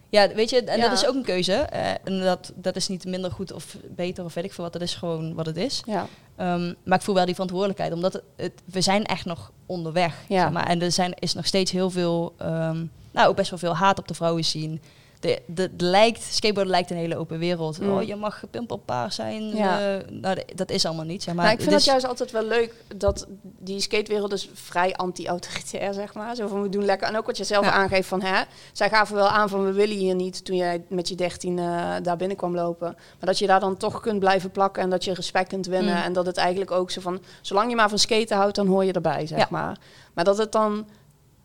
Ja, 0.10 0.28
weet 0.34 0.50
je, 0.50 0.64
en 0.64 0.78
Ja. 0.80 0.90
dat 0.90 0.98
is 0.98 1.08
ook 1.08 1.16
een 1.16 1.24
keuze. 1.24 1.54
eh, 1.54 1.90
en 2.04 2.20
dat, 2.20 2.52
dat 2.56 2.76
is 2.76 2.88
niet 2.88 3.06
minder 3.06 3.32
goed 3.32 3.52
of 3.52 3.78
beter 3.90 4.24
of 4.24 4.34
weet 4.34 4.44
ik 4.44 4.54
veel 4.54 4.64
wat. 4.64 4.74
Dat 4.74 4.82
is 4.82 4.96
gewoon 4.96 5.34
wat 5.34 5.46
het 5.46 5.58
is. 5.58 5.82
ja, 5.86 6.08
Ehm, 6.36 6.74
maar 6.84 6.98
ik 6.98 7.04
voel 7.04 7.16
wel 7.16 7.26
die 7.26 7.34
verantwoordelijkheid, 7.34 7.94
omdat 7.94 8.14
het, 8.14 8.24
het- 8.36 8.62
we 8.66 8.82
zijn 8.82 9.06
echt 9.06 9.26
nog 9.26 9.52
onderweg. 9.66 10.16
Ja. 10.28 10.42
Zeg 10.42 10.52
maar. 10.52 10.68
En 10.68 10.82
er 10.82 10.92
zijn, 10.92 11.14
is 11.20 11.34
nog 11.34 11.46
steeds 11.46 11.72
heel 11.72 11.90
veel, 11.90 12.34
ehm, 12.38 12.86
nou 13.12 13.28
ook 13.28 13.36
best 13.36 13.50
wel 13.50 13.60
veel 13.60 13.76
haat 13.76 14.00
op 14.00 14.08
de 14.08 14.14
vrouwen 14.14 14.46
zien. 14.46 14.82
De, 15.20 15.42
de, 15.46 15.76
de 15.76 15.86
lijkt, 15.86 16.22
skateboarden 16.24 16.72
lijkt 16.74 16.90
een 16.92 16.98
hele 16.98 17.18
open 17.18 17.40
wereld. 17.40 17.80
Mm. 17.82 17.92
Oh, 17.92 18.04
je 18.04 18.16
mag 18.16 18.40
gepimpelpaar 18.40 19.12
zijn. 19.12 19.56
Ja. 19.56 19.80
eh, 19.98 20.10
nou, 20.12 20.38
dat 20.56 20.70
is 20.72 20.86
allemaal 20.86 21.06
niet. 21.06 21.24
Zeg 21.24 21.34
maar. 21.34 21.44
Maar 21.44 21.54
ik 21.54 21.60
vind 21.60 21.72
Het 21.72 21.80
is- 21.80 21.86
juist 21.88 22.08
altijd 22.08 22.32
wel 22.32 22.44
leuk 22.44 22.74
dat 22.96 23.28
die 23.42 23.80
skatewereld 23.80 24.34
is 24.34 24.50
vrij 24.54 24.96
anti-autoritair, 24.96 25.94
zeg 25.94 26.14
maar. 26.14 26.36
Zo 26.36 26.48
van 26.48 26.62
we 26.62 26.70
doen 26.70 26.86
lekker. 26.86 27.08
En 27.08 27.18
ook 27.18 27.26
wat 27.26 27.38
je 27.38 27.44
zelf 27.44 27.66
Ja. 27.66 27.72
aangeeft 27.72 28.08
van 28.08 28.22
hè, 28.22 28.42
zij 28.74 28.90
gaven 28.90 29.16
wel 29.16 29.28
aan 29.28 29.50
van 29.50 29.66
we 29.66 29.72
willen 29.72 29.96
hier 29.98 30.16
niet 30.16 30.46
toen 30.46 30.56
jij 30.56 30.84
met 30.90 31.08
je 31.10 31.16
13 31.16 31.60
eh, 31.60 31.94
daar 32.02 32.18
binnen 32.18 32.38
kwam 32.38 32.56
lopen. 32.56 32.88
Maar 32.96 33.30
dat 33.30 33.40
je 33.40 33.48
daar 33.48 33.60
dan 33.60 33.78
toch 33.78 34.00
kunt 34.00 34.20
blijven 34.20 34.52
plakken 34.52 34.84
en 34.84 34.90
dat 34.90 35.04
je 35.04 35.14
respect 35.14 35.50
kunt 35.50 35.66
winnen. 35.66 35.96
Mm. 35.96 36.02
En 36.04 36.14
dat 36.14 36.26
het 36.26 36.38
eigenlijk 36.38 36.72
ook 36.72 36.92
zo 36.92 37.02
van 37.02 37.20
zolang 37.42 37.70
je 37.70 37.76
maar 37.76 37.90
van 37.90 38.00
skaten 38.00 38.38
houdt, 38.38 38.56
dan 38.56 38.68
hoor 38.68 38.86
je 38.86 38.94
erbij, 38.94 39.28
zeg 39.28 39.38
Ja. 39.40 39.48
maar. 39.50 39.78
Maar 40.14 40.24
dat 40.24 40.38
het 40.38 40.52
dan 40.52 40.86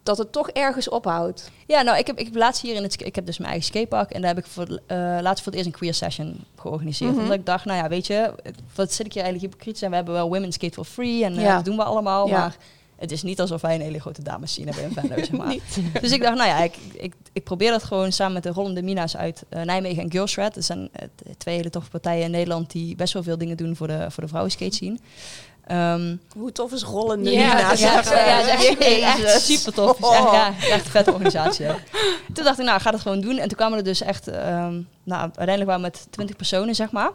dat 0.04 0.18
het 0.18 0.32
toch 0.32 0.48
ergens 0.50 0.88
ophoudt. 0.88 1.50
Ja, 1.66 1.82
nou, 1.82 1.98
ik 1.98 2.06
heb, 2.06 2.18
ik 2.18 2.24
heb 2.24 2.34
laatst 2.34 2.62
hier 2.62 2.74
in 2.74 2.82
het... 2.82 3.06
Ik 3.06 3.14
heb 3.14 3.26
dus 3.26 3.38
mijn 3.38 3.50
eigen 3.50 3.68
skatepark. 3.68 4.10
En 4.10 4.20
daar 4.20 4.34
heb 4.34 4.44
ik 4.44 4.50
voor, 4.50 4.80
eh, 4.86 4.96
laatst 5.20 5.42
voor 5.44 5.52
het 5.52 5.54
eerst 5.54 5.66
een 5.66 5.78
queer 5.78 5.94
session 5.94 6.44
georganiseerd. 6.56 7.10
Mhm. 7.12 7.20
Omdat 7.20 7.38
ik 7.38 7.46
dacht, 7.46 7.64
nou 7.64 7.78
ja, 7.82 7.88
weet 7.88 8.06
je... 8.06 8.34
Wat 8.74 8.92
zit 8.92 9.06
ik 9.06 9.12
hier 9.12 9.22
eigenlijk 9.22 9.52
hypocriet 9.52 9.78
zijn? 9.78 9.90
We 9.90 9.96
hebben 9.96 10.14
wel 10.14 10.28
Women 10.28 10.52
Skate 10.52 10.72
for 10.74 10.84
Free. 10.84 11.24
En 11.24 11.36
eh, 11.36 11.42
Ja. 11.42 11.56
dat 11.56 11.64
doen 11.64 11.76
we 11.76 11.84
allemaal. 11.84 12.28
Ja. 12.28 12.38
Maar 12.38 12.56
het 12.96 13.12
is 13.12 13.22
niet 13.22 13.40
alsof 13.40 13.60
wij 13.60 13.74
een 13.74 13.80
hele 13.80 14.00
grote 14.00 14.22
dames 14.22 14.54
zien 14.54 14.66
hebben 14.66 14.84
in 14.84 14.92
Venlo, 14.92 15.16
zeg 15.16 15.30
maar. 15.42 15.56
Dus 16.00 16.12
ik 16.12 16.22
dacht, 16.22 16.36
nou 16.36 16.48
ja, 16.48 16.62
ik, 16.62 16.74
ik, 16.92 17.14
ik 17.32 17.44
probeer 17.44 17.70
dat 17.70 17.82
gewoon 17.84 18.12
samen 18.12 18.32
met 18.32 18.42
de 18.42 18.50
Rollende 18.50 18.82
Mina's 18.82 19.16
uit 19.16 19.44
eh, 19.48 19.62
Nijmegen 19.62 20.02
en 20.02 20.10
Girls 20.10 20.34
Red. 20.36 20.54
Dat 20.54 20.64
zijn 20.64 20.90
twee 21.38 21.56
hele 21.56 21.70
toffe 21.70 21.90
partijen 21.90 22.24
in 22.24 22.30
Nederland 22.30 22.70
die 22.70 22.96
best 22.96 23.12
wel 23.12 23.22
veel 23.22 23.38
dingen 23.38 23.56
doen 23.56 23.76
voor 23.76 23.86
de, 23.86 24.06
voor 24.10 24.22
de 24.22 24.28
vrouwenskate 24.28 24.74
scene. 24.74 24.98
Ehm, 25.66 26.16
Hoe 26.36 26.52
tof 26.52 26.72
is 26.72 26.82
rollende 26.82 27.30
Ja, 27.30 27.54
Nina's? 27.56 27.80
ja, 27.80 28.02
zeg, 28.02 28.14
ja, 28.14 28.26
ja, 28.26 29.16
is 29.16 29.22
echt, 29.24 29.40
super 29.42 29.72
tof. 29.72 29.98
Is 29.98 30.08
echt, 30.08 30.30
ja, 30.30 30.46
echt 30.70 30.84
een 30.84 30.90
vette 30.90 31.12
organisatie. 31.12 31.66
Toen 32.32 32.44
dacht 32.44 32.58
ik, 32.58 32.64
nou, 32.64 32.80
ga 32.80 32.90
dat 32.90 33.00
gewoon 33.00 33.20
doen. 33.20 33.38
En 33.38 33.48
toen 33.48 33.56
kwamen 33.56 33.78
er 33.78 33.84
dus 33.84 34.00
echt, 34.00 34.28
ehm, 34.28 34.80
nou, 35.04 35.20
uiteindelijk 35.20 35.66
waren 35.66 35.82
we 35.82 35.88
met 35.90 36.06
20 36.10 36.36
personen, 36.36 36.74
zeg 36.74 36.90
maar. 36.90 37.10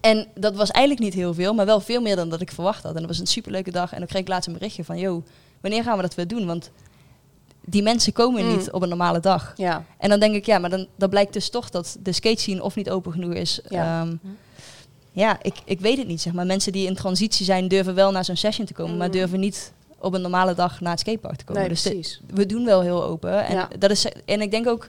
En 0.00 0.26
dat 0.34 0.56
was 0.56 0.70
eigenlijk 0.70 1.04
niet 1.04 1.14
heel 1.14 1.34
veel, 1.34 1.54
maar 1.54 1.66
wel 1.66 1.80
veel 1.80 2.00
meer 2.00 2.16
dan 2.16 2.28
dat 2.28 2.40
ik 2.40 2.50
verwacht 2.52 2.82
had. 2.82 2.92
En 2.94 2.98
dat 3.00 3.08
was 3.08 3.18
een 3.18 3.26
superleuke 3.26 3.70
dag. 3.70 3.92
En 3.92 3.98
dan 3.98 4.06
kreeg 4.06 4.20
ik 4.22 4.28
laatst 4.28 4.46
een 4.48 4.54
berichtje 4.54 4.84
van, 4.84 4.98
yo, 4.98 5.22
wanneer 5.60 5.82
gaan 5.82 5.96
we 5.96 6.02
dat 6.02 6.14
weer 6.14 6.28
doen? 6.28 6.46
Want 6.46 6.70
die 7.64 7.82
mensen 7.82 8.12
komen 8.12 8.44
Mm. 8.44 8.56
niet 8.56 8.70
op 8.70 8.82
een 8.82 8.88
normale 8.88 9.20
dag. 9.20 9.52
Ja, 9.56 9.84
En 9.98 10.08
dan 10.08 10.20
denk 10.20 10.34
ik, 10.34 10.46
ja, 10.46 10.58
maar 10.58 10.70
dan, 10.70 10.86
dan 10.96 11.08
blijkt 11.08 11.32
dus 11.32 11.50
toch 11.50 11.70
dat 11.70 11.96
de 12.00 12.12
skate 12.12 12.40
scene 12.40 12.62
of 12.62 12.74
niet 12.74 12.90
open 12.90 13.12
genoeg 13.12 13.32
is. 13.32 13.60
Ja. 13.68 13.82
Ja, 13.82 14.06
ja 15.18 15.38
ik, 15.42 15.54
ik 15.64 15.80
weet 15.80 15.98
het 15.98 16.06
niet, 16.06 16.20
zeg 16.20 16.32
maar. 16.32 16.46
Mensen 16.46 16.72
die 16.72 16.86
in 16.86 16.94
transitie 16.94 17.44
zijn, 17.44 17.68
durven 17.68 17.94
wel 17.94 18.10
naar 18.10 18.24
zo'n 18.24 18.36
session 18.36 18.66
te 18.66 18.72
komen, 18.74 18.96
maar 18.96 19.06
Mm. 19.06 19.12
durven 19.12 19.40
niet 19.40 19.72
op 19.98 20.14
een 20.14 20.20
normale 20.20 20.54
dag 20.54 20.80
naar 20.80 20.90
het 20.90 21.00
skatepark 21.00 21.36
te 21.36 21.44
komen. 21.44 21.62
nee, 21.62 21.70
dus 21.96 22.20
we 22.34 22.46
doen 22.46 22.64
wel 22.64 22.80
heel 22.80 23.04
open. 23.04 23.46
En, 23.46 23.54
Ja. 23.54 23.68
dat 23.78 23.90
is, 23.90 24.06
en 24.24 24.40
ik 24.40 24.50
denk 24.50 24.66
ook, 24.68 24.88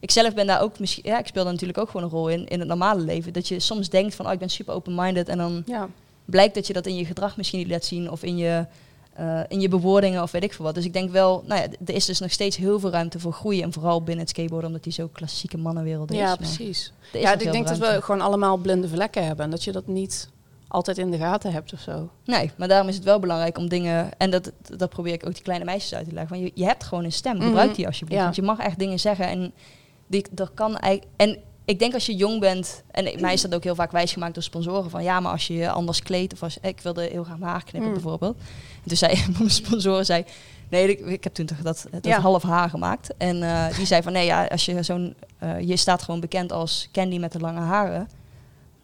ik 0.00 0.10
zelf 0.10 0.34
ben 0.34 0.46
daar 0.46 0.60
ook 0.62 0.78
misschien, 0.78 1.02
ja, 1.06 1.18
ik 1.18 1.26
speel 1.26 1.42
daar 1.42 1.52
natuurlijk 1.52 1.78
ook 1.78 1.90
gewoon 1.90 2.02
een 2.06 2.12
rol 2.12 2.28
in, 2.28 2.46
in 2.48 2.58
het 2.58 2.68
normale 2.68 3.00
leven. 3.00 3.32
Dat 3.32 3.48
je 3.48 3.60
soms 3.60 3.88
denkt 3.88 4.14
van, 4.14 4.26
oh, 4.26 4.32
ik 4.32 4.38
ben 4.38 4.48
super 4.50 4.74
open-minded. 4.74 5.28
En 5.28 5.38
dan 5.38 5.62
Ja. 5.66 5.88
blijkt 6.24 6.54
dat 6.54 6.66
je 6.66 6.72
dat 6.72 6.86
in 6.86 6.96
je 6.96 7.04
gedrag 7.04 7.36
misschien 7.36 7.58
niet 7.58 7.68
laat 7.68 7.84
zien 7.84 8.10
of 8.10 8.22
in 8.22 8.36
je, 8.36 8.66
eh, 9.14 9.40
in 9.48 9.60
je 9.60 9.68
bewoordingen 9.68 10.22
of 10.22 10.30
weet 10.30 10.42
ik 10.44 10.52
veel 10.52 10.64
wat. 10.64 10.74
Dus 10.74 10.84
ik 10.84 10.92
denk 10.92 11.10
wel, 11.10 11.44
nou 11.46 11.60
ja, 11.60 11.66
er 11.86 11.94
is 11.94 12.04
dus 12.04 12.20
nog 12.20 12.30
steeds 12.30 12.56
heel 12.56 12.78
veel 12.80 12.90
ruimte 12.90 13.18
voor 13.18 13.32
groei. 13.32 13.62
En 13.62 13.72
vooral 13.72 14.02
binnen 14.02 14.24
het 14.24 14.28
skateboarden, 14.28 14.68
omdat 14.68 14.84
die 14.84 14.92
zo 14.92 15.08
klassieke 15.12 15.58
mannenwereld 15.58 16.10
is. 16.10 16.18
Ja, 16.18 16.36
precies. 16.36 16.92
Ja, 17.12 17.32
ik 17.32 17.52
denk 17.52 17.68
dat 17.68 17.78
we 17.78 17.98
gewoon 18.02 18.20
allemaal 18.20 18.56
blinde 18.56 18.88
vlekken 18.88 19.26
hebben. 19.26 19.44
En 19.44 19.50
dat 19.50 19.64
je 19.64 19.72
dat 19.72 19.86
niet 19.86 20.28
altijd 20.68 20.98
in 20.98 21.10
de 21.10 21.18
gaten 21.18 21.52
hebt 21.52 21.72
of 21.72 21.80
zo. 21.80 22.10
Nee, 22.24 22.50
maar 22.56 22.68
daarom 22.68 22.88
is 22.88 22.94
het 22.94 23.04
wel 23.04 23.18
belangrijk 23.20 23.58
om 23.58 23.68
dingen... 23.68 24.10
En 24.18 24.30
dat, 24.30 24.52
dat 24.76 24.90
probeer 24.90 25.12
ik 25.12 25.26
ook 25.26 25.34
die 25.34 25.42
kleine 25.42 25.64
meisjes 25.64 25.94
uit 25.94 26.04
te 26.08 26.14
leggen. 26.14 26.36
Van 26.36 26.44
je, 26.44 26.50
je 26.54 26.64
hebt 26.64 26.84
gewoon 26.84 27.04
een 27.04 27.12
stem, 27.12 27.36
Mhm. 27.36 27.44
gebruik 27.46 27.74
die 27.74 27.86
alsjeblieft. 27.86 28.18
Ja. 28.18 28.24
Want 28.24 28.36
je 28.36 28.42
mag 28.42 28.58
echt 28.58 28.78
dingen 28.78 29.00
zeggen 29.00 29.26
en 29.26 29.52
die, 30.06 30.26
dat 30.30 30.50
kan 30.54 30.76
eigenlijk... 30.78 31.12
En 31.16 31.38
ik 31.64 31.78
denk 31.78 31.94
als 31.94 32.06
je 32.06 32.14
jong 32.14 32.40
bent, 32.40 32.82
en 32.90 33.20
mij 33.20 33.32
is 33.32 33.42
dat 33.42 33.54
ook 33.54 33.64
heel 33.64 33.74
vaak 33.74 33.92
wijsgemaakt 33.92 34.34
door 34.34 34.42
sponsoren, 34.42 34.90
van 34.90 35.02
ja, 35.02 35.20
maar 35.20 35.32
als 35.32 35.46
je 35.46 35.54
je 35.54 35.70
anders 35.70 36.02
kleedt, 36.02 36.32
of 36.32 36.42
als 36.42 36.58
ik 36.60 36.80
wilde 36.80 37.02
heel 37.02 37.24
graag 37.24 37.38
mijn 37.38 37.50
haar 37.50 37.64
knippen 37.64 37.88
Mm. 37.90 37.94
bijvoorbeeld. 37.94 38.36
En 38.82 38.88
toen 38.88 38.96
zei 38.96 39.24
mijn 39.38 39.50
sponsoren, 39.50 40.04
zei, 40.04 40.24
nee, 40.68 40.88
ik, 40.88 41.06
ik 41.06 41.24
heb 41.24 41.34
toen 41.34 41.46
toch 41.46 41.58
dat, 41.58 41.86
dat 41.90 42.04
Ja. 42.04 42.20
half 42.20 42.42
haar 42.42 42.70
gemaakt. 42.70 43.14
En 43.16 43.42
eh, 43.42 43.76
die 43.76 43.86
zei 43.86 44.02
van 44.02 44.12
nee, 44.12 44.26
ja, 44.26 44.44
als 44.46 44.64
je 44.64 44.82
zo'n, 44.82 45.14
eh, 45.38 45.60
je 45.60 45.76
staat 45.76 46.02
gewoon 46.02 46.20
bekend 46.20 46.52
als 46.52 46.88
Candy 46.92 47.18
met 47.18 47.32
de 47.32 47.38
lange 47.40 47.60
haren, 47.60 48.08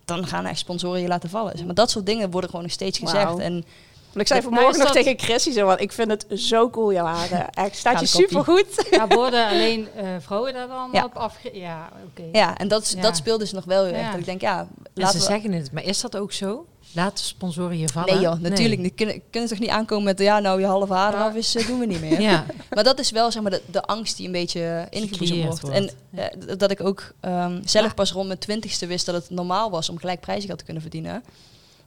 dan 0.04 0.26
gaan 0.26 0.46
echt 0.46 0.58
sponsoren 0.58 1.00
je 1.00 1.08
laten 1.08 1.30
vallen. 1.30 1.66
Maar 1.66 1.74
dat 1.74 1.90
soort 1.90 2.06
dingen 2.06 2.30
worden 2.30 2.50
gewoon 2.50 2.64
nog 2.64 2.74
steeds 2.74 2.98
gezegd. 2.98 3.38
En 3.38 3.64
Want 4.12 4.20
ik 4.20 4.26
zei 4.26 4.42
vanmorgen 4.42 4.70
nou 4.72 4.82
nog 4.84 4.92
dat- 4.92 5.04
tegen 5.04 5.18
Chrissy 5.18 5.50
zo, 5.52 5.66
want 5.66 5.80
ik 5.80 5.92
vind 5.92 6.10
het 6.10 6.26
zo 6.34 6.70
cool, 6.70 6.92
jouw 6.92 7.04
haren. 7.06 7.50
Echt, 7.64 7.76
staat 7.76 8.00
je 8.00 8.06
Gouden 8.06 8.30
super 8.30 8.44
goed. 8.44 8.86
Ja, 8.98 9.06
worden 9.06 9.46
alleen 9.48 9.88
eh, 9.96 10.04
vrouwen 10.20 10.52
daar 10.52 10.68
dan 10.68 10.88
Ja. 10.92 11.04
op 11.04 11.14
afge... 11.16 11.50
Ja, 11.52 11.88
oké. 12.10 12.22
ja, 12.38 12.56
en 12.58 12.68
dat, 12.68 12.82
is- 12.82 12.92
Ja. 12.92 13.00
dat 13.00 13.16
speelt 13.16 13.40
dus 13.40 13.52
nog 13.52 13.64
wel 13.64 13.84
heel 13.84 13.94
erg. 13.94 14.10
Dat 14.10 14.18
ik 14.18 14.24
denk, 14.24 14.40
ja, 14.40 14.58
En 14.60 14.68
ze 14.94 15.00
laten 15.00 15.18
we... 15.18 15.24
zeggen 15.26 15.52
het, 15.52 15.72
maar 15.72 15.84
is 15.84 16.00
dat 16.00 16.16
ook 16.16 16.32
zo? 16.32 16.64
Laten 16.92 17.24
sponsoren 17.24 17.78
je 17.78 17.88
vallen? 17.88 18.14
Nee 18.14 18.22
joh, 18.22 18.38
natuurlijk 18.40 18.80
niet. 18.80 18.94
Kunnen, 18.94 19.22
kunnen 19.30 19.48
toch 19.48 19.58
niet 19.58 19.68
aankomen 19.68 20.04
met, 20.04 20.18
ja, 20.18 20.38
nou, 20.38 20.60
je 20.60 20.66
halve 20.66 20.92
haar 20.92 21.14
eraf 21.14 21.34
is, 21.34 21.54
eh, 21.54 21.66
doen 21.66 21.78
we 21.78 21.86
niet 21.86 22.00
meer. 22.00 22.20
Ja, 22.30 22.44
Maar 22.70 22.84
dat 22.84 22.98
is 22.98 23.10
wel 23.10 23.30
zeg 23.30 23.42
maar 23.42 23.50
de, 23.50 23.62
de 23.70 23.82
angst 23.82 24.16
die 24.16 24.26
een 24.26 24.32
beetje 24.32 24.86
ingeboezemd 24.90 25.42
wordt. 25.44 25.60
wordt. 25.60 25.76
En 25.76 25.90
eh, 26.14 26.58
dat 26.58 26.70
ik 26.70 26.80
ook 26.84 27.12
ehm, 27.20 27.60
zelf 27.64 27.86
Ja. 27.86 27.94
pas 27.94 28.12
rond 28.12 28.26
mijn 28.26 28.38
twintigste 28.38 28.86
wist 28.86 29.06
dat 29.06 29.14
het 29.14 29.30
normaal 29.30 29.70
was 29.70 29.88
om 29.88 29.98
gelijk 29.98 30.20
prijzengeld 30.20 30.58
te 30.58 30.64
kunnen 30.64 30.82
verdienen. 30.82 31.24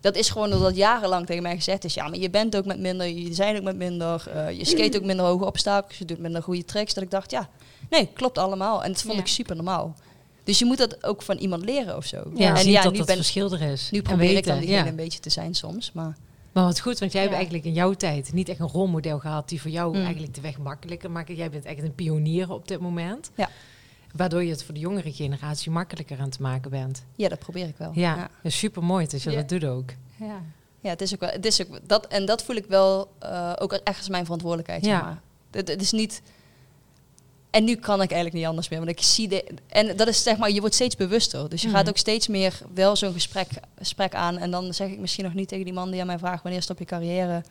Dat 0.03 0.15
is 0.15 0.29
gewoon 0.29 0.49
doordat 0.49 0.75
jarenlang 0.75 1.25
tegen 1.25 1.43
mij 1.43 1.55
gezegd 1.55 1.83
is, 1.83 1.93
ja, 1.93 2.07
maar 2.07 2.19
je 2.19 2.29
bent 2.29 2.55
ook 2.55 2.65
met 2.65 2.79
minder, 2.79 3.07
je 3.07 3.33
zijn 3.33 3.57
ook 3.57 3.63
met 3.63 3.75
minder, 3.75 4.27
eh, 4.33 4.51
je 4.57 4.65
skate 4.65 4.97
ook 4.97 5.03
minder 5.03 5.25
hoge 5.25 5.45
obstakels, 5.45 5.97
je 5.97 6.05
doet 6.05 6.19
minder 6.19 6.43
goede 6.43 6.65
tricks. 6.65 6.93
Dat 6.93 7.03
ik 7.03 7.11
dacht, 7.11 7.31
ja, 7.31 7.49
nee, 7.89 8.09
klopt 8.13 8.37
allemaal. 8.37 8.83
En 8.83 8.91
dat 8.91 9.01
vond 9.01 9.13
Ja. 9.13 9.19
ik 9.19 9.27
super 9.27 9.55
normaal. 9.55 9.95
Dus 10.43 10.59
je 10.59 10.65
moet 10.65 10.77
dat 10.77 11.03
ook 11.05 11.21
van 11.21 11.37
iemand 11.37 11.65
leren 11.65 11.97
of 11.97 12.05
zo. 12.05 12.23
ja, 12.35 12.49
en 12.49 12.57
zien 12.57 12.73
dat 12.73 12.91
nu, 12.91 12.97
dat 12.97 13.07
ben, 13.07 13.15
verschil 13.15 13.51
er 13.53 13.61
is. 13.61 13.89
nu 13.91 14.01
probeer 14.01 14.37
ik 14.37 14.45
dan 14.45 14.57
diegene 14.59 14.77
ja. 14.83 14.87
een 14.87 14.95
beetje 14.95 15.19
te 15.19 15.29
zijn 15.29 15.53
soms. 15.55 15.91
Maar 15.91 16.17
Maar 16.51 16.63
wat 16.63 16.79
goed, 16.79 16.99
want 16.99 17.11
jij 17.11 17.21
hebt 17.21 17.33
Ja. 17.33 17.37
eigenlijk 17.39 17.67
in 17.67 17.73
jouw 17.73 17.93
tijd 17.93 18.33
niet 18.33 18.49
echt 18.49 18.59
een 18.59 18.67
rolmodel 18.67 19.19
gehad 19.19 19.49
die 19.49 19.61
voor 19.61 19.71
jou 19.71 19.95
Mm. 19.97 20.03
eigenlijk 20.03 20.33
de 20.35 20.41
weg 20.41 20.57
makkelijker 20.57 21.11
maakt. 21.11 21.37
Jij 21.37 21.49
bent 21.49 21.65
echt 21.65 21.81
een 21.83 21.95
pionier 21.95 22.51
op 22.51 22.67
dit 22.67 22.79
moment. 22.79 23.31
Ja. 23.35 23.49
Waardoor 24.13 24.43
je 24.43 24.49
het 24.49 24.63
voor 24.63 24.73
de 24.73 24.79
jongere 24.79 25.13
generatie 25.13 25.71
makkelijker 25.71 26.19
aan 26.19 26.29
te 26.29 26.41
maken 26.41 26.71
bent. 26.71 27.03
ja, 27.15 27.29
dat 27.29 27.39
probeer 27.39 27.67
ik 27.67 27.77
wel. 27.77 27.91
Ja, 27.93 28.15
ja. 28.15 28.21
dat 28.21 28.29
is 28.51 28.57
super 28.57 28.83
mooi 28.83 29.07
dat 29.07 29.21
je 29.23 29.31
Ja. 29.31 29.35
dat 29.35 29.49
doet 29.49 29.65
ook. 29.65 29.89
Ja. 30.15 30.41
Ja, 30.79 30.89
het 30.89 31.01
is 31.01 31.13
ook 31.13 31.19
wel. 31.19 31.29
Het 31.29 31.45
is 31.45 31.61
ook 31.61 31.79
dat 31.87 32.07
en 32.07 32.25
dat 32.25 32.43
voel 32.43 32.55
ik 32.55 32.65
wel 32.65 33.11
eh, 33.19 33.53
ook 33.59 33.73
echt 33.73 33.97
als 33.97 34.09
mijn 34.09 34.23
verantwoordelijkheid. 34.23 34.85
Ja. 34.85 34.91
Zeg 34.95 35.01
maar. 35.01 35.21
het, 35.51 35.67
het 35.67 35.81
is 35.81 35.91
niet. 35.91 36.21
En 37.49 37.63
nu 37.63 37.75
kan 37.75 37.93
ik 38.01 38.11
eigenlijk 38.11 38.33
niet 38.33 38.45
anders 38.45 38.69
meer, 38.69 38.79
want 38.79 38.91
ik 38.91 39.01
zie 39.01 39.27
de 39.27 39.43
en 39.67 39.95
dat 39.97 40.07
is 40.07 40.23
zeg 40.23 40.37
maar 40.37 40.51
je 40.51 40.59
wordt 40.59 40.75
steeds 40.75 40.95
bewuster, 40.95 41.49
dus 41.49 41.61
je 41.61 41.67
Mhm. 41.67 41.77
gaat 41.77 41.89
ook 41.89 41.97
steeds 41.97 42.27
meer 42.27 42.59
wel 42.73 42.95
zo'n 42.95 43.13
gesprek, 43.13 43.47
gesprek 43.77 44.13
aan 44.15 44.37
en 44.37 44.51
dan 44.51 44.73
zeg 44.73 44.89
ik 44.89 44.99
misschien 44.99 45.23
nog 45.23 45.33
niet 45.33 45.47
tegen 45.47 45.65
die 45.65 45.73
man 45.73 45.91
die 45.91 46.01
aan 46.01 46.07
mij 46.07 46.17
vraagt 46.17 46.43
wanneer 46.43 46.61
stop 46.61 46.79
je 46.79 46.85
carrière, 46.85 47.43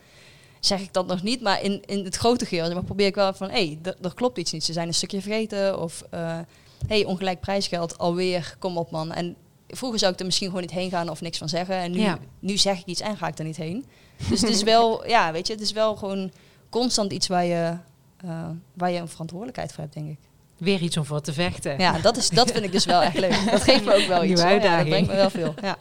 zeg 0.65 0.81
ik 0.81 0.93
dat 0.93 1.07
nog 1.07 1.23
niet, 1.23 1.41
maar 1.41 1.63
in, 1.63 1.83
in 1.87 2.05
het 2.05 2.17
grote 2.17 2.47
geheel 2.47 2.73
maar, 2.75 2.85
probeer 2.85 3.07
ik 3.07 3.15
wel 3.15 3.33
van 3.35 3.51
hé, 3.51 3.79
hey, 3.83 3.95
er 4.03 4.15
klopt 4.15 4.39
iets 4.39 4.53
niet, 4.53 4.65
ze 4.65 4.73
zijn 4.73 4.89
een 4.89 4.95
stukje 4.95 5.21
vergeten 5.21 5.81
of 5.81 6.05
eh 6.11 6.39
hey, 6.87 7.05
ongelijk 7.05 7.41
prijsgeld 7.41 7.99
alweer, 7.99 8.55
kom 8.59 8.77
op 8.77 8.91
man 8.91 9.13
en 9.13 9.37
vroeger 9.69 9.99
zou 9.99 10.13
ik 10.13 10.19
er 10.19 10.25
misschien 10.25 10.47
gewoon 10.47 10.63
niet 10.63 10.71
heen 10.71 10.91
gaan 10.91 11.09
of 11.09 11.21
niks 11.21 11.39
van 11.39 11.49
zeggen. 11.49 11.75
En 11.75 11.91
nu, 11.91 12.01
Ja. 12.01 12.19
nu 12.39 12.57
zeg 12.57 12.79
ik 12.79 12.87
iets 12.87 13.01
en 13.01 13.17
ga 13.17 13.27
ik 13.27 13.39
er 13.39 13.45
niet 13.45 13.57
heen. 13.57 13.87
Dus 14.29 14.41
het 14.41 14.51
is 14.51 14.63
wel, 14.63 15.07
ja, 15.17 15.33
weet 15.33 15.47
je, 15.47 15.53
het 15.53 15.63
is 15.63 15.73
wel 15.73 15.97
gewoon 15.97 16.33
constant 16.69 17.13
iets 17.13 17.27
waar 17.27 17.45
je, 17.45 17.77
eh, 18.17 18.49
waar 18.75 18.91
je 18.91 18.99
een 18.99 19.09
verantwoordelijkheid 19.09 19.73
voor 19.73 19.83
hebt, 19.83 19.95
denk 19.95 20.09
ik. 20.09 20.19
Weer 20.57 20.81
iets 20.81 20.97
om 20.97 21.05
voor 21.05 21.21
te 21.21 21.33
vechten. 21.33 21.79
Ja, 21.79 21.99
dat, 21.99 22.17
is, 22.17 22.29
dat 22.29 22.51
vind 22.51 22.65
ik 22.65 22.73
dus 22.73 22.85
wel 22.85 23.03
echt 23.03 23.19
leuk. 23.19 23.45
Dat 23.51 23.63
geeft 23.63 23.85
me 23.85 23.95
ook 23.95 24.07
wel 24.07 24.25
iets. 24.25 24.41
Ja, 24.41 24.49
dat 24.49 24.53
uitdaging. 24.53 24.89
brengt 24.89 25.09
me 25.09 25.15
wel 25.17 25.31
veel. 25.31 25.55
Ja. 25.63 25.77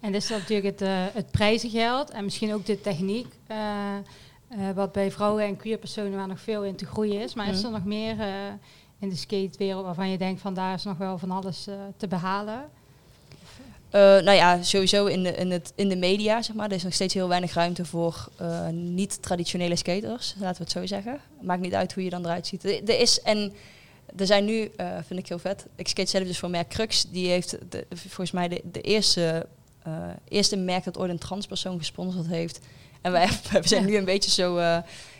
En 0.00 0.12
dus 0.12 0.26
dat 0.28 0.38
natuurlijk 0.38 0.78
het, 0.80 0.88
het 1.14 1.30
prijzengeld 1.30 2.10
en 2.10 2.24
misschien 2.24 2.54
ook 2.54 2.66
de 2.66 2.80
techniek. 2.80 3.26
eh, 3.46 3.56
eh, 4.48 4.70
wat 4.74 4.92
bij 4.92 5.10
vrouwen 5.10 5.44
en 5.44 5.56
queer 5.56 5.78
personen 5.78 6.16
waar 6.16 6.28
nog 6.28 6.40
veel 6.40 6.64
in 6.64 6.76
te 6.76 6.86
groeien 6.86 7.20
is. 7.20 7.34
Maar 7.34 7.48
is 7.48 7.62
er 7.62 7.70
nog 7.70 7.84
meer 7.84 8.20
eh, 8.20 8.28
in 8.98 9.08
de 9.08 9.16
skatewereld 9.16 9.84
waarvan 9.84 10.08
je 10.08 10.18
denkt 10.18 10.40
van 10.40 10.54
daar 10.54 10.74
is 10.74 10.84
nog 10.84 10.98
wel 10.98 11.18
van 11.18 11.30
alles 11.30 11.66
eh, 11.66 11.74
te 11.96 12.08
behalen? 12.08 12.64
Eh, 13.90 14.00
nou 14.00 14.30
ja, 14.30 14.62
sowieso 14.62 15.06
in 15.06 15.22
de, 15.22 15.34
in, 15.34 15.50
het, 15.50 15.72
in 15.74 15.88
de 15.88 15.96
media, 15.96 16.42
zeg 16.42 16.56
maar. 16.56 16.68
Er 16.68 16.76
is 16.76 16.82
nog 16.82 16.92
steeds 16.92 17.14
heel 17.14 17.28
weinig 17.28 17.54
ruimte 17.54 17.84
voor 17.84 18.28
niet-traditionele 18.70 19.76
skaters, 19.76 20.34
laten 20.38 20.56
we 20.56 20.62
het 20.62 20.72
zo 20.72 20.86
zeggen. 20.86 21.20
Maakt 21.40 21.60
niet 21.60 21.74
uit 21.74 21.92
hoe 21.92 22.04
je 22.04 22.10
dan 22.10 22.24
eruit 22.24 22.46
ziet. 22.46 22.64
Er, 22.64 22.88
er 22.88 23.00
is, 23.00 23.22
en 23.22 23.52
er 24.16 24.26
zijn 24.26 24.44
nu, 24.44 24.70
vind 25.06 25.20
ik 25.20 25.28
heel 25.28 25.38
vet, 25.38 25.66
ik 25.76 25.88
skate 25.88 26.10
zelf 26.10 26.26
dus 26.26 26.38
voor 26.38 26.50
merk 26.50 26.68
Crux. 26.68 27.10
Die 27.10 27.28
heeft 27.28 27.58
de, 27.68 27.86
volgens 27.94 28.30
mij 28.30 28.48
de, 28.48 28.60
de 28.72 28.80
eerste, 28.80 29.46
eerste 30.28 30.56
merk 30.56 30.84
dat 30.84 30.98
ooit 30.98 31.10
een 31.10 31.18
transpersoon 31.18 31.78
gesponsord 31.78 32.26
heeft. 32.26 32.60
En 33.06 33.12
wij 33.12 33.28
we 33.62 33.68
zijn 33.68 33.84
nu 33.84 33.96
een 33.96 34.04
beetje 34.04 34.30
zo... 34.30 34.56
eh, 34.56 34.78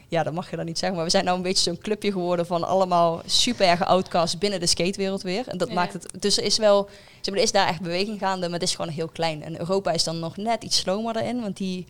ja, 0.09 0.23
dat 0.23 0.33
mag 0.33 0.51
je 0.51 0.57
dan 0.57 0.65
niet 0.65 0.79
zeggen, 0.79 0.97
maar 0.97 1.07
we 1.07 1.11
zijn 1.13 1.25
nou 1.25 1.37
een 1.37 1.43
beetje 1.43 1.63
zo'n 1.63 1.79
clubje 1.79 2.13
geworden 2.13 2.47
van 2.47 2.65
allemaal 2.65 3.23
super 3.27 3.67
erge 3.67 3.85
outcasts 3.85 4.39
binnen 4.39 4.61
de 4.61 4.67
skatewereld 4.67 5.23
weer. 5.23 5.49
En 5.49 5.59
dat 5.59 5.69
Ja. 5.69 5.75
maakt 5.75 5.93
het, 5.93 6.09
dus 6.21 6.39
er 6.39 6.45
is 6.45 6.59
wel, 6.59 6.85
zeg 7.21 7.27
maar, 7.27 7.37
er 7.37 7.43
is 7.43 7.53
daar 7.53 7.69
echt 7.69 7.81
beweging 7.81 8.19
gaande, 8.19 8.47
maar 8.49 8.59
het 8.59 8.69
is 8.69 8.75
gewoon 8.75 8.91
heel 8.91 9.09
klein. 9.09 9.43
En 9.43 9.59
Europa 9.59 9.91
is 9.93 10.05
dan 10.05 10.19
nog 10.19 10.37
net 10.37 10.65
iets 10.65 10.77
slomer 10.79 11.13
daarin, 11.13 11.41
want 11.41 11.57
die, 11.57 11.87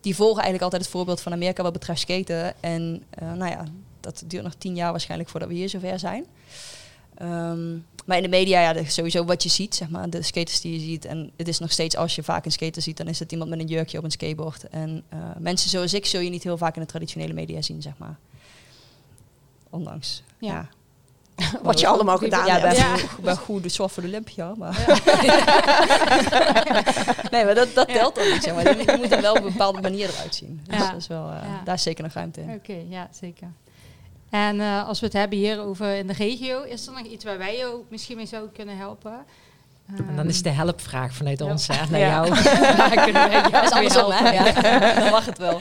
die 0.00 0.14
volgen 0.14 0.34
eigenlijk 0.42 0.62
altijd 0.62 0.82
het 0.82 0.90
voorbeeld 0.90 1.20
van 1.20 1.32
Amerika 1.32 1.62
wat 1.62 1.72
betreft 1.72 2.00
skaten. 2.00 2.54
En 2.60 3.02
eh, 3.10 3.32
nou 3.32 3.50
ja, 3.50 3.64
dat 4.00 4.22
duurt 4.26 4.42
nog 4.44 4.54
tien 4.58 4.74
jaar 4.74 4.90
waarschijnlijk 4.90 5.30
voordat 5.30 5.48
we 5.48 5.54
hier 5.54 5.68
zover 5.68 5.98
zijn. 5.98 6.26
Ehm, 7.20 7.72
maar 8.04 8.16
in 8.16 8.22
de 8.22 8.28
media, 8.28 8.60
ja, 8.70 8.84
sowieso 8.84 9.24
wat 9.24 9.42
je 9.42 9.48
ziet, 9.48 9.74
zeg 9.74 9.88
maar, 9.88 10.10
de 10.10 10.22
skaters 10.22 10.60
die 10.60 10.72
je 10.72 10.80
ziet. 10.80 11.04
En 11.04 11.30
het 11.36 11.48
is 11.48 11.58
nog 11.58 11.72
steeds, 11.72 11.96
als 11.96 12.14
je 12.14 12.22
vaak 12.22 12.44
een 12.44 12.52
skater 12.52 12.82
ziet, 12.82 12.96
dan 12.96 13.06
is 13.06 13.18
het 13.18 13.32
iemand 13.32 13.50
met 13.50 13.60
een 13.60 13.66
jurkje 13.66 13.98
op 13.98 14.04
een 14.04 14.10
skateboard. 14.10 14.68
En 14.68 15.02
eh, 15.08 15.18
mensen 15.38 15.70
zoals 15.70 15.94
ik 15.94 16.06
zul 16.06 16.20
je 16.20 16.30
niet 16.30 16.42
heel 16.42 16.58
vaak 16.58 16.74
in 16.74 16.80
de 16.80 16.86
traditionele 16.86 17.32
media 17.32 17.62
zien, 17.62 17.82
zeg 17.82 17.92
maar. 17.96 18.16
Ondanks, 19.70 20.22
Ja. 20.38 20.48
ja. 20.48 20.68
Wat 21.62 21.80
je 21.80 21.86
allemaal 21.86 22.18
gedaan 22.18 22.46
ja, 22.46 22.58
hebt. 22.58 22.76
Ja. 22.76 22.96
ben 23.22 23.36
goed, 23.36 23.62
dus 23.62 23.76
voor 23.76 23.90
de 23.94 24.02
Olympia. 24.06 24.54
Maar. 24.56 24.78
nee, 27.30 27.44
maar 27.44 27.54
dat, 27.54 27.74
dat 27.74 27.88
telt 27.88 28.14
dan 28.14 28.30
niet, 28.32 28.42
zeg 28.42 28.54
maar. 28.54 28.64
Je 28.76 28.94
moet 28.96 29.12
er 29.12 29.20
wel 29.20 29.34
op 29.34 29.44
een 29.44 29.52
bepaalde 29.52 29.80
manier 29.80 30.08
eruit 30.08 30.34
zien. 30.34 30.60
Dus 30.66 30.78
Ja. 30.78 30.90
dat 30.90 31.00
is 31.00 31.06
wel, 31.06 31.30
eh, 31.30 31.42
daar 31.64 31.74
is 31.74 31.82
zeker 31.82 32.04
nog 32.04 32.12
ruimte 32.12 32.40
in. 32.40 32.50
Oké, 32.50 32.76
ja, 32.88 33.08
zeker. 33.20 33.48
En 34.30 34.60
eh, 34.60 34.88
als 34.88 35.00
we 35.00 35.06
het 35.06 35.14
hebben 35.14 35.38
hier 35.38 35.60
over 35.60 35.94
in 35.96 36.06
de 36.06 36.12
regio, 36.12 36.62
is 36.62 36.86
er 36.86 36.92
nog 36.92 37.02
iets 37.06 37.24
waar 37.24 37.38
wij 37.38 37.56
jou 37.56 37.82
misschien 37.88 38.16
mee 38.16 38.26
zouden 38.26 38.52
kunnen 38.52 38.76
helpen? 38.76 39.24
En 40.08 40.16
dan 40.16 40.28
is 40.28 40.42
de 40.42 40.48
helpvraag 40.50 41.14
vanuit 41.14 41.38
Ja. 41.38 41.44
ons 41.46 41.66
hè, 41.66 41.86
naar 41.90 42.00
Ja. 42.00 42.06
jou. 42.08 42.28
Daar 42.76 42.90
kunnen 43.04 43.12
wij 43.12 43.30
jou 43.30 43.50
Dat 43.50 43.64
is 43.64 43.70
andersom, 43.70 44.10
hè? 44.10 44.30
Ja, 44.30 44.94
dan 45.00 45.10
mag 45.10 45.26
het 45.26 45.38
wel. 45.38 45.60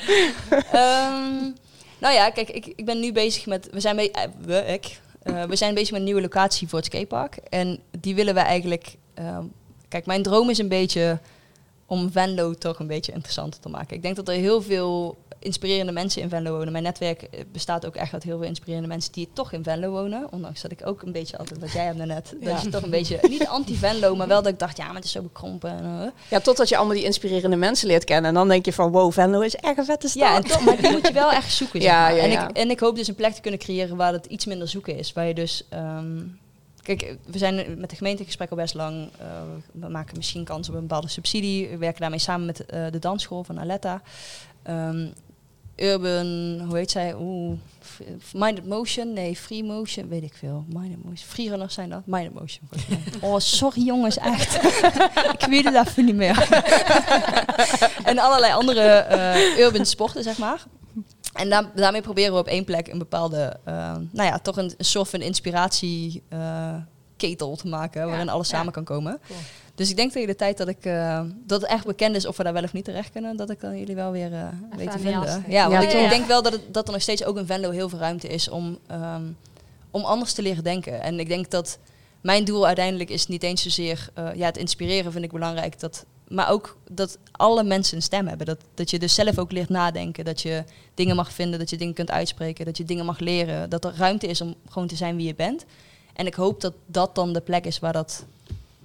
Ehm, 0.49 1.51
nou 1.99 2.13
ja, 2.13 2.29
kijk, 2.29 2.49
ik, 2.49 2.65
ik 2.75 2.85
ben 2.85 2.99
nu 2.99 3.11
bezig 3.11 3.45
met... 3.45 3.69
We 3.71 3.79
zijn, 3.79 3.95
be- 3.95 4.11
eh, 4.11 4.23
we, 4.41 4.55
ik, 4.65 4.99
eh, 5.23 5.43
we 5.43 5.55
zijn 5.55 5.73
bezig 5.73 5.89
met 5.91 5.99
een 5.99 6.05
nieuwe 6.05 6.21
locatie 6.21 6.67
voor 6.67 6.79
het 6.79 6.87
skatepark. 6.87 7.35
En 7.35 7.79
die 7.99 8.15
willen 8.15 8.33
we 8.33 8.39
eigenlijk... 8.39 8.95
ehm, 9.13 9.43
kijk, 9.87 10.05
mijn 10.05 10.23
droom 10.23 10.49
is 10.49 10.57
een 10.57 10.67
beetje 10.67 11.19
om 11.85 12.11
Venlo 12.11 12.53
toch 12.53 12.79
een 12.79 12.87
beetje 12.87 13.11
interessanter 13.11 13.59
te 13.59 13.69
maken. 13.69 13.95
Ik 13.95 14.01
denk 14.01 14.15
dat 14.15 14.27
er 14.27 14.33
heel 14.33 14.61
veel 14.61 15.17
inspirerende 15.39 15.91
mensen 15.91 16.21
in 16.21 16.29
Venlo 16.29 16.51
wonen. 16.57 16.71
Mijn 16.71 16.83
netwerk 16.83 17.21
eh, 17.21 17.39
bestaat 17.51 17.85
ook 17.85 17.95
echt 17.95 18.13
uit 18.13 18.23
heel 18.23 18.37
veel 18.37 18.47
inspirerende 18.47 18.87
mensen 18.87 19.11
die 19.11 19.29
toch 19.33 19.51
in 19.51 19.63
Venlo 19.63 19.89
wonen. 19.91 20.31
Ondanks 20.31 20.61
dat 20.61 20.71
ik 20.71 20.87
ook 20.87 21.01
een 21.01 21.11
beetje 21.11 21.37
altijd, 21.37 21.59
wat 21.59 21.71
jij 21.71 21.85
hebt 21.85 21.97
net, 21.97 22.07
dat 22.41 22.49
Ja. 22.49 22.59
je 22.63 22.69
toch 22.69 22.81
een 22.81 22.89
beetje, 22.89 23.19
niet 23.29 23.47
anti-Venlo, 23.47 24.15
maar 24.15 24.27
wel 24.27 24.41
dat 24.41 24.51
ik 24.51 24.59
dacht, 24.59 24.77
ja, 24.77 24.85
maar 24.85 24.95
het 24.95 25.03
is 25.05 25.11
zo 25.11 25.21
bekrompen. 25.21 25.69
En, 25.69 25.83
eh. 25.83 26.07
Ja, 26.29 26.39
totdat 26.39 26.69
je 26.69 26.77
allemaal 26.77 26.95
die 26.95 27.03
inspirerende 27.03 27.55
mensen 27.55 27.87
leert 27.87 28.03
kennen. 28.03 28.29
En 28.29 28.33
dan 28.33 28.47
denk 28.47 28.65
je 28.65 28.73
van, 28.73 28.91
wow, 28.91 29.11
Venlo 29.11 29.39
is 29.41 29.55
echt 29.55 29.77
een 29.77 29.85
vette 29.85 30.07
stad. 30.07 30.21
Ja, 30.21 30.35
en 30.35 30.43
toch, 30.43 30.61
maar 30.65 30.77
die 30.81 30.91
moet 30.91 31.07
je 31.07 31.13
wel 31.13 31.31
echt 31.31 31.53
zoeken. 31.53 31.81
Zeg 31.81 31.91
Ja, 31.91 32.01
maar. 32.01 32.15
ja, 32.15 32.21
en, 32.23 32.29
ja. 32.29 32.49
Ik, 32.49 32.57
en 32.57 32.69
ik 32.69 32.79
hoop 32.79 32.95
dus 32.95 33.07
een 33.07 33.15
plek 33.15 33.33
te 33.33 33.41
kunnen 33.41 33.59
creëren 33.59 33.95
waar 33.95 34.13
het 34.13 34.25
iets 34.25 34.45
minder 34.45 34.67
zoeken 34.67 34.97
is. 34.97 35.13
Waar 35.13 35.27
je 35.27 35.33
dus. 35.33 35.65
ehm, 35.69 36.17
kijk, 36.81 37.15
we 37.25 37.37
zijn 37.37 37.79
met 37.79 37.89
de 37.89 37.95
gemeente 37.95 38.19
in 38.19 38.25
gesprek 38.25 38.49
al 38.49 38.57
best 38.57 38.73
lang. 38.73 39.09
Eh, 39.19 39.25
we 39.71 39.87
maken 39.87 40.17
misschien 40.17 40.43
kans 40.43 40.69
op 40.69 40.75
een 40.75 40.81
bepaalde 40.81 41.07
subsidie. 41.09 41.67
We 41.69 41.77
werken 41.77 42.01
daarmee 42.01 42.19
samen 42.19 42.45
met 42.45 42.65
eh, 42.65 42.85
de 42.91 42.99
dansschool 42.99 43.43
van 43.43 43.59
Aletta. 43.59 44.01
Ehm, 44.63 45.07
Urban, 45.81 46.59
hoe 46.67 46.77
heet 46.77 46.91
zij? 46.91 47.15
Oeh, 47.19 47.57
Minded 48.33 48.65
Motion? 48.65 49.13
Nee, 49.13 49.35
Free 49.35 49.63
Motion, 49.63 50.07
weet 50.07 50.23
ik 50.23 50.33
veel. 50.33 50.65
Minded 50.67 51.03
Motion. 51.03 51.27
Freerunners 51.27 51.73
zijn 51.73 51.89
dat? 51.89 52.01
Minded 52.05 52.33
Motion. 52.33 52.67
Oh, 53.21 53.39
sorry 53.39 53.81
jongens, 53.83 54.17
echt. 54.17 54.55
ik 55.39 55.45
weet 55.49 55.63
het 55.63 55.87
even 55.87 56.05
niet 56.05 56.15
meer. 56.15 56.47
en 58.03 58.17
allerlei 58.19 58.53
andere 58.53 58.81
eh, 58.81 59.57
urban 59.57 59.85
sporten, 59.85 60.23
zeg 60.23 60.37
maar. 60.37 60.63
En 61.33 61.49
daar- 61.49 61.71
daarmee 61.75 62.01
proberen 62.01 62.33
we 62.33 62.39
op 62.39 62.47
één 62.47 62.63
plek 62.63 62.87
een 62.87 62.97
bepaalde, 62.97 63.59
eh, 63.63 63.73
nou 64.11 64.27
ja, 64.29 64.39
toch 64.39 64.57
een, 64.57 64.73
een 64.77 64.85
soort 64.85 65.09
van 65.09 65.21
inspiratie 65.21 66.23
eh, 66.29 66.75
te 67.17 67.67
maken, 67.67 68.07
waarin 68.07 68.29
alles 68.29 68.49
ja. 68.49 68.57
samen 68.57 68.73
kan 68.73 68.83
komen. 68.83 69.19
Cool. 69.27 69.39
Dus 69.79 69.89
ik 69.89 69.95
denk 69.95 70.11
tegen 70.11 70.27
de 70.27 70.35
tijd 70.35 70.57
dat 70.57 70.67
ik 70.67 70.85
eh, 70.85 71.21
dat 71.45 71.61
het 71.61 71.69
echt 71.69 71.85
bekend 71.85 72.15
is 72.15 72.25
of 72.25 72.37
we 72.37 72.43
daar 72.43 72.53
wel 72.53 72.63
of 72.63 72.73
niet 72.73 72.85
terecht 72.85 73.11
kunnen, 73.11 73.35
dat 73.35 73.49
ik 73.49 73.59
dan 73.59 73.77
jullie 73.77 73.95
wel 73.95 74.11
weer 74.11 74.33
eh 74.33 74.47
weet 74.77 74.91
te 74.91 74.99
vinden. 74.99 75.43
Ja, 75.47 75.69
want 75.69 75.83
Ja, 75.83 75.89
ik, 75.89 75.91
ja. 75.91 75.99
ik 75.99 76.09
denk 76.09 76.25
wel 76.25 76.41
dat, 76.41 76.51
het, 76.51 76.73
dat 76.73 76.87
er 76.87 76.93
nog 76.93 77.01
steeds 77.01 77.23
ook 77.23 77.37
in 77.37 77.45
Venlo 77.45 77.69
heel 77.69 77.89
veel 77.89 77.99
ruimte 77.99 78.27
is 78.27 78.49
om, 78.49 78.79
ehm, 78.87 79.23
om 79.91 80.03
anders 80.03 80.33
te 80.33 80.41
leren 80.41 80.63
denken. 80.63 81.01
En 81.01 81.19
ik 81.19 81.27
denk 81.27 81.51
dat 81.51 81.77
mijn 82.21 82.45
doel 82.45 82.65
uiteindelijk 82.65 83.09
is 83.09 83.27
niet 83.27 83.43
eens 83.43 83.61
zozeer, 83.61 84.09
eh, 84.13 84.27
ja, 84.35 84.45
het 84.45 84.57
inspireren 84.57 85.11
vind 85.11 85.23
ik 85.23 85.31
belangrijk, 85.31 85.79
dat, 85.79 86.05
maar 86.27 86.49
ook 86.49 86.77
dat 86.89 87.17
alle 87.31 87.63
mensen 87.63 87.95
een 87.95 88.03
stem 88.03 88.27
hebben. 88.27 88.45
Dat, 88.45 88.59
dat 88.73 88.89
je 88.89 88.99
dus 88.99 89.13
zelf 89.13 89.37
ook 89.37 89.51
leert 89.51 89.69
nadenken, 89.69 90.25
dat 90.25 90.41
je 90.41 90.63
dingen 90.93 91.15
mag 91.15 91.33
vinden, 91.33 91.59
dat 91.59 91.69
je 91.69 91.77
dingen 91.77 91.93
kunt 91.93 92.11
uitspreken, 92.11 92.65
dat 92.65 92.77
je 92.77 92.83
dingen 92.83 93.05
mag 93.05 93.19
leren, 93.19 93.69
dat 93.69 93.85
er 93.85 93.93
ruimte 93.95 94.27
is 94.27 94.41
om 94.41 94.55
gewoon 94.69 94.87
te 94.87 94.95
zijn 94.95 95.15
wie 95.15 95.27
je 95.27 95.35
bent. 95.35 95.65
En 96.13 96.25
ik 96.25 96.33
hoop 96.33 96.61
dat 96.61 96.73
dat 96.85 97.15
dan 97.15 97.33
de 97.33 97.41
plek 97.41 97.65
is 97.65 97.79
waar 97.79 97.93
dat 97.93 98.25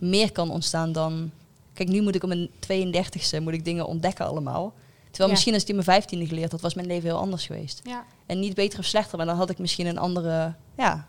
meer 0.05 0.32
kan 0.32 0.50
ontstaan 0.50 0.92
dan... 0.92 1.30
Kijk, 1.72 1.88
nu 1.88 2.02
moet 2.02 2.14
ik 2.14 2.22
op 2.22 2.28
mijn 2.28 2.48
32e 2.48 3.42
moet 3.42 3.52
ik 3.52 3.64
dingen 3.64 3.86
ontdekken 3.86 4.26
allemaal. 4.26 4.72
Terwijl 5.05 5.28
Ja. 5.28 5.34
misschien 5.34 5.52
als 5.52 5.62
ik 5.62 5.68
die 5.68 5.78
in 5.78 5.84
mijn 5.86 6.02
15e 6.02 6.28
geleerd 6.28 6.52
had, 6.52 6.61
was 6.61 6.74
mijn 6.74 6.86
leven 6.86 7.09
heel 7.09 7.18
anders 7.18 7.46
geweest. 7.46 7.80
Ja, 7.84 8.05
En 8.26 8.40
niet 8.40 8.55
beter 8.55 8.78
of 8.78 8.84
slechter, 8.84 9.16
maar 9.16 9.26
dan 9.26 9.36
had 9.36 9.50
ik 9.50 9.59
misschien 9.59 9.86
een 9.86 9.98
andere... 9.98 10.55
Ja, 10.76 11.07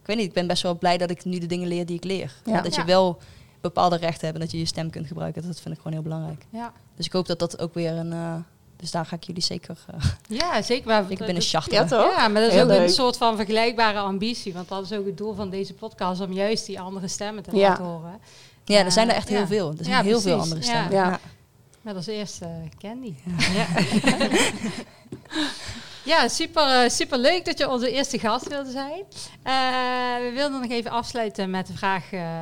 ik 0.00 0.06
weet 0.06 0.16
niet, 0.16 0.26
ik 0.26 0.32
ben 0.32 0.46
best 0.46 0.62
wel 0.62 0.78
blij 0.78 0.98
dat 0.98 1.10
ik 1.10 1.24
nu 1.24 1.38
de 1.38 1.46
dingen 1.46 1.68
leer 1.68 1.86
die 1.86 1.96
ik 1.96 2.04
leer. 2.04 2.34
Ja. 2.44 2.60
Dat 2.60 2.74
je 2.74 2.84
wel 2.84 3.18
bepaalde 3.60 3.96
rechten 3.96 4.24
hebt 4.26 4.34
en 4.34 4.40
dat 4.40 4.50
je 4.50 4.58
je 4.58 4.64
stem 4.64 4.90
kunt 4.90 5.06
gebruiken. 5.06 5.42
Dat 5.46 5.60
vind 5.60 5.74
ik 5.74 5.76
gewoon 5.80 5.92
heel 5.92 6.02
belangrijk. 6.02 6.46
ja. 6.50 6.72
Dus 6.96 7.06
ik 7.06 7.12
hoop 7.12 7.26
dat 7.26 7.38
dat 7.38 7.58
ook 7.58 7.74
weer 7.74 7.92
een... 7.92 8.12
eh, 8.12 8.34
dus 8.76 8.90
daar 8.90 9.06
ga 9.06 9.16
ik 9.16 9.24
jullie 9.24 9.42
zeker, 9.42 9.76
eh 9.86 10.04
ja 10.38 10.62
zeker. 10.62 10.86
Maar 10.86 11.00
dat- 11.00 11.08
binnen 11.08 11.34
dat- 11.34 11.46
charteren. 11.48 11.82
Ja, 11.82 11.88
toch? 11.88 12.16
Ja, 12.16 12.28
maar 12.28 12.40
dat 12.40 12.50
is 12.50 12.56
Heel 12.56 12.70
ook 12.70 12.78
een 12.78 12.88
soort 12.88 13.16
van 13.16 13.36
vergelijkbare 13.36 13.98
ambitie. 13.98 14.52
Want 14.52 14.68
dat 14.68 14.84
is 14.90 14.92
ook 14.98 15.06
het 15.06 15.16
doel 15.16 15.34
van 15.34 15.50
deze 15.50 15.74
podcast, 15.74 16.20
om 16.20 16.32
juist 16.32 16.66
die 16.66 16.80
andere 16.80 17.08
stemmen 17.08 17.42
te 17.42 17.56
Ja. 17.56 17.68
laten 17.68 17.84
horen. 17.84 18.20
Ja, 18.64 18.84
er 18.84 18.92
zijn 18.92 19.06
er 19.06 19.12
Eh, 19.12 19.18
echt 19.18 19.28
heel 19.28 19.46
veel. 19.46 19.68
Er 19.78 19.84
zijn 19.84 19.96
Ja, 19.96 20.02
heel 20.02 20.20
veel 20.20 20.40
andere 20.40 20.62
stemmen. 20.62 20.90
Ja. 20.92 21.20
Met 21.82 21.96
als 21.96 22.06
eerste 22.06 22.44
eh, 22.44 22.50
Candy. 22.78 23.14
Ja, 23.54 23.66
ja 26.04 26.28
super, 26.38 26.90
super 26.90 27.18
leuk 27.18 27.44
dat 27.44 27.58
je 27.58 27.68
onze 27.70 27.90
eerste 27.90 28.18
gast 28.18 28.48
wilde 28.48 28.70
zijn. 28.70 29.02
Eh, 29.42 29.54
we 30.24 30.30
wilden 30.34 30.60
nog 30.60 30.70
even 30.70 30.90
afsluiten 30.90 31.50
met 31.50 31.66
de 31.66 31.72
vraag 31.76 32.12
eh, 32.12 32.40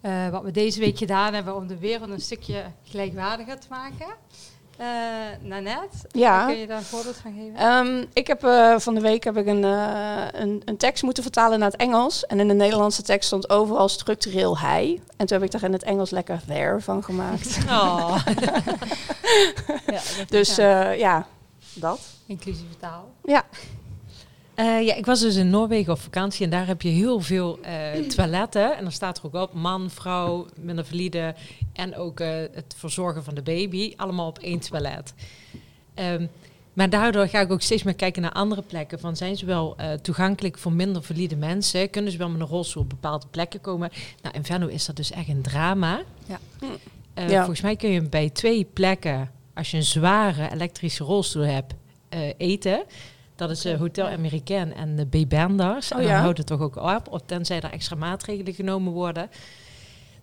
eh, 0.00 0.28
wat 0.32 0.42
we 0.42 0.50
deze 0.50 0.80
week 0.80 0.98
gedaan 0.98 1.34
hebben 1.34 1.56
om 1.56 1.66
de 1.66 1.78
wereld 1.78 2.10
een 2.10 2.20
stukje 2.20 2.64
gelijkwaardiger 2.84 3.60
te 3.60 3.66
maken. 3.70 4.06
Eh 4.76 4.86
Nanette, 5.40 5.96
Ja. 6.10 6.46
kun 6.46 6.56
je 6.56 6.66
daar 6.66 6.76
een 6.78 6.82
voorbeeld 6.84 7.16
van 7.16 7.32
geven? 7.32 7.56
Ehm, 7.56 8.04
ik 8.12 8.26
heb 8.26 8.44
eh, 8.44 8.78
van 8.78 8.94
de 8.94 9.00
week 9.00 9.24
heb 9.24 9.36
ik 9.36 9.46
een, 9.46 9.64
eh, 9.64 10.22
een, 10.32 10.62
een 10.64 10.76
tekst 10.76 11.02
moeten 11.02 11.22
vertalen 11.22 11.58
naar 11.58 11.70
het 11.70 11.80
Engels. 11.80 12.26
En 12.26 12.40
in 12.40 12.48
de 12.48 12.54
Nederlandse 12.54 13.02
tekst 13.02 13.26
stond 13.26 13.50
overal 13.50 13.88
structureel 13.88 14.58
hij. 14.58 15.00
En 15.16 15.26
toen 15.26 15.36
heb 15.38 15.46
ik 15.46 15.52
daar 15.52 15.62
in 15.62 15.72
het 15.72 15.82
Engels 15.82 16.10
lekker 16.10 16.40
there 16.46 16.80
van 16.80 17.02
gemaakt. 17.04 17.58
Oh. 17.68 18.16
Ja, 19.86 20.00
Dus 20.28 20.56
ja, 20.96 21.26
dat. 21.74 22.00
Inclusieve 22.26 22.76
taal. 22.76 23.10
Ja. 23.24 23.42
Eh, 24.54 24.86
ja, 24.86 24.94
ik 24.94 25.06
was 25.06 25.20
dus 25.20 25.36
in 25.36 25.50
Noorwegen 25.50 25.92
op 25.92 26.00
vakantie 26.00 26.44
en 26.44 26.50
daar 26.50 26.66
heb 26.66 26.82
je 26.82 26.88
heel 26.88 27.20
veel 27.20 27.58
eh, 27.62 27.92
toiletten. 28.08 28.76
En 28.76 28.82
dan 28.82 28.92
staat 28.92 29.18
er 29.18 29.24
ook 29.24 29.34
op 29.34 29.54
man, 29.54 29.90
vrouw, 29.90 30.46
minder 30.60 30.84
valide 30.84 31.34
en 31.72 31.96
ook 31.96 32.20
eh, 32.20 32.28
het 32.52 32.74
verzorgen 32.76 33.24
van 33.24 33.34
de 33.34 33.42
baby. 33.42 33.92
Allemaal 33.96 34.26
op 34.26 34.38
één 34.38 34.60
toilet. 34.60 35.14
Ehm, 35.94 36.26
maar 36.72 36.90
daardoor 36.90 37.28
ga 37.28 37.40
ik 37.40 37.52
ook 37.52 37.60
steeds 37.60 37.82
meer 37.82 37.94
kijken 37.94 38.22
naar 38.22 38.32
andere 38.32 38.62
plekken. 38.62 39.00
Van 39.00 39.16
zijn 39.16 39.36
ze 39.36 39.46
wel 39.46 39.76
toegankelijk 40.02 40.58
voor 40.58 40.72
minder 40.72 41.02
valide 41.02 41.36
mensen? 41.36 41.90
Kunnen 41.90 42.12
ze 42.12 42.18
wel 42.18 42.28
met 42.28 42.40
een 42.40 42.46
rolstoel 42.46 42.82
op 42.82 42.88
bepaalde 42.88 43.26
plekken 43.30 43.60
komen? 43.60 43.90
Nou, 44.22 44.34
in 44.34 44.44
Venlo 44.44 44.66
is 44.66 44.86
dat 44.86 44.96
dus 44.96 45.10
echt 45.10 45.28
een 45.28 45.42
drama. 45.42 46.02
Ja. 46.26 46.38
Ja. 47.14 47.36
Volgens 47.36 47.60
mij 47.60 47.76
kun 47.76 47.90
je 47.90 48.02
bij 48.02 48.30
twee 48.30 48.64
plekken, 48.72 49.30
als 49.54 49.70
je 49.70 49.76
een 49.76 49.82
zware 49.82 50.52
elektrische 50.52 51.04
rolstoel 51.04 51.42
hebt, 51.42 51.74
eten. 52.36 52.84
Dat 53.36 53.50
is 53.50 53.64
eh, 53.64 53.78
Hotel 53.78 54.06
Americain 54.06 54.74
en 54.74 54.96
de 54.96 55.06
Bebenders. 55.06 55.92
Oh 55.92 55.98
en 55.98 56.04
dan 56.04 56.12
ja? 56.12 56.20
houdt 56.20 56.38
het 56.38 56.46
toch 56.46 56.60
ook 56.60 56.76
op, 57.10 57.22
tenzij 57.26 57.60
er 57.60 57.72
extra 57.72 57.96
maatregelen 57.96 58.54
genomen 58.54 58.92
worden. 58.92 59.30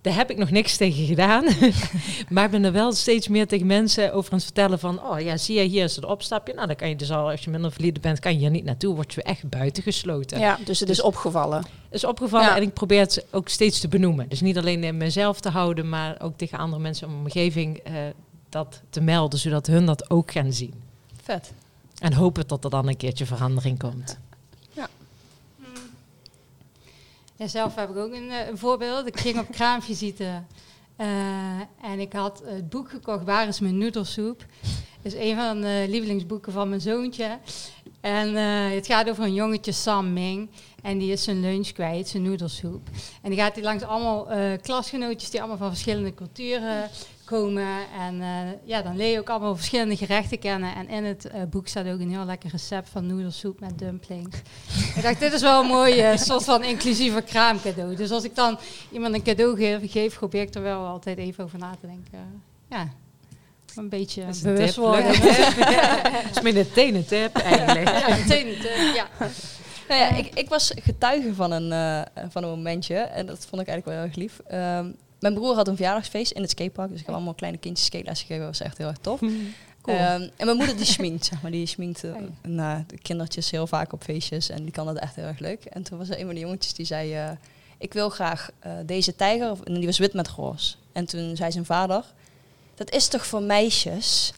Daar 0.02 0.16
heb 0.16 0.30
ik 0.30 0.38
nog 0.38 0.52
niks 0.52 0.78
tegen 0.78 1.06
gedaan. 1.06 1.44
maar 2.30 2.46
ik 2.46 2.52
ben 2.52 2.64
er 2.64 2.72
wel 2.72 2.94
steeds 2.94 3.28
meer 3.28 3.48
tegen 3.48 3.68
mensen 3.68 4.14
over 4.14 4.32
aan 4.32 4.38
het 4.38 4.46
vertellen 4.46 4.80
van... 4.80 5.04
oh 5.04 5.20
ja, 5.20 5.38
zie 5.38 5.56
je, 5.56 5.62
hier 5.62 5.84
is 5.84 5.96
het 5.96 6.06
opstapje. 6.06 6.54
Nou, 6.54 6.68
dan 6.68 6.76
kan 6.76 6.90
je 6.90 6.96
dus 6.96 7.12
al, 7.12 7.30
als 7.30 7.44
je 7.44 7.50
minder 7.50 7.72
verliefd 7.72 8.02
bent... 8.02 8.20
kan 8.20 8.34
je 8.34 8.40
hier 8.40 8.50
niet 8.50 8.64
naartoe, 8.64 8.96
word 8.96 9.14
je 9.14 9.24
echt 9.24 9.50
buitengesloten. 9.50 10.40
Ja, 10.40 10.58
dus 10.66 10.80
het 10.80 10.90
is 10.90 11.02
opgevallen. 11.02 11.66
is 11.90 12.04
opgevallen 12.04 12.48
Ja. 12.48 12.56
en 12.56 12.62
ik 12.62 12.74
probeer 12.74 13.00
het 13.00 13.26
ook 13.32 13.50
steeds 13.50 13.80
te 13.80 13.88
benoemen. 13.88 14.30
Dus 14.30 14.42
niet 14.42 14.58
alleen 14.58 14.84
in 14.84 14.98
mezelf 14.98 15.40
te 15.40 15.50
houden... 15.50 15.90
maar 15.90 16.22
ook 16.22 16.38
tegen 16.38 16.58
andere 16.58 16.82
mensen 16.82 17.08
in 17.08 17.14
mijn 17.14 17.26
omgeving 17.26 17.78
eh, 17.78 17.94
dat 18.50 18.82
te 18.90 19.02
melden... 19.02 19.40
zodat 19.40 19.68
hun 19.68 19.86
dat 19.86 20.10
ook 20.10 20.32
gaan 20.32 20.54
zien. 20.54 20.74
Vet. 21.24 21.54
En 22.02 22.14
hopen 22.14 22.48
dat 22.48 22.64
er 22.64 22.70
dan 22.70 22.88
een 22.88 22.98
keertje 22.98 23.26
verandering 23.26 23.80
komt. 23.80 24.18
Ja, 27.36 27.48
zelf 27.48 27.76
heb 27.76 27.90
ik 27.90 27.98
ook 27.98 28.14
een, 28.14 28.30
eh, 28.30 28.48
een 28.48 28.58
voorbeeld. 28.58 29.08
Ik 29.08 29.20
ging 29.20 29.40
op 29.40 29.52
kraamvisite 29.58 30.44
eh 30.96 31.60
en 31.82 32.00
ik 32.00 32.14
had 32.14 32.42
het 32.46 32.70
boek 32.70 32.90
gekocht, 32.90 33.24
Waar 33.24 33.48
is 33.48 33.60
mijn 33.60 33.78
noedelsoep? 33.78 34.46
Dat 35.02 35.14
is 35.14 35.30
een 35.30 35.36
van 35.36 35.62
de 35.62 35.86
lievelingsboeken 35.90 36.52
van 36.52 36.70
mijn 36.70 36.82
zoontje. 36.82 37.40
En 38.02 38.36
eh, 38.36 38.76
het 38.76 38.86
gaat 38.86 39.10
over 39.10 39.24
een 39.24 39.34
jongetje, 39.34 39.72
Sam 39.72 40.14
Ming. 40.14 40.50
En 40.82 40.98
die 40.98 41.12
is 41.12 41.24
zijn 41.24 41.40
lunch 41.40 41.72
kwijt, 41.72 42.08
zijn 42.08 42.24
noedelsoep. 42.24 42.90
En 43.22 43.30
die 43.30 43.40
gaat 43.40 43.54
hij 43.54 43.64
langs 43.64 43.84
allemaal 43.84 44.30
eh, 44.30 44.62
klasgenootjes 44.62 45.30
die 45.30 45.40
allemaal 45.40 45.58
van 45.58 45.70
verschillende 45.70 46.14
culturen 46.14 46.90
komen. 47.32 47.68
En 48.00 48.22
eh, 48.22 48.28
ja, 48.64 48.82
dan 48.82 48.98
leer 48.98 49.12
je 49.12 49.20
ook 49.20 49.30
allemaal 49.30 49.56
verschillende 49.56 49.98
gerechten 49.98 50.40
kennen. 50.40 50.76
En 50.76 50.90
in 50.90 51.04
het 51.04 51.28
eh, 51.28 51.42
boek 51.50 51.68
staat 51.68 51.88
ook 51.88 52.00
een 52.00 52.12
heel 52.12 52.26
lekker 52.26 52.50
recept 52.50 52.90
van 52.90 53.06
noedelsoep 53.06 53.60
met 53.60 53.80
dumplings. 53.80 54.38
ik 54.96 55.02
dacht, 55.02 55.20
dit 55.20 55.34
is 55.34 55.42
wel 55.42 55.62
een 55.62 55.68
mooi 55.68 56.18
soort 56.18 56.44
van 56.44 56.64
inclusieve 56.64 57.22
kraamcadeau. 57.22 57.96
Dus 57.96 58.12
als 58.12 58.24
ik 58.24 58.36
dan 58.36 58.58
iemand 58.92 59.14
een 59.14 59.24
cadeau 59.24 59.58
geef, 59.58 59.92
geef 59.92 60.18
probeer 60.18 60.42
ik 60.42 60.56
er 60.56 60.62
wel 60.62 60.86
altijd 60.86 61.18
even 61.18 61.44
over 61.44 61.60
na 61.60 61.76
te 61.82 61.88
denken. 61.88 62.44
Ja, 62.70 62.88
een 63.76 63.90
beetje 63.90 64.26
Dat 64.26 64.36
is 64.36 64.44
een 64.44 64.54
bewust 64.54 64.74
tip, 64.74 64.84
worden. 64.84 65.06
Dat 65.06 66.36
is 66.36 66.42
meer 66.42 66.58
een 66.58 66.72
tenen 66.72 67.06
tip 67.06 67.36
eigenlijk. 67.36 67.90
Ja. 68.96 69.08
Nou 69.88 70.04
ja, 70.04 70.10
ik, 70.10 70.34
ik 70.34 70.50
was 70.50 70.72
getuige 70.76 71.34
van 71.34 71.52
een, 71.52 71.72
eh, 71.72 72.30
van 72.30 72.44
een 72.44 72.50
momentje 72.50 72.96
en 72.96 73.26
dat 73.26 73.46
vond 73.50 73.62
ik 73.62 73.68
eigenlijk 73.68 73.86
wel 73.86 73.96
heel 73.96 74.04
erg 74.04 74.16
lief. 74.16 74.40
Ehm, 74.48 74.92
mijn 75.22 75.34
broer 75.34 75.56
had 75.56 75.68
een 75.68 75.76
verjaardagsfeest 75.76 76.32
in 76.32 76.42
het 76.42 76.50
skatepark, 76.50 76.90
dus 76.90 77.00
ik 77.00 77.06
heb 77.06 77.16
allemaal 77.16 77.34
kleine 77.34 77.60
kindjes 77.60 77.88
skateles 77.88 78.20
gegeven. 78.20 78.44
Dat 78.44 78.58
was 78.58 78.68
echt 78.68 78.78
heel 78.78 78.88
erg 78.88 78.98
tof. 78.98 79.20
Cool. 79.82 79.98
Ehm, 79.98 80.22
en 80.38 80.46
mijn 80.46 80.58
moeder 80.58 80.76
die 80.76 80.86
schminkt, 80.86 81.26
zeg 81.26 81.42
maar. 81.42 81.52
Die 81.52 81.66
schminkt 81.66 82.04
nou, 82.42 82.84
de 82.88 82.98
kindertjes 82.98 83.52
heel 83.52 83.68
vaak 83.68 83.94
op 83.94 84.04
feestjes 84.04 84.50
en 84.50 84.64
die 84.64 84.72
kan 84.72 84.86
dat 84.86 84.98
echt 84.98 85.16
heel 85.16 85.26
erg 85.26 85.40
leuk. 85.40 85.66
En 85.66 85.84
toen 85.84 85.98
was 85.98 86.10
er 86.10 86.20
een 86.20 86.26
van 86.26 86.34
de 86.34 86.40
jongetjes 86.40 86.74
die 86.74 86.86
zei, 86.86 87.14
eh, 87.14 87.30
ik 87.78 87.94
wil 87.94 88.10
graag 88.10 88.50
deze 88.86 89.16
tijger, 89.16 89.58
en 89.64 89.74
die 89.74 89.86
was 89.86 89.98
wit 89.98 90.14
met 90.14 90.28
roze. 90.28 90.76
En 90.92 91.06
toen 91.06 91.36
zei 91.36 91.52
zijn 91.52 91.66
vader, 91.66 92.06
dat 92.86 92.94
is 92.94 93.08
toch 93.08 93.26
voor 93.26 93.42
meisjes? 93.42 94.34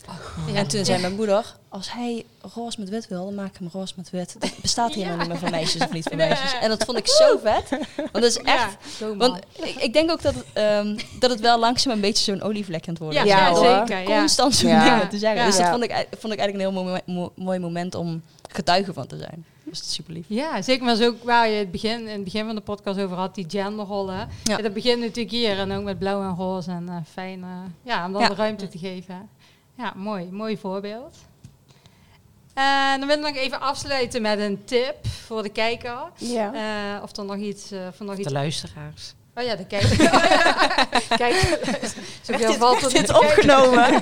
Ja. 0.47 0.53
En 0.53 0.67
toen 0.67 0.85
zei 0.85 1.01
mijn 1.01 1.15
moeder, 1.15 1.55
als 1.69 1.91
hij 1.91 2.25
roze 2.55 2.79
met 2.79 2.89
wit 2.89 3.07
wil, 3.07 3.25
dan 3.25 3.35
maak 3.35 3.47
ik 3.49 3.57
hem 3.59 3.69
roze 3.73 3.93
met 3.95 4.09
wit. 4.09 4.35
Dat 4.39 4.51
bestaat 4.61 4.93
helemaal 4.93 5.17
niet 5.17 5.27
meer 5.27 5.37
voor 5.37 5.49
meisjes 5.49 5.81
of 5.81 5.91
niet 5.91 6.03
voor 6.07 6.15
meisjes. 6.17 6.53
En 6.61 6.69
dat 6.69 6.83
vond 6.83 6.97
ik 6.97 7.07
zo 7.07 7.39
vet. 7.43 7.69
Want 7.95 8.11
dat 8.11 8.23
is 8.23 8.37
echt... 8.37 8.77
Ja, 8.99 9.15
Want 9.15 9.39
ik, 9.63 9.75
ik 9.75 9.93
denk 9.93 10.11
ook 10.11 10.21
dat 10.21 10.33
het, 10.33 10.45
ehm, 10.53 10.97
dat 11.19 11.29
het 11.29 11.39
wel 11.39 11.59
langzaam 11.59 11.93
een 11.93 12.01
beetje 12.01 12.23
zo'n 12.31 12.41
olievlek 12.41 12.87
aan 12.87 12.93
het 12.93 13.03
worden 13.03 13.25
Ja, 13.25 13.49
ja, 13.49 13.55
zeker. 13.55 13.99
Ja. 14.09 14.17
Constant 14.19 14.55
zo'n 14.55 14.69
Ja. 14.69 14.83
dingen 14.93 15.09
te 15.09 15.17
zeggen. 15.17 15.39
Ja. 15.39 15.45
Dus 15.45 15.55
dat 15.55 15.65
Ja. 15.65 15.71
vond 15.71 15.83
ik, 15.83 15.91
vond 16.19 16.33
ik 16.33 16.39
eigenlijk 16.39 16.53
een 16.53 16.59
heel 16.59 16.83
mooi, 16.83 17.01
mo- 17.05 17.13
mooi, 17.13 17.29
mooi 17.35 17.59
moment 17.59 17.95
om 17.95 18.21
getuige 18.51 18.93
van 18.93 19.07
te 19.07 19.17
zijn. 19.17 19.45
Dus 19.73 19.81
dat 19.81 19.91
is 19.91 19.95
super 19.95 20.13
lief. 20.13 20.25
Ja, 20.27 20.61
zeker. 20.61 20.85
Maar 20.85 20.95
zo 20.95 21.07
ook 21.07 21.23
waar 21.23 21.49
je 21.49 21.55
het 21.57 21.71
begin, 21.71 21.99
in 21.99 22.07
het 22.13 22.23
begin 22.23 22.45
van 22.45 22.55
de 22.55 22.61
podcast 22.61 22.99
over 22.99 23.17
had, 23.17 23.35
die 23.35 23.45
genderrollen. 23.47 24.29
Ja. 24.43 24.57
Dat 24.57 24.73
begint 24.73 24.99
natuurlijk 24.99 25.31
hier 25.31 25.57
en 25.59 25.71
ook 25.71 25.83
met 25.83 25.99
blauw 25.99 26.21
en 26.21 26.35
roze 26.35 26.71
en 26.71 26.89
eh, 26.89 26.95
fijn. 27.11 27.43
eh, 27.43 27.49
ja, 27.81 28.05
om 28.05 28.11
dan 28.13 28.21
Ja. 28.21 28.27
de 28.27 28.35
ruimte 28.35 28.67
te 28.67 28.77
geven. 28.77 29.29
Ja, 29.77 29.93
mooi. 29.95 30.27
Mooi 30.31 30.57
voorbeeld. 30.57 31.17
En 32.53 32.99
dan 32.99 33.07
wil 33.07 33.17
ik 33.17 33.23
nog 33.23 33.35
even 33.35 33.61
afsluiten 33.61 34.21
met 34.21 34.39
een 34.39 34.63
tip 34.65 34.95
voor 35.25 35.43
de 35.43 35.49
kijker. 35.49 35.97
Ja. 36.17 36.53
Eh, 36.53 37.03
of 37.03 37.17
er 37.17 37.25
nog 37.25 37.37
iets... 37.37 37.71
eh 37.71 37.79
of 37.89 37.99
er 37.99 38.05
nog 38.05 38.15
De 38.15 38.21
iets 38.21 38.31
luisteraars. 38.31 39.13
oh 39.35 39.43
ja, 39.43 39.55
de 39.55 39.65
kijker. 39.65 39.91
Oh 40.13 40.23
ja. 40.29 40.87
Kijk, 41.17 41.59
zoveel 42.21 42.53
valt 42.53 42.81
dit 42.81 42.93
niet 42.93 43.05
te 43.05 43.13
kijken. 43.13 43.29
opgenomen? 43.29 44.01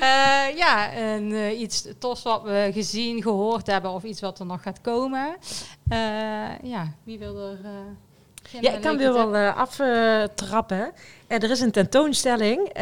Eh, 0.00 0.56
ja, 0.56 0.92
en 0.92 1.32
eh, 1.32 1.60
iets 1.60 1.86
tofs 1.98 2.22
wat 2.22 2.42
we 2.42 2.70
gezien, 2.72 3.22
gehoord 3.22 3.66
hebben 3.66 3.90
of 3.90 4.02
iets 4.02 4.20
wat 4.20 4.38
er 4.38 4.46
nog 4.46 4.62
gaat 4.62 4.80
komen. 4.80 5.36
Eh, 5.88 5.98
ja, 6.62 6.92
wie 7.02 7.18
wil 7.18 7.38
er... 7.38 7.58
Ja, 8.60 8.72
ik 8.72 8.80
kan 8.80 8.96
weer 8.96 9.12
wel 9.12 9.36
aftrappen. 9.36 10.92
Er 11.26 11.50
is 11.50 11.60
een 11.60 11.70
tentoonstelling, 11.70 12.72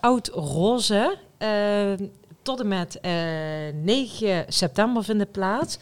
Oud 0.00 0.28
Roze. 0.28 1.18
tot 2.42 2.60
en 2.60 2.68
met 2.68 3.00
eh, 3.00 3.12
9 3.82 4.44
september 4.48 5.04
vindt 5.04 5.20
het 5.20 5.32
plaats. 5.32 5.78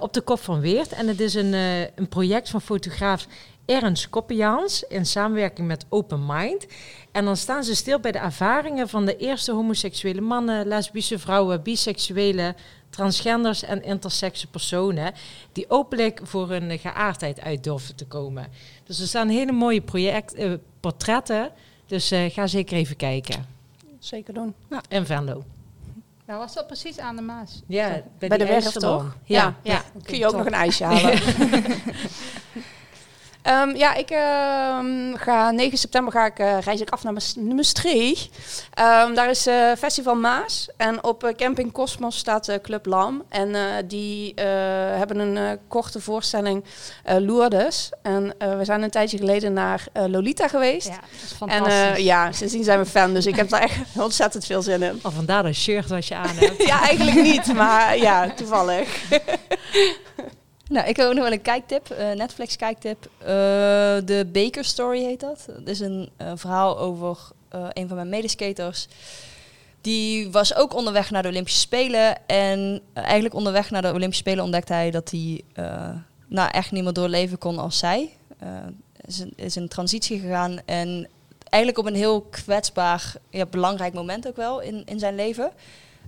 op 0.00 0.12
de 0.12 0.20
Kop 0.20 0.40
van 0.40 0.60
Weert. 0.60 0.92
En 0.92 1.08
het 1.08 1.20
is 1.20 1.34
een, 1.34 1.52
een 1.94 2.08
project 2.08 2.50
van 2.50 2.60
fotograaf 2.60 3.26
Ernst 3.66 4.08
Koppiaans 4.08 4.82
in 4.82 5.06
samenwerking 5.06 5.66
met 5.66 5.86
Open 5.88 6.26
Mind. 6.26 6.66
En 7.12 7.24
dan 7.24 7.36
staan 7.36 7.64
ze 7.64 7.74
stil 7.74 8.00
bij 8.00 8.12
de 8.12 8.18
ervaringen 8.18 8.88
van 8.88 9.04
de 9.06 9.16
eerste 9.16 9.52
homoseksuele 9.52 10.20
mannen, 10.20 10.66
lesbische 10.66 11.18
vrouwen, 11.18 11.62
biseksuele, 11.62 12.54
transgenders 12.90 13.62
en 13.62 13.82
intersexe 13.82 14.46
personen 14.46 15.12
die 15.52 15.70
openlijk 15.70 16.20
voor 16.22 16.48
hun 16.48 16.78
geaardheid 16.78 17.40
uit 17.40 17.64
durven 17.64 17.96
te 17.96 18.06
komen. 18.06 18.48
Dus 18.84 19.00
er 19.00 19.06
staan 19.06 19.28
hele 19.28 19.52
mooie 19.52 19.80
project, 19.80 20.34
eh, 20.34 20.52
portretten, 20.80 21.50
dus 21.86 22.10
eh, 22.10 22.30
ga 22.30 22.46
zeker 22.46 22.76
even 22.76 22.96
kijken. 22.96 23.46
Zeker 23.98 24.34
doen. 24.34 24.54
En 24.88 25.06
Venlo. 25.06 25.44
Nou, 26.26 26.38
was 26.38 26.54
dat 26.54 26.66
precies 26.66 26.98
aan 26.98 27.16
de 27.16 27.22
Maas? 27.22 27.62
Ja, 27.66 28.02
bij, 28.18 28.28
de 28.28 28.36
werf, 28.36 28.64
ijssalon. 28.64 28.98
toch? 28.98 29.16
Ja. 29.24 29.56
Ja. 29.62 29.72
Ja, 29.72 30.00
Kun 30.02 30.18
je 30.18 30.26
ook 30.26 30.36
nog 30.36 30.46
een 30.46 30.52
ijsje 30.52 30.84
halen? 30.84 31.18
Ehm, 33.42 33.76
ja, 33.76 33.94
ik 33.94 34.10
ehm, 34.10 35.14
ga 35.14 35.50
9 35.50 35.78
september 35.78 36.12
ga 36.12 36.26
ik, 36.26 36.38
eh, 36.38 36.58
reis 36.60 36.80
ik 36.80 36.90
af 36.90 37.02
naar 37.02 37.12
Maas- 37.12 37.34
Maastricht. 37.34 38.28
Ehm, 38.74 39.14
daar 39.14 39.30
is 39.30 39.46
eh, 39.46 39.70
Festival 39.78 40.14
Maas. 40.14 40.68
En 40.76 41.04
op 41.04 41.24
eh, 41.24 41.34
Camping 41.34 41.72
Cosmos 41.72 42.16
staat 42.18 42.58
Club 42.62 42.86
Lam. 42.86 43.22
En 43.28 43.54
die 43.86 44.32
hebben 44.96 45.18
een 45.18 45.58
korte 45.68 46.00
voorstelling 46.00 46.64
Lourdes. 47.04 47.90
En 48.02 48.34
we 48.38 48.64
zijn 48.64 48.82
een 48.82 48.90
tijdje 48.90 49.18
geleden 49.18 49.52
naar 49.52 49.84
Lolita 49.92 50.48
geweest. 50.48 50.86
Ja, 50.88 50.94
dat 50.94 51.02
is 51.24 51.30
en 51.30 51.36
fantastisch. 51.36 51.74
eh, 51.98 52.04
ja, 52.04 52.32
sindsdien 52.32 52.64
zijn 52.64 52.78
we 52.78 52.86
fan. 52.86 53.14
Dus 53.14 53.26
ik 53.26 53.36
heb 53.36 53.48
daar 53.48 53.60
echt 53.62 53.76
ontzettend 53.96 54.44
veel 54.46 54.62
zin 54.62 54.82
in. 54.82 54.98
Al 55.02 55.10
vandaar 55.10 55.42
dat 55.42 55.54
shirt 55.54 55.88
wat 55.88 56.06
je 56.06 56.14
aan 56.14 56.36
hebt. 56.40 56.66
Ja, 56.66 56.80
eigenlijk 56.86 57.22
niet, 57.22 57.54
maar 57.54 57.96
ja, 57.96 58.30
toevallig. 58.34 58.88
Nou, 60.72 60.88
ik 60.88 60.96
heb 60.96 61.06
ook 61.06 61.14
nog 61.14 61.22
wel 61.22 61.32
een 61.32 61.42
kijktip, 61.42 61.90
eh, 61.90 62.12
Netflix 62.12 62.56
kijktip. 62.56 63.10
Eh, 63.18 63.26
de 64.04 64.28
Baker 64.32 64.64
Story 64.64 65.02
heet 65.02 65.20
dat. 65.20 65.46
Dat 65.46 65.68
is 65.68 65.80
een 65.80 66.10
eh, 66.16 66.32
verhaal 66.34 66.78
over 66.78 67.18
eh, 67.48 67.66
een 67.72 67.88
van 67.88 67.96
mijn 67.96 68.08
medeskaters. 68.08 68.88
Die 69.80 70.30
was 70.30 70.54
ook 70.54 70.74
onderweg 70.74 71.10
naar 71.10 71.22
de 71.22 71.28
Olympische 71.28 71.60
Spelen. 71.60 72.26
En 72.26 72.80
eh, 72.92 73.02
eigenlijk 73.02 73.34
onderweg 73.34 73.70
naar 73.70 73.82
de 73.82 73.92
Olympische 73.92 74.22
Spelen 74.22 74.44
ontdekte 74.44 74.72
hij 74.72 74.90
dat 74.90 75.10
hij 75.10 75.42
eh, 75.52 75.90
nou, 76.26 76.50
echt 76.50 76.70
niet 76.70 76.84
meer 76.84 76.92
doorleven 76.92 77.38
kon 77.38 77.58
als 77.58 77.78
zij. 77.78 78.10
Eh 78.38 78.48
is, 79.06 79.24
is 79.36 79.54
een 79.54 79.68
transitie 79.68 80.20
gegaan 80.20 80.58
en 80.64 81.08
eigenlijk 81.48 81.86
op 81.86 81.86
een 81.92 82.00
heel 82.00 82.20
kwetsbaar, 82.20 83.14
ja, 83.30 83.46
belangrijk 83.46 83.94
moment 83.94 84.28
ook 84.28 84.36
wel 84.36 84.60
in, 84.60 84.82
in 84.84 84.98
zijn 84.98 85.14
leven. 85.14 85.52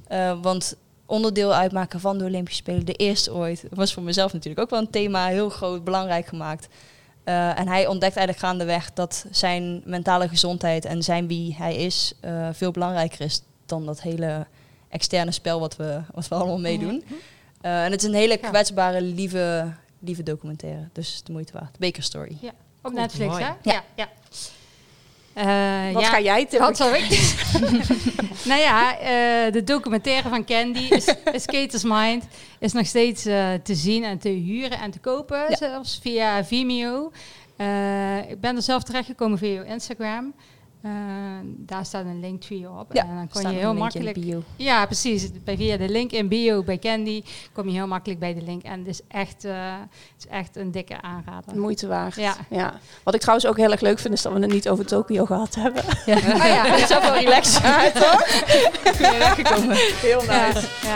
Eh, 0.08 0.38
want 0.42 0.76
onderdeel 1.06 1.54
uitmaken 1.54 2.00
van 2.00 2.18
de 2.18 2.24
Olympische 2.24 2.60
Spelen, 2.62 2.86
de 2.86 2.92
eerste 2.92 3.34
ooit, 3.34 3.64
was 3.70 3.92
voor 3.94 4.02
mezelf 4.02 4.32
natuurlijk 4.32 4.60
ook 4.62 4.70
wel 4.70 4.80
een 4.80 4.90
thema, 4.90 5.26
heel 5.26 5.48
groot, 5.48 5.84
belangrijk 5.84 6.26
gemaakt. 6.26 6.68
Eh, 7.24 7.58
en 7.58 7.68
hij 7.68 7.86
ontdekt 7.86 8.16
eigenlijk 8.16 8.46
gaandeweg 8.46 8.92
dat 8.92 9.26
zijn 9.30 9.82
mentale 9.84 10.28
gezondheid 10.28 10.84
en 10.84 11.02
zijn 11.02 11.26
wie 11.26 11.54
hij 11.58 11.76
is 11.76 12.12
eh, 12.20 12.48
veel 12.52 12.70
belangrijker 12.70 13.20
is 13.20 13.42
dan 13.66 13.86
dat 13.86 14.02
hele 14.02 14.46
externe 14.88 15.30
spel 15.32 15.60
wat 15.60 15.76
we, 15.76 16.00
wat 16.14 16.28
we 16.28 16.34
allemaal 16.34 16.60
meedoen. 16.60 17.04
Eh, 17.60 17.84
en 17.84 17.90
het 17.90 18.02
is 18.02 18.08
een 18.08 18.14
hele 18.14 18.38
Ja. 18.42 18.48
kwetsbare, 18.48 19.00
lieve, 19.02 19.72
lieve 19.98 20.22
documentaire. 20.22 20.88
Dus 20.92 21.20
de 21.24 21.32
moeite 21.32 21.52
waard. 21.52 21.78
Baker 21.78 22.02
Story. 22.02 22.36
Op 22.42 22.50
Cool, 22.82 22.94
Netflix, 22.94 23.38
hè? 23.38 23.50
Ja. 23.62 23.84
ja. 23.94 24.08
Eh, 25.34 25.92
Wat 25.92 26.02
ja. 26.02 26.08
ga 26.08 26.20
jij 26.20 26.40
tippen? 26.46 26.66
Wat 26.66 26.76
zou 26.76 26.96
ik? 26.96 27.34
nou 28.50 28.60
ja, 28.60 28.98
eh, 28.98 29.52
de 29.52 29.62
documentaire 29.64 30.28
van 30.28 30.44
Candy, 30.44 30.88
Skater's 31.46 31.82
Mind, 31.82 32.24
is 32.58 32.72
nog 32.72 32.86
steeds 32.86 33.24
eh, 33.26 33.52
te 33.62 33.74
zien 33.74 34.04
en 34.04 34.18
te 34.18 34.28
huren 34.28 34.78
en 34.78 34.90
te 34.90 34.98
kopen, 34.98 35.38
Ja. 35.48 35.56
zelfs 35.56 35.98
via 36.02 36.44
Vimeo. 36.44 37.12
Ik 38.28 38.40
ben 38.40 38.56
er 38.56 38.62
zelf 38.62 38.82
terechtgekomen 38.82 39.38
via 39.38 39.62
Instagram. 39.62 40.34
Eh, 40.84 40.90
daar 41.44 41.84
staat 41.84 42.04
een 42.04 42.20
linktree 42.20 42.68
op. 42.70 42.92
Ja, 42.92 43.02
en 43.02 43.14
dan 43.14 43.28
kon 43.28 43.42
je 43.42 43.48
heel 43.58 43.74
makkelijk. 43.74 44.20
bio. 44.20 44.42
Ja, 44.56 44.86
precies. 44.86 45.28
Bij 45.44 45.56
via 45.56 45.76
de 45.76 45.88
link 45.88 46.10
in 46.12 46.28
bio 46.28 46.62
bij 46.62 46.78
Candy 46.78 47.22
kom 47.52 47.66
je 47.68 47.72
heel 47.74 47.86
makkelijk 47.86 48.20
bij 48.20 48.34
de 48.34 48.42
link. 48.42 48.62
En 48.62 48.78
het 48.78 48.88
is 48.88 49.00
echt, 49.08 49.44
eh, 49.44 49.52
het 49.56 50.24
is 50.24 50.26
echt 50.26 50.56
een 50.56 50.70
dikke 50.70 51.00
aanrader. 51.02 51.56
Moeite 51.58 51.86
waard. 51.86 52.14
Ja. 52.16 52.34
ja. 52.50 52.74
Wat 53.02 53.14
ik 53.14 53.20
trouwens 53.20 53.48
ook 53.48 53.56
heel 53.56 53.70
erg 53.70 53.80
leuk 53.80 53.98
vind, 53.98 54.14
is 54.14 54.22
dat 54.22 54.32
we 54.32 54.40
het 54.40 54.52
niet 54.52 54.68
over 54.68 54.86
Tokio 54.86 55.24
gehad 55.24 55.54
hebben. 55.54 55.82
Ja. 56.06 56.46
Ja. 56.46 56.70
dat 56.70 56.90
is 56.90 56.96
ook 56.96 57.02
wel 57.02 57.14
relaxed. 57.18 57.62
Ja, 57.64 57.90
toch? 57.90 58.42
Weggekomen. 58.98 59.76
Heel 59.76 60.22
ja. 60.24 60.52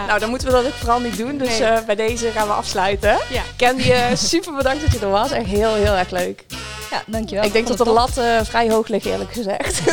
Nou, 0.07 0.19
dan 0.21 0.31
moeten 0.31 0.49
we 0.49 0.55
dat 0.55 0.67
ook 0.67 0.73
vooral 0.73 1.01
niet 1.01 1.17
doen. 1.17 1.39
Dus 1.39 1.59
Nee. 1.59 1.69
eh, 1.69 1.85
bij 1.85 1.95
deze 1.95 2.31
gaan 2.31 2.47
we 2.47 2.53
afsluiten. 2.53 3.17
Candy, 3.57 3.93
super 4.15 4.55
bedankt 4.55 4.83
dat 4.83 4.93
je 4.93 4.99
er 4.99 5.11
was. 5.11 5.31
Echt 5.31 5.47
heel, 5.47 5.75
heel 5.75 5.93
erg 5.95 6.11
leuk. 6.11 6.45
Ja, 6.91 7.03
dankjewel. 7.07 7.45
ik 7.45 7.53
denk 7.53 7.67
dat 7.67 7.79
de 7.79 7.85
het 7.85 7.93
lat 7.93 8.17
eh, 8.17 8.41
vrij 8.43 8.71
hoog 8.71 8.89
ligt, 8.89 9.07
eerlijk 9.07 9.33
gezegd. 9.33 9.81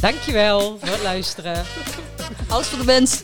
Dankjewel 0.00 0.78
voor 0.80 0.88
het 0.88 1.02
luisteren. 1.02 1.54
top. 1.54 2.34
Alles 2.48 2.66
voor 2.66 2.78
de 2.78 2.84
mens. 2.84 3.22